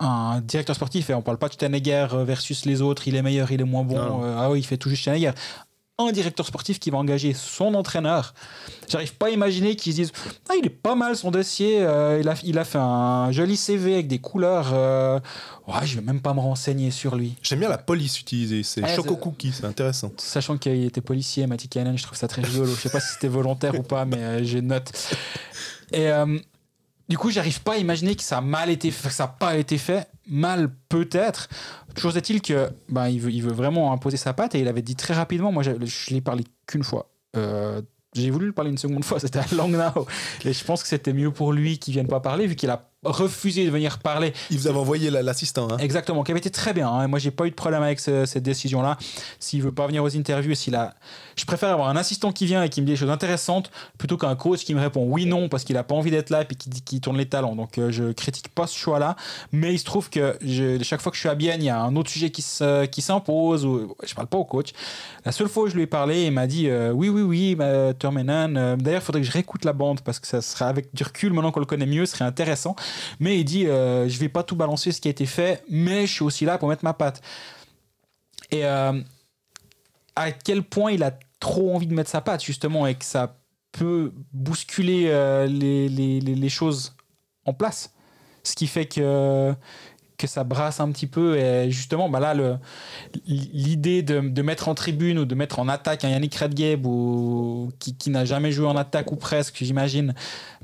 [0.00, 3.52] un directeur sportif, et on parle pas de Steinegger versus les autres, il est meilleur,
[3.52, 5.30] il est moins bon, euh, ah oui, il fait tout juste Steinegger.
[5.96, 8.34] Un directeur sportif qui va engager son entraîneur,
[8.88, 10.12] j'arrive pas à imaginer qu'ils se disent
[10.50, 13.56] Ah, il est pas mal son dossier, euh, il, a, il a fait un joli
[13.56, 15.20] CV avec des couleurs, euh,
[15.68, 17.34] ouais, je vais même pas me renseigner sur lui.
[17.42, 18.64] J'aime bien la police utilisée.
[18.64, 20.10] C'est Ouais, Choco c'est- Cookie, c'est intéressant.
[20.16, 22.66] Sachant qu'il était policier, Mati Kainen, je trouve ça très rigolo.
[22.66, 24.90] Je sais pas si c'était volontaire ou pas, mais euh, j'ai une note.
[25.92, 26.38] Et euh,
[27.08, 29.28] du coup, j'arrive pas à imaginer que ça a mal été fait, que ça n'a
[29.28, 30.08] pas été fait.
[30.26, 31.48] Mal peut-être.
[31.94, 34.82] Toujours est-il que ben, il, veut, il veut vraiment imposer sa patte et il avait
[34.82, 37.10] dit très rapidement, moi je, je l'ai parlé qu'une fois.
[37.36, 37.82] Euh,
[38.14, 40.06] j'ai voulu le parler une seconde fois, c'était à Langnau.
[40.44, 42.88] Et je pense que c'était mieux pour lui qu'il vienne pas parler, vu qu'il a
[43.04, 44.32] refusé de venir parler.
[44.50, 45.68] Il vous avait envoyé l'assistant.
[45.70, 45.78] Hein.
[45.78, 46.88] Exactement, qui avait été très bien.
[46.88, 47.08] Hein.
[47.08, 48.96] Moi, j'ai pas eu de problème avec cette décision-là.
[49.40, 50.94] S'il veut pas venir aux interviews, s'il a,
[51.36, 54.16] je préfère avoir un assistant qui vient et qui me dit des choses intéressantes plutôt
[54.16, 56.54] qu'un coach qui me répond oui non parce qu'il a pas envie d'être là et
[56.54, 57.56] qui, tourne les talents.
[57.56, 59.16] Donc, euh, je critique pas ce choix-là,
[59.52, 60.38] mais il se trouve que
[60.82, 62.44] chaque fois que je suis à Bienne, il y a un autre sujet qui
[62.90, 63.64] qui s'impose.
[63.64, 64.72] Ou je parle pas au coach.
[65.24, 67.54] La seule fois où je lui ai parlé, il m'a dit euh, oui oui oui,
[67.54, 68.56] bah, Termenan.
[68.56, 71.02] Euh, d'ailleurs, il faudrait que je réécoute la bande parce que ça serait avec du
[71.02, 72.76] recul maintenant qu'on le connaît mieux, ce serait intéressant.
[73.20, 76.06] Mais il dit euh, je vais pas tout balancer ce qui a été fait, mais
[76.06, 77.22] je suis aussi là pour mettre ma patte.
[78.50, 78.92] Et euh,
[80.16, 83.36] à quel point il a trop envie de mettre sa patte, justement, et que ça
[83.72, 86.96] peut bousculer euh, les, les, les, choses
[87.44, 87.92] en place.
[88.44, 89.52] Ce qui fait que,
[90.26, 91.36] que ça brasse un petit peu.
[91.36, 92.34] Et justement, bah là,
[93.26, 97.70] l'idée de, de, mettre en tribune ou de mettre en attaque un Yannick Redgeb ou,
[97.78, 100.14] qui, qui n'a jamais joué en attaque ou presque, j'imagine,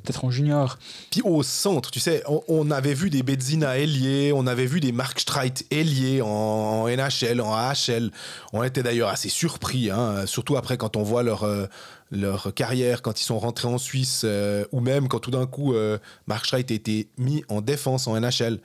[0.02, 0.78] peut-être en junior.
[1.10, 4.92] Puis au centre, tu sais, on, avait vu des Bedzina ailiers, on avait vu des
[4.92, 8.10] Mark Streit ailiers en, NHL, en AHL.
[8.52, 11.44] On était d'ailleurs assez surpris, hein, surtout après quand on voit leur.
[11.44, 11.66] Euh,
[12.10, 15.74] leur carrière quand ils sont rentrés en Suisse euh, ou même quand tout d'un coup
[15.74, 18.58] euh, Mark Streit a été mis en défense en NHL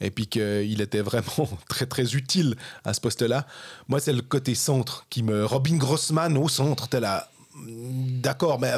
[0.00, 3.46] et puis qu'il était vraiment très très utile à ce poste-là.
[3.88, 5.44] Moi, c'est le côté centre qui me.
[5.44, 7.30] Robin Grossman au centre, t'es là.
[7.66, 8.72] D'accord, mais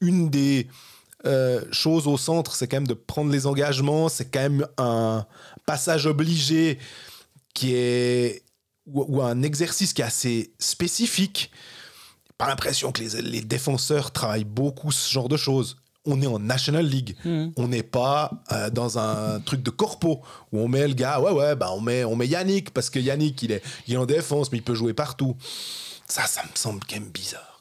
[0.00, 0.68] une des
[1.26, 5.26] euh, choses au centre, c'est quand même de prendre les engagements, c'est quand même un
[5.66, 6.78] passage obligé
[7.52, 8.42] qui est.
[8.86, 11.50] ou, un exercice qui est assez spécifique.
[12.38, 16.38] Pas l'impression que les, les défenseurs travaillent beaucoup ce genre de choses on est en
[16.38, 17.16] National League.
[17.24, 17.48] Hmm.
[17.56, 20.20] On n'est pas euh, dans un truc de corpo
[20.52, 22.98] où on met le gars, ouais, ouais, bah on met, on met Yannick parce que
[22.98, 25.36] Yannick, il est, il est en défense, mais il peut jouer partout.
[26.06, 27.54] Ça, ça me semble quand même bizarre.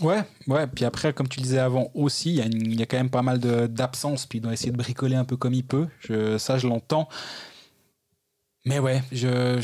[0.00, 0.66] Ouais, ouais.
[0.66, 3.38] Puis après, comme tu le disais avant aussi, il y, a quand même pas mal
[3.38, 4.26] d'absence.
[4.26, 5.86] Puis il doit essayer de bricoler un peu comme il peut.
[6.00, 7.08] Je, ça, je l'entends.
[8.64, 9.60] Mais ouais, je,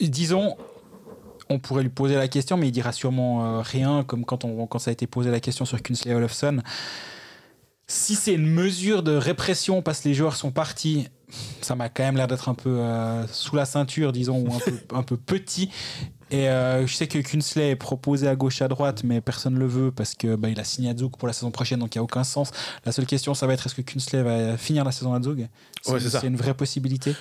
[0.00, 0.56] disons,
[1.48, 4.66] on pourrait lui poser la question, mais il dira sûrement euh, rien, comme quand, on,
[4.66, 6.62] quand ça a été posé la question sur Kunsley Olofsson.
[7.86, 11.08] Si c'est une mesure de répression parce que les joueurs sont partis,
[11.60, 14.58] ça m'a quand même l'air d'être un peu euh, sous la ceinture, disons, ou un
[14.58, 15.70] peu, un peu petit.
[16.30, 19.60] Et euh, je sais que Kunsley est proposé à gauche à droite, mais personne ne
[19.60, 21.94] le veut parce que bah, il a signé à Zug pour la saison prochaine, donc
[21.94, 22.50] il n'y a aucun sens.
[22.84, 25.48] La seule question, ça va être est-ce que Kunsley va finir la saison à Zug
[25.82, 27.14] C'est une vraie possibilité.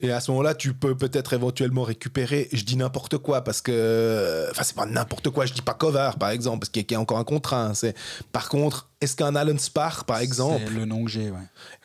[0.00, 4.46] Et à ce moment-là, tu peux peut-être éventuellement récupérer, je dis n'importe quoi, parce que.
[4.50, 7.00] Enfin, c'est pas n'importe quoi, je dis pas Kovar, par exemple, parce qu'il y a
[7.00, 7.66] encore un contrat.
[7.66, 7.96] Hein, c'est...
[8.30, 10.64] Par contre, est-ce qu'un Alan Spar, par exemple.
[10.66, 11.38] C'est le nom que j'ai, ouais.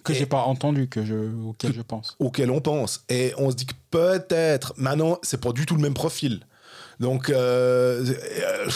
[0.03, 1.15] Que j'ai pas entendu, que je...
[1.45, 2.15] auquel je pense.
[2.19, 3.05] Auquel on pense.
[3.07, 4.73] Et on se dit que peut-être.
[4.75, 6.41] Maintenant, c'est pas du tout le même profil.
[6.99, 7.29] Donc.
[7.29, 8.69] Euh, euh,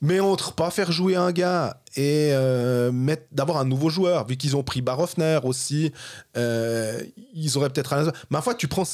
[0.00, 2.90] mais entre pas faire jouer un gars et euh,
[3.32, 5.92] d'avoir un nouveau joueur, vu qu'ils ont pris Barofner aussi,
[6.36, 7.02] euh,
[7.34, 8.12] ils auraient peut-être un.
[8.30, 8.84] Ma foi, tu prends.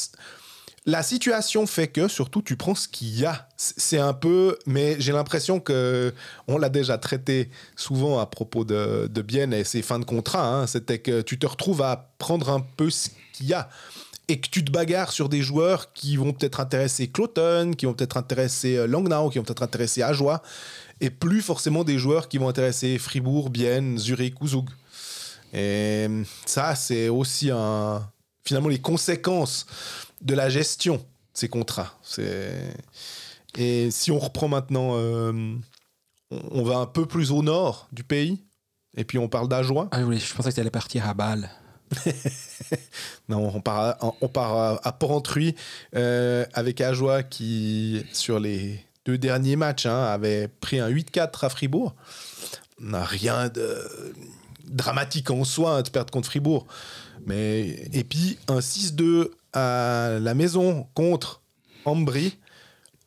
[0.89, 3.49] La situation fait que, surtout, tu prends ce qu'il y a.
[3.57, 6.15] C'est un peu, mais j'ai l'impression que
[6.47, 10.47] on l'a déjà traité souvent à propos de, de Bienne et ses fins de contrat.
[10.47, 10.66] Hein.
[10.69, 13.69] C'était que tu te retrouves à prendre un peu ce qu'il y a
[14.28, 17.95] et que tu te bagarres sur des joueurs qui vont peut-être intéresser Cloton, qui vont
[17.95, 20.43] peut-être intéresser euh, Langnau, qui vont peut-être intéresser Ajoie
[21.01, 24.70] et plus forcément des joueurs qui vont intéresser Fribourg, Bienne, Zurich ou Zug.
[25.52, 26.06] Et
[26.44, 28.06] ça, c'est aussi un,
[28.44, 29.66] finalement les conséquences
[30.23, 31.02] de la gestion de
[31.35, 31.98] ces contrats.
[33.56, 35.55] Et si on reprend maintenant, euh,
[36.31, 38.43] on va un peu plus au nord du pays,
[38.97, 39.89] et puis on parle d'Ajoie.
[39.93, 41.51] Ah oui, je pensais que tu allais partir à Bâle.
[43.28, 45.55] non, on part à, on part à, Porrentruy
[45.94, 51.49] euh, avec Ajoie qui, sur les deux derniers matchs, hein, avait pris un 8-4 à
[51.49, 51.95] Fribourg.
[52.81, 53.78] Rien de
[54.65, 56.66] dramatique en soi hein, de perdre contre Fribourg.
[57.24, 61.41] Mais, et puis un 6-2 à la maison contre
[61.85, 62.37] Ambry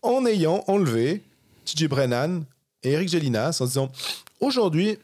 [0.02, 1.24] en ayant enlevé
[1.66, 2.44] TJ Brennan
[2.84, 3.92] et Eric Gelinas en disant
[4.40, 4.98] aujourd'hui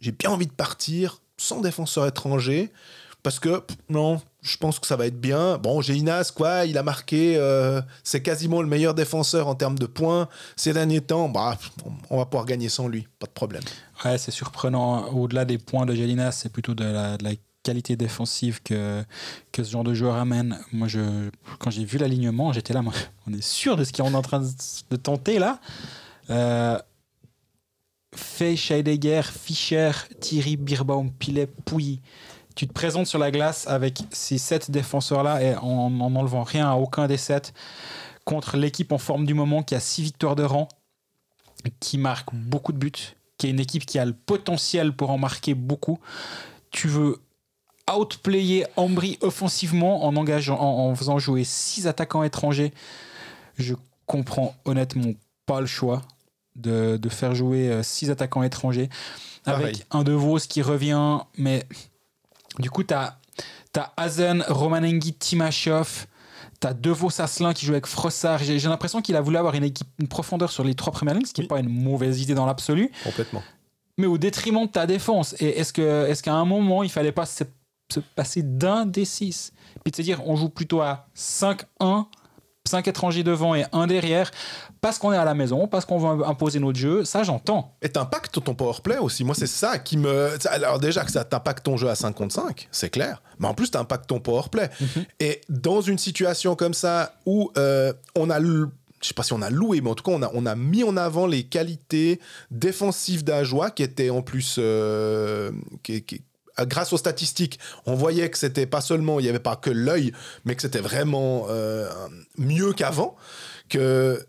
[0.00, 2.72] j'ai bien envie de partir sans défenseur étranger
[3.22, 5.56] parce que non je pense que ça va être bien.
[5.56, 9.86] Bon, Gélinas, quoi, il a marqué, euh, c'est quasiment le meilleur défenseur en termes de
[9.86, 11.30] points ces derniers temps.
[11.30, 11.58] Bah,
[12.10, 13.62] on va pouvoir gagner sans lui, pas de problème.
[14.04, 15.08] Ouais, c'est surprenant.
[15.08, 17.16] Au-delà des points de Gélinas, c'est plutôt de la,
[17.62, 19.02] qualité défensive que,
[19.50, 20.58] que ce genre de joueur amène.
[20.70, 22.82] Moi, je, quand j'ai vu l'alignement, j'étais là,
[23.26, 24.42] on est sûr de ce qu'on est en train
[24.90, 25.58] de tenter là.
[26.28, 26.78] Euh,
[28.14, 32.02] Fay, Scheidegger, Fischer, Thierry, Birbaum, Pilet, Pouilly
[32.54, 36.74] tu te présentes sur la glace avec ces sept défenseurs-là et en n'enlevant rien à
[36.74, 37.52] aucun des sept
[38.24, 40.68] contre l'équipe en forme du moment qui a six victoires de rang,
[41.80, 42.92] qui marque beaucoup de buts,
[43.38, 45.98] qui est une équipe qui a le potentiel pour en marquer beaucoup.
[46.70, 47.20] Tu veux
[47.92, 52.72] outplayer Ambry offensivement en, engageant, en, en faisant jouer six attaquants étrangers.
[53.58, 53.74] Je
[54.06, 55.12] comprends honnêtement
[55.46, 56.02] pas le choix
[56.56, 58.88] de, de faire jouer euh, six attaquants étrangers
[59.44, 59.64] Pareil.
[59.64, 61.66] avec un De Vos qui revient, mais
[62.58, 63.18] du coup, tu as,
[63.96, 66.06] Hazen, Romanengi, Timashov,
[66.60, 68.38] tu as De Vos Asselin qui joue avec Frossard.
[68.42, 71.26] J'ai l'impression qu'il a voulu avoir une, équipe, une profondeur sur les trois premières lignes,
[71.26, 71.48] ce qui n'est Oui.
[71.48, 73.42] pas une mauvaise idée dans l'absolu, Complètement.
[73.98, 75.34] mais au détriment de ta défense.
[75.40, 77.44] Et est-ce que- est-ce qu'à un moment, il fallait pas se,
[77.92, 79.52] se passer d'un des six?
[79.82, 82.06] Puis de se dire, on joue plutôt à 5-1,
[82.66, 84.30] 5 étrangers devant et un derrière,
[84.80, 87.74] parce qu'on est à la maison, parce qu'on veut imposer notre jeu, ça j'entends.
[87.82, 89.22] Et t'impactes ton powerplay aussi.
[89.22, 90.30] Moi, c'est ça qui me.
[90.48, 93.22] Alors, déjà que ça t'impacte ton jeu à 5 contre 5, c'est clair.
[93.38, 94.70] Mais en plus, t'impactes ton powerplay.
[95.20, 98.38] Et dans une situation comme ça où euh, on a.
[98.38, 98.64] l-
[99.02, 100.54] Je sais pas si on a loué, mais en tout cas, on a, on a
[100.54, 102.18] mis en avant les qualités
[102.50, 104.56] défensives d'Ajoie qui étaient en plus.
[104.58, 105.50] euh,
[105.82, 106.18] qui- qui- euh,
[106.60, 110.12] grâce aux statistiques, on voyait que c'était pas seulement, il n'y avait pas que l'œil,
[110.44, 111.88] mais que c'était vraiment euh,
[112.38, 113.16] mieux qu'avant.
[113.68, 114.24] Que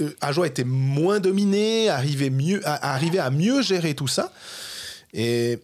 [0.00, 4.32] euh, Ajoie était moins dominé, arrivait, mieux, à, arrivait à mieux gérer tout ça.
[5.12, 5.60] Et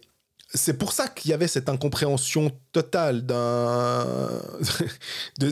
[0.53, 4.29] c'est pour ça qu'il y avait cette incompréhension totale d'un.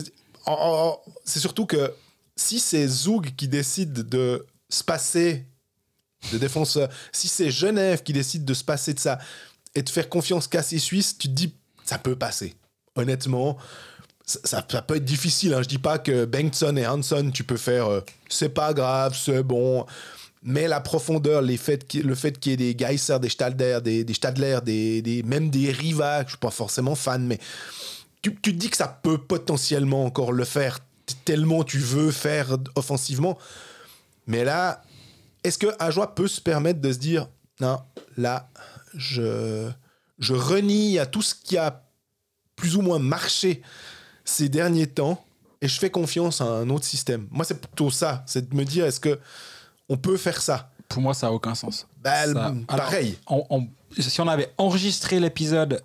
[1.24, 1.92] c'est surtout que
[2.34, 5.46] si c'est Zoug qui décide de se passer
[6.32, 9.18] de défenseur, si c'est Genève qui décide de se passer de ça
[9.76, 11.54] et de faire confiance qu'à ces Suisses, tu te dis
[11.84, 12.54] ça peut passer.
[12.96, 13.58] Honnêtement,
[14.24, 15.54] ça, peut être difficile.
[15.54, 15.62] Hein.
[15.62, 19.42] Je dis pas que Bengtson et Hanson, tu peux faire euh, c'est pas grave, c'est
[19.42, 19.86] bon.
[20.42, 25.22] Mais la profondeur, le fait qu'il y ait des Geiser, des Stadler, des, Stadler, des,
[25.26, 27.38] même des Riva, je suis pas forcément fan, mais
[28.22, 30.78] tu, tu te dis que ça peut potentiellement encore le faire
[31.24, 33.38] tellement tu veux faire offensivement.
[34.26, 34.82] Mais là,
[35.44, 37.28] est-ce que Ajoie peut se permettre de se dire
[37.60, 37.78] non,
[38.16, 38.48] là,
[38.96, 39.70] je,
[40.18, 41.82] je renie à tout ce qui a
[42.56, 43.62] plus ou moins marché
[44.24, 45.22] ces derniers temps
[45.60, 47.28] et je fais confiance à un autre système.
[47.30, 49.18] Moi, c'est plutôt ça, c'est de me dire est-ce que
[49.88, 50.70] on peut faire ça?
[50.88, 51.86] Pour moi, ça n'a aucun sens.
[52.32, 53.18] Ça- alors, pareil.
[53.28, 53.68] on- on-
[53.98, 55.82] si on avait enregistré l'épisode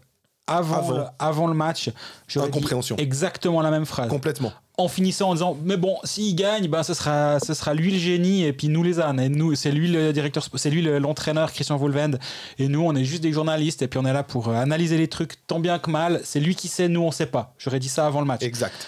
[0.48, 0.98] avant, Avant.
[0.98, 1.90] Le, avant le match,
[2.28, 2.60] j'aurais dit
[2.98, 4.10] exactement la même phrase.
[4.10, 4.52] Complètement.
[4.82, 7.98] En finissant en disant mais bon s'il gagne ben ce sera ce sera lui le
[7.98, 9.20] génie et puis nous les ânes.
[9.20, 12.12] Et nous c'est lui le directeur c'est lui le- l'entraîneur Christian Volvend
[12.60, 14.98] et nous on est juste des journalistes et puis on est là pour euh, analyser
[14.98, 16.22] les trucs tant bien que mal.
[16.24, 17.54] C'est lui qui sait nous on sait pas.
[17.58, 18.42] J'aurais dit ça avant le match.
[18.44, 18.88] Exact.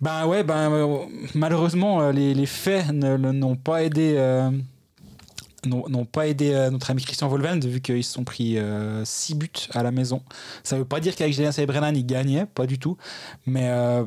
[0.00, 0.98] ben ouais ben euh,
[1.34, 4.50] malheureusement euh, les, les faits n'ont pas aidé euh,
[5.64, 8.56] n'ont pas aidé euh, notre ami Christian Volvend vu qu'ils se sont pris
[9.04, 10.22] 6 buts à la maison.
[10.62, 12.96] Ça veut pas dire qu'avec Julien Brennan il gagnait pas du tout.
[13.46, 14.04] Mais euh,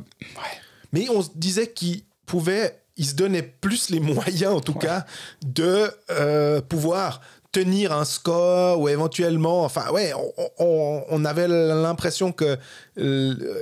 [0.91, 5.05] Mais on se disait qu'il pouvait, il se donnait plus les moyens, en tout cas,
[5.45, 7.21] de euh, pouvoir
[7.51, 12.57] tenir un score ou éventuellement, enfin, ouais, on, on- on avait l'impression que
[12.99, 13.61] euh,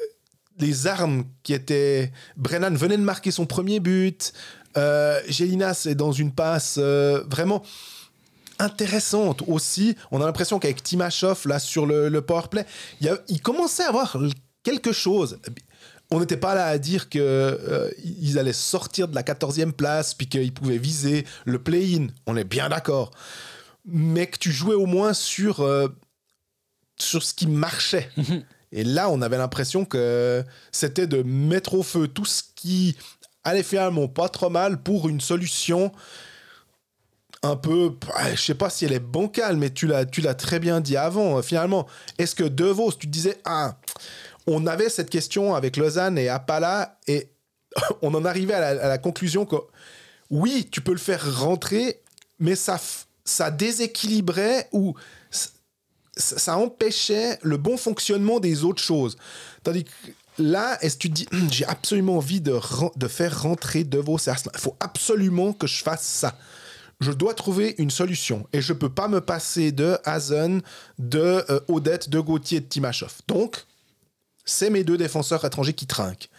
[0.60, 2.12] les armes qui étaient.
[2.36, 4.34] Brennan venait de marquer son premier but.
[4.76, 7.64] Euh, Gélinas est dans une passe euh, vraiment
[8.60, 9.96] intéressante aussi.
[10.12, 12.66] On a l'impression qu'avec Timashov, là, sur le, le powerplay,
[13.02, 14.18] il, y a- il commençait à avoir
[14.64, 15.40] quelque chose.
[16.10, 20.14] On n'était pas là à dire que euh, ils allaient sortir de la 14e place
[20.14, 22.08] puis qu'ils pouvaient viser le play-in.
[22.26, 23.12] On est bien d'accord.
[23.86, 25.90] Mais que tu jouais au moins sur, euh,
[26.98, 28.10] sur ce qui marchait.
[28.72, 32.98] Et là, on avait l'impression que c'était de mettre au feu tout ce qui
[33.44, 35.92] allait finalement pas trop mal pour une solution
[37.44, 40.34] un peu, ouais, je sais pas si elle est bancale, mais tu l'as, tu l'as
[40.34, 41.42] très bien dit avant.
[41.42, 43.78] Finalement, est-ce que De Vos, tu te disais, ah,
[44.48, 47.30] on avait cette question avec Lausanne et Appala, et
[48.02, 49.58] on en arrivait à la, conclusion que
[50.30, 52.02] oui, tu peux le faire rentrer,
[52.40, 52.80] mais ça,
[53.24, 54.96] ça déséquilibrait ou
[56.16, 59.18] ça empêchait le bon fonctionnement des autres choses.
[59.64, 59.92] Tandis que
[60.40, 62.60] là, est-ce que tu te dis, j'ai absolument envie de,
[62.96, 64.52] de faire rentrer De Vos et Arslan.
[64.56, 66.36] Il faut absolument que je fasse ça.
[67.00, 68.48] Je dois trouver une solution.
[68.54, 70.62] Et je peux pas me passer de Hazen,
[70.98, 73.14] de euh, Odette, de Gauthier de Timashov.
[73.28, 73.68] Donc,
[74.48, 76.30] c'est mes deux défenseurs étrangers qui trinquent.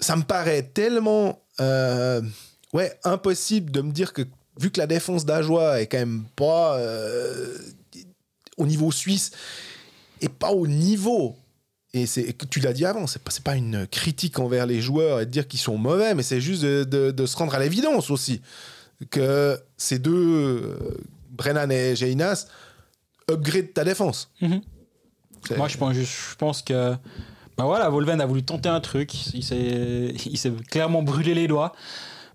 [0.00, 2.20] Ça me paraît tellement euh,
[2.72, 4.22] ouais, impossible de me dire que,
[4.58, 7.56] vu que la défense d'Ajoie est quand même pas euh,
[8.56, 9.30] au niveau suisse,
[10.20, 11.36] et pas au niveau.
[11.94, 15.26] Et c'est, tu l'as dit avant, c'est pas, pas une critique envers les joueurs et
[15.26, 18.40] de dire qu'ils sont mauvais, mais c'est juste de, se rendre à l'évidence aussi
[19.10, 20.96] que ces deux, euh,
[21.30, 22.46] Brennan et Jainas,
[23.30, 24.30] upgrade ta défense.
[24.40, 24.62] Mhm.
[24.62, 24.81] C'est-
[25.56, 26.94] Moi, je pense, je pense que.
[27.58, 29.12] Bah voilà, Volven a voulu tenter un truc.
[29.34, 31.72] Il s'est, il s'est clairement brûlé les doigts.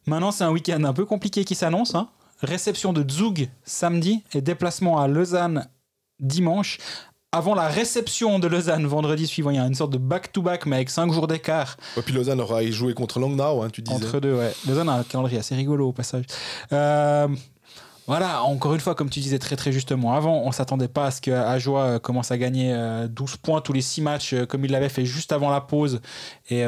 [0.06, 1.96] Maintenant, c'est un week-end un peu compliqué qui s'annonce.
[1.96, 2.08] hein.
[2.44, 5.68] Réception de Zug samedi et déplacement à Lausanne
[6.20, 6.78] dimanche
[7.32, 9.50] avant la réception de Lausanne vendredi suivant.
[9.50, 11.76] Il y a une sorte de back-to-back, mais avec 5 jours d'écart.
[11.98, 13.96] Et puis Lausanne aura joué contre Langnau, hein, tu disais.
[13.96, 14.54] Entre deux, ouais.
[14.68, 16.26] Lausanne a un calendrier assez rigolo au passage.
[16.72, 17.28] Euh,
[18.08, 21.12] voilà, encore une fois, comme tu disais très très justement avant, on s'attendait pas à
[21.12, 22.74] ce que Ajoie euh, commence à gagner
[23.10, 26.02] 12 euh, points tous les 6 matchs comme il l'avait fait juste avant la pause.
[26.50, 26.64] Et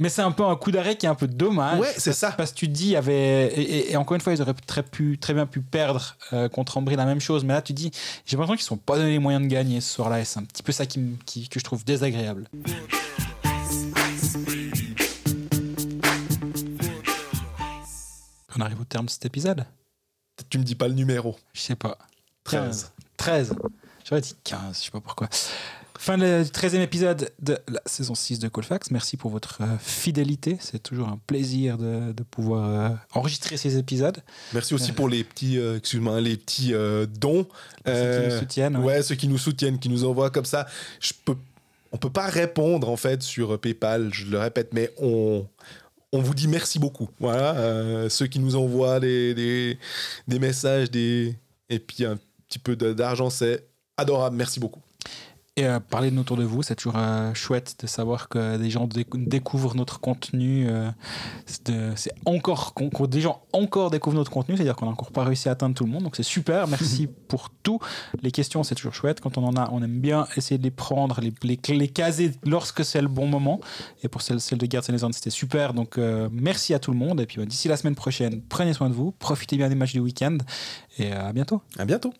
[0.00, 1.78] mais c'est un peu un coup d'arrêt qui est un peu dommage.
[1.78, 2.32] Ouais, c'est ça.
[2.32, 3.52] Parce que tu dis, il y avait.
[3.90, 6.96] Et, encore une fois, ils auraient très, pu, très bien pu perdre euh, contre Ambry
[6.96, 7.44] la même chose.
[7.44, 7.90] Mais là, tu dis,
[8.24, 10.20] j'ai l'impression qu'ils ne sont pas donné les moyens de gagner ce soir-là.
[10.20, 12.48] Et c'est un petit peu ça qui, qui, que je trouve désagréable.
[18.56, 19.66] On arrive au terme de cet épisode.
[20.48, 21.36] Tu me dis pas le numéro.
[21.52, 21.98] Je sais pas.
[22.44, 22.92] 13.
[23.16, 23.54] 13.
[24.08, 25.28] J'aurais dit 15, je sais pas pourquoi.
[26.00, 28.90] Fin du 13e épisode de la saison 6 de Colfax.
[28.90, 30.56] Merci pour votre euh, fidélité.
[30.58, 34.16] C'est toujours un plaisir de, de pouvoir euh, enregistrer ces épisodes.
[34.54, 36.72] Merci aussi pour les petits, euh, excuse-moi, les petits
[37.20, 37.46] dons.
[37.84, 38.76] Ceux qui nous soutiennent.
[38.78, 39.02] Ouais.
[39.02, 40.66] ceux qui nous soutiennent, qui nous envoient comme ça.
[41.00, 41.36] Je peux,
[41.92, 45.46] on peut pas répondre en fait sur PayPal, je le répète, mais on,
[46.12, 47.08] on vous dit merci beaucoup.
[47.18, 49.78] Voilà, ceux qui nous envoient des
[50.28, 51.36] messages, des,
[51.68, 52.18] et puis un
[52.48, 53.66] petit peu d'argent, c'est
[53.96, 54.36] adorable.
[54.36, 54.82] Merci beaucoup.
[55.60, 58.56] Et euh, parler de nous autour de vous, c'est toujours euh, chouette de savoir que
[58.56, 60.66] des gens découvrent notre contenu.
[60.66, 60.90] Euh,
[61.96, 62.72] c'est encore
[63.06, 65.84] des gens encore découvrent notre contenu, c'est-à-dire qu'on n'a encore pas réussi à atteindre tout
[65.84, 66.04] le monde.
[66.04, 66.66] Donc c'est super.
[66.66, 67.78] Merci pour tout.
[68.22, 69.20] Les questions, c'est toujours chouette.
[69.20, 72.32] Quand on en a, on aime bien essayer de les prendre, les, les, les caser
[72.46, 73.60] lorsque c'est le bon moment.
[74.02, 74.82] Et pour celle, celle de Gerd
[75.12, 75.74] c'était super.
[75.74, 75.98] Donc
[76.32, 77.20] merci à tout le monde.
[77.20, 80.00] Et puis d'ici la semaine prochaine, prenez soin de vous, profitez bien des matchs du
[80.00, 80.38] week-end
[80.98, 81.60] et à bientôt.
[81.76, 82.14] À bientôt.